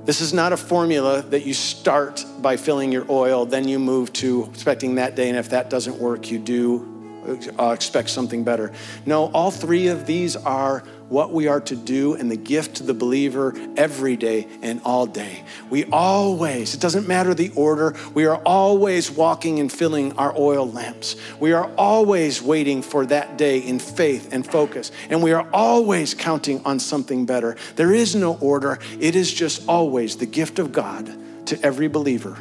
This 0.04 0.20
is 0.20 0.32
not 0.32 0.52
a 0.52 0.56
formula 0.56 1.22
that 1.22 1.44
you 1.44 1.54
start 1.54 2.24
by 2.38 2.56
filling 2.56 2.92
your 2.92 3.04
oil, 3.10 3.46
then 3.46 3.66
you 3.66 3.80
move 3.80 4.12
to 4.12 4.48
expecting 4.52 4.94
that 4.94 5.16
day, 5.16 5.28
and 5.28 5.36
if 5.36 5.50
that 5.50 5.70
doesn't 5.70 5.96
work, 5.96 6.30
you 6.30 6.38
do 6.38 6.91
uh, 7.26 7.70
expect 7.70 8.10
something 8.10 8.44
better. 8.44 8.72
No, 9.06 9.30
all 9.32 9.50
three 9.50 9.88
of 9.88 10.06
these 10.06 10.36
are 10.36 10.80
what 11.08 11.30
we 11.30 11.46
are 11.46 11.60
to 11.60 11.76
do 11.76 12.14
and 12.14 12.30
the 12.30 12.36
gift 12.36 12.76
to 12.76 12.82
the 12.82 12.94
believer 12.94 13.54
every 13.76 14.16
day 14.16 14.48
and 14.62 14.80
all 14.84 15.06
day. 15.06 15.44
We 15.68 15.84
always, 15.86 16.74
it 16.74 16.80
doesn't 16.80 17.06
matter 17.06 17.34
the 17.34 17.50
order, 17.54 17.94
we 18.14 18.24
are 18.24 18.40
always 18.46 19.10
walking 19.10 19.60
and 19.60 19.70
filling 19.70 20.16
our 20.16 20.34
oil 20.36 20.70
lamps. 20.70 21.16
We 21.38 21.52
are 21.52 21.70
always 21.76 22.40
waiting 22.40 22.82
for 22.82 23.04
that 23.06 23.36
day 23.36 23.58
in 23.58 23.78
faith 23.78 24.32
and 24.32 24.46
focus. 24.46 24.90
And 25.10 25.22
we 25.22 25.32
are 25.32 25.46
always 25.52 26.14
counting 26.14 26.64
on 26.64 26.80
something 26.80 27.26
better. 27.26 27.56
There 27.76 27.92
is 27.92 28.14
no 28.14 28.38
order, 28.38 28.78
it 28.98 29.14
is 29.14 29.32
just 29.32 29.68
always 29.68 30.16
the 30.16 30.26
gift 30.26 30.58
of 30.58 30.72
God 30.72 31.46
to 31.46 31.60
every 31.62 31.88
believer 31.88 32.38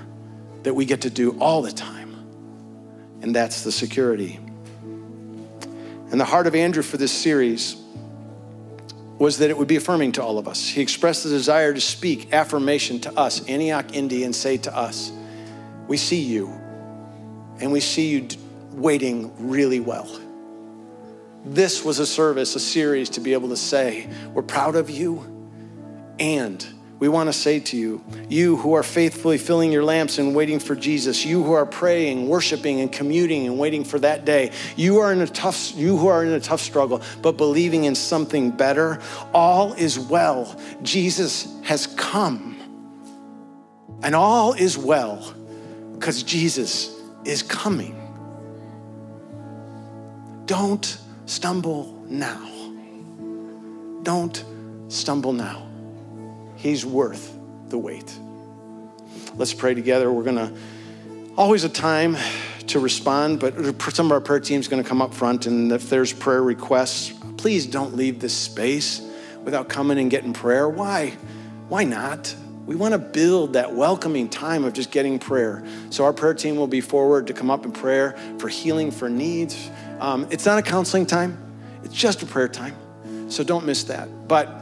that 0.63 0.73
we 0.73 0.85
get 0.85 1.01
to 1.01 1.09
do 1.09 1.37
all 1.39 1.61
the 1.61 1.71
time. 1.71 2.15
And 3.21 3.35
that's 3.35 3.63
the 3.63 3.71
security. 3.71 4.39
And 6.11 6.19
the 6.19 6.25
heart 6.25 6.45
of 6.45 6.55
Andrew 6.55 6.83
for 6.83 6.97
this 6.97 7.11
series 7.11 7.77
was 9.17 9.37
that 9.37 9.49
it 9.49 9.57
would 9.57 9.67
be 9.67 9.77
affirming 9.77 10.11
to 10.13 10.23
all 10.23 10.37
of 10.37 10.47
us. 10.47 10.67
He 10.67 10.81
expressed 10.81 11.23
the 11.23 11.29
desire 11.29 11.73
to 11.73 11.79
speak 11.79 12.33
affirmation 12.33 12.99
to 13.01 13.17
us, 13.17 13.47
Antioch, 13.47 13.95
Indy, 13.95 14.23
and 14.23 14.35
say 14.35 14.57
to 14.57 14.75
us, 14.75 15.11
We 15.87 15.95
see 15.97 16.21
you, 16.21 16.47
and 17.59 17.71
we 17.71 17.79
see 17.79 18.09
you 18.09 18.27
waiting 18.71 19.31
really 19.49 19.79
well. 19.79 20.09
This 21.45 21.85
was 21.85 21.99
a 21.99 22.05
service, 22.05 22.55
a 22.55 22.59
series 22.59 23.09
to 23.11 23.19
be 23.21 23.33
able 23.33 23.49
to 23.49 23.57
say, 23.57 24.09
We're 24.33 24.41
proud 24.41 24.75
of 24.75 24.89
you, 24.89 25.49
and 26.19 26.65
we 27.01 27.09
want 27.09 27.27
to 27.27 27.33
say 27.33 27.59
to 27.59 27.75
you, 27.75 27.99
you 28.29 28.57
who 28.57 28.73
are 28.73 28.83
faithfully 28.83 29.39
filling 29.39 29.71
your 29.71 29.83
lamps 29.83 30.19
and 30.19 30.35
waiting 30.35 30.59
for 30.59 30.75
Jesus, 30.75 31.25
you 31.25 31.41
who 31.41 31.53
are 31.53 31.65
praying, 31.65 32.27
worshiping, 32.27 32.79
and 32.79 32.91
commuting 32.91 33.47
and 33.47 33.57
waiting 33.57 33.83
for 33.83 33.97
that 33.97 34.23
day, 34.23 34.51
you 34.75 34.99
are 34.99 35.11
in 35.11 35.19
a 35.21 35.27
tough, 35.27 35.75
you 35.75 35.97
who 35.97 36.05
are 36.05 36.23
in 36.23 36.31
a 36.31 36.39
tough 36.39 36.61
struggle, 36.61 37.01
but 37.23 37.37
believing 37.37 37.85
in 37.85 37.95
something 37.95 38.51
better, 38.51 39.01
all 39.33 39.73
is 39.73 39.97
well. 39.97 40.55
Jesus 40.83 41.51
has 41.63 41.87
come. 41.87 42.55
And 44.03 44.13
all 44.13 44.53
is 44.53 44.77
well 44.77 45.33
because 45.93 46.21
Jesus 46.21 46.95
is 47.25 47.41
coming. 47.41 47.97
Don't 50.45 50.99
stumble 51.25 52.05
now. 52.07 52.47
Don't 54.03 54.45
stumble 54.87 55.33
now. 55.33 55.70
He's 56.61 56.85
worth 56.85 57.35
the 57.69 57.77
wait. 57.79 58.15
Let's 59.35 59.51
pray 59.51 59.73
together. 59.73 60.11
We're 60.11 60.23
going 60.23 60.35
to 60.35 60.53
always 61.35 61.63
a 61.63 61.69
time 61.69 62.15
to 62.67 62.79
respond, 62.79 63.39
but 63.39 63.55
some 63.93 64.05
of 64.05 64.11
our 64.11 64.21
prayer 64.21 64.39
team's 64.39 64.67
going 64.67 64.81
to 64.81 64.87
come 64.87 65.01
up 65.01 65.11
front. 65.11 65.47
And 65.47 65.71
if 65.71 65.89
there's 65.89 66.13
prayer 66.13 66.43
requests, 66.43 67.13
please 67.37 67.65
don't 67.65 67.95
leave 67.95 68.19
this 68.19 68.37
space 68.37 69.01
without 69.43 69.69
coming 69.69 69.97
and 69.97 70.11
getting 70.11 70.33
prayer. 70.33 70.69
Why? 70.69 71.17
Why 71.67 71.83
not? 71.83 72.35
We 72.67 72.75
want 72.75 72.91
to 72.91 72.99
build 72.99 73.53
that 73.53 73.73
welcoming 73.73 74.29
time 74.29 74.63
of 74.63 74.73
just 74.73 74.91
getting 74.91 75.17
prayer. 75.17 75.65
So 75.89 76.05
our 76.05 76.13
prayer 76.13 76.35
team 76.35 76.57
will 76.57 76.67
be 76.67 76.79
forward 76.79 77.25
to 77.25 77.33
come 77.33 77.49
up 77.49 77.65
in 77.65 77.71
prayer 77.71 78.15
for 78.37 78.49
healing, 78.49 78.91
for 78.91 79.09
needs. 79.09 79.71
Um, 79.99 80.27
it's 80.29 80.45
not 80.45 80.59
a 80.59 80.61
counseling 80.61 81.07
time, 81.07 81.39
it's 81.83 81.95
just 81.95 82.21
a 82.21 82.27
prayer 82.27 82.47
time. 82.47 82.75
So 83.29 83.43
don't 83.43 83.65
miss 83.65 83.85
that. 83.85 84.27
But 84.27 84.60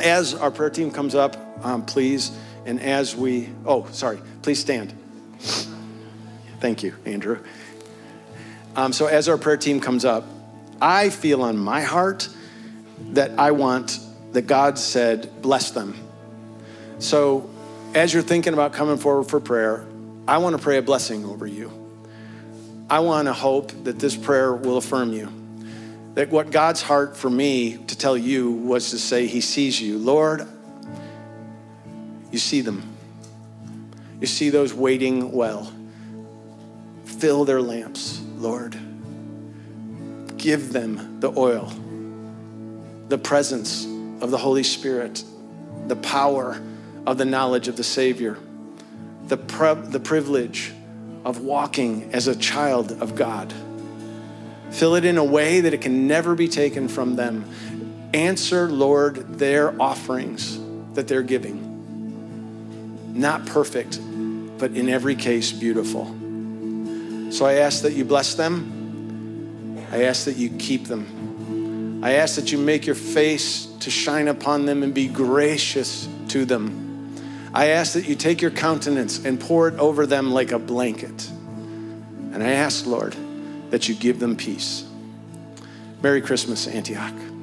as 0.00 0.34
our 0.34 0.50
prayer 0.50 0.70
team 0.70 0.90
comes 0.90 1.14
up, 1.14 1.36
um, 1.64 1.84
please, 1.84 2.36
and 2.66 2.80
as 2.80 3.14
we, 3.16 3.48
oh, 3.64 3.86
sorry, 3.92 4.18
please 4.42 4.58
stand. 4.58 4.92
Thank 6.60 6.82
you, 6.82 6.94
Andrew. 7.04 7.42
Um, 8.76 8.92
so 8.92 9.06
as 9.06 9.28
our 9.28 9.38
prayer 9.38 9.56
team 9.56 9.80
comes 9.80 10.04
up, 10.04 10.24
I 10.80 11.10
feel 11.10 11.42
on 11.42 11.56
my 11.56 11.82
heart 11.82 12.28
that 13.12 13.38
I 13.38 13.52
want 13.52 14.00
that 14.32 14.46
God 14.46 14.78
said, 14.78 15.42
bless 15.42 15.70
them. 15.70 15.94
So 16.98 17.50
as 17.94 18.12
you're 18.12 18.22
thinking 18.22 18.52
about 18.52 18.72
coming 18.72 18.96
forward 18.96 19.24
for 19.24 19.40
prayer, 19.40 19.86
I 20.26 20.38
want 20.38 20.56
to 20.56 20.62
pray 20.62 20.78
a 20.78 20.82
blessing 20.82 21.24
over 21.24 21.46
you. 21.46 21.70
I 22.90 23.00
want 23.00 23.26
to 23.26 23.32
hope 23.32 23.72
that 23.84 23.98
this 23.98 24.16
prayer 24.16 24.52
will 24.52 24.76
affirm 24.76 25.12
you 25.12 25.32
that 26.14 26.30
what 26.30 26.50
God's 26.50 26.80
heart 26.80 27.16
for 27.16 27.28
me 27.28 27.76
to 27.76 27.98
tell 27.98 28.16
you 28.16 28.52
was 28.52 28.90
to 28.90 28.98
say, 28.98 29.26
He 29.26 29.40
sees 29.40 29.80
you. 29.80 29.98
Lord, 29.98 30.46
you 32.30 32.38
see 32.38 32.60
them. 32.60 32.94
You 34.20 34.26
see 34.26 34.50
those 34.50 34.72
waiting 34.72 35.32
well. 35.32 35.72
Fill 37.04 37.44
their 37.44 37.60
lamps, 37.60 38.20
Lord. 38.36 38.78
Give 40.36 40.72
them 40.72 41.20
the 41.20 41.32
oil, 41.36 41.72
the 43.08 43.18
presence 43.18 43.84
of 44.20 44.30
the 44.30 44.38
Holy 44.38 44.62
Spirit, 44.62 45.24
the 45.88 45.96
power 45.96 46.60
of 47.06 47.18
the 47.18 47.24
knowledge 47.24 47.68
of 47.68 47.76
the 47.76 47.84
Savior, 47.84 48.38
the, 49.26 49.36
pre- 49.36 49.74
the 49.74 50.00
privilege 50.00 50.72
of 51.24 51.40
walking 51.40 52.12
as 52.12 52.28
a 52.28 52.36
child 52.36 52.92
of 52.92 53.14
God. 53.14 53.52
Fill 54.74 54.96
it 54.96 55.04
in 55.04 55.18
a 55.18 55.24
way 55.24 55.60
that 55.60 55.72
it 55.72 55.80
can 55.82 56.08
never 56.08 56.34
be 56.34 56.48
taken 56.48 56.88
from 56.88 57.14
them. 57.14 57.44
Answer, 58.12 58.68
Lord, 58.68 59.38
their 59.38 59.80
offerings 59.80 60.58
that 60.94 61.06
they're 61.06 61.22
giving. 61.22 61.70
not 63.14 63.46
perfect, 63.46 64.00
but 64.58 64.72
in 64.72 64.88
every 64.88 65.14
case, 65.14 65.52
beautiful. 65.52 66.06
So 67.30 67.46
I 67.46 67.54
ask 67.54 67.82
that 67.82 67.92
you 67.92 68.04
bless 68.04 68.34
them. 68.34 69.86
I 69.92 70.04
ask 70.04 70.24
that 70.24 70.36
you 70.36 70.50
keep 70.50 70.86
them. 70.86 72.00
I 72.02 72.14
ask 72.14 72.34
that 72.34 72.50
you 72.50 72.58
make 72.58 72.84
your 72.84 72.96
face 72.96 73.66
to 73.80 73.90
shine 73.90 74.26
upon 74.26 74.66
them 74.66 74.82
and 74.82 74.92
be 74.92 75.06
gracious 75.06 76.08
to 76.28 76.44
them. 76.44 77.14
I 77.54 77.68
ask 77.68 77.92
that 77.92 78.08
you 78.08 78.16
take 78.16 78.42
your 78.42 78.50
countenance 78.50 79.24
and 79.24 79.38
pour 79.38 79.68
it 79.68 79.78
over 79.78 80.04
them 80.04 80.32
like 80.32 80.50
a 80.50 80.58
blanket. 80.58 81.30
And 82.32 82.42
I 82.42 82.50
ask, 82.50 82.84
Lord, 82.86 83.14
that 83.70 83.88
you 83.88 83.94
give 83.94 84.20
them 84.20 84.36
peace. 84.36 84.84
Merry 86.02 86.20
Christmas, 86.20 86.66
Antioch. 86.66 87.33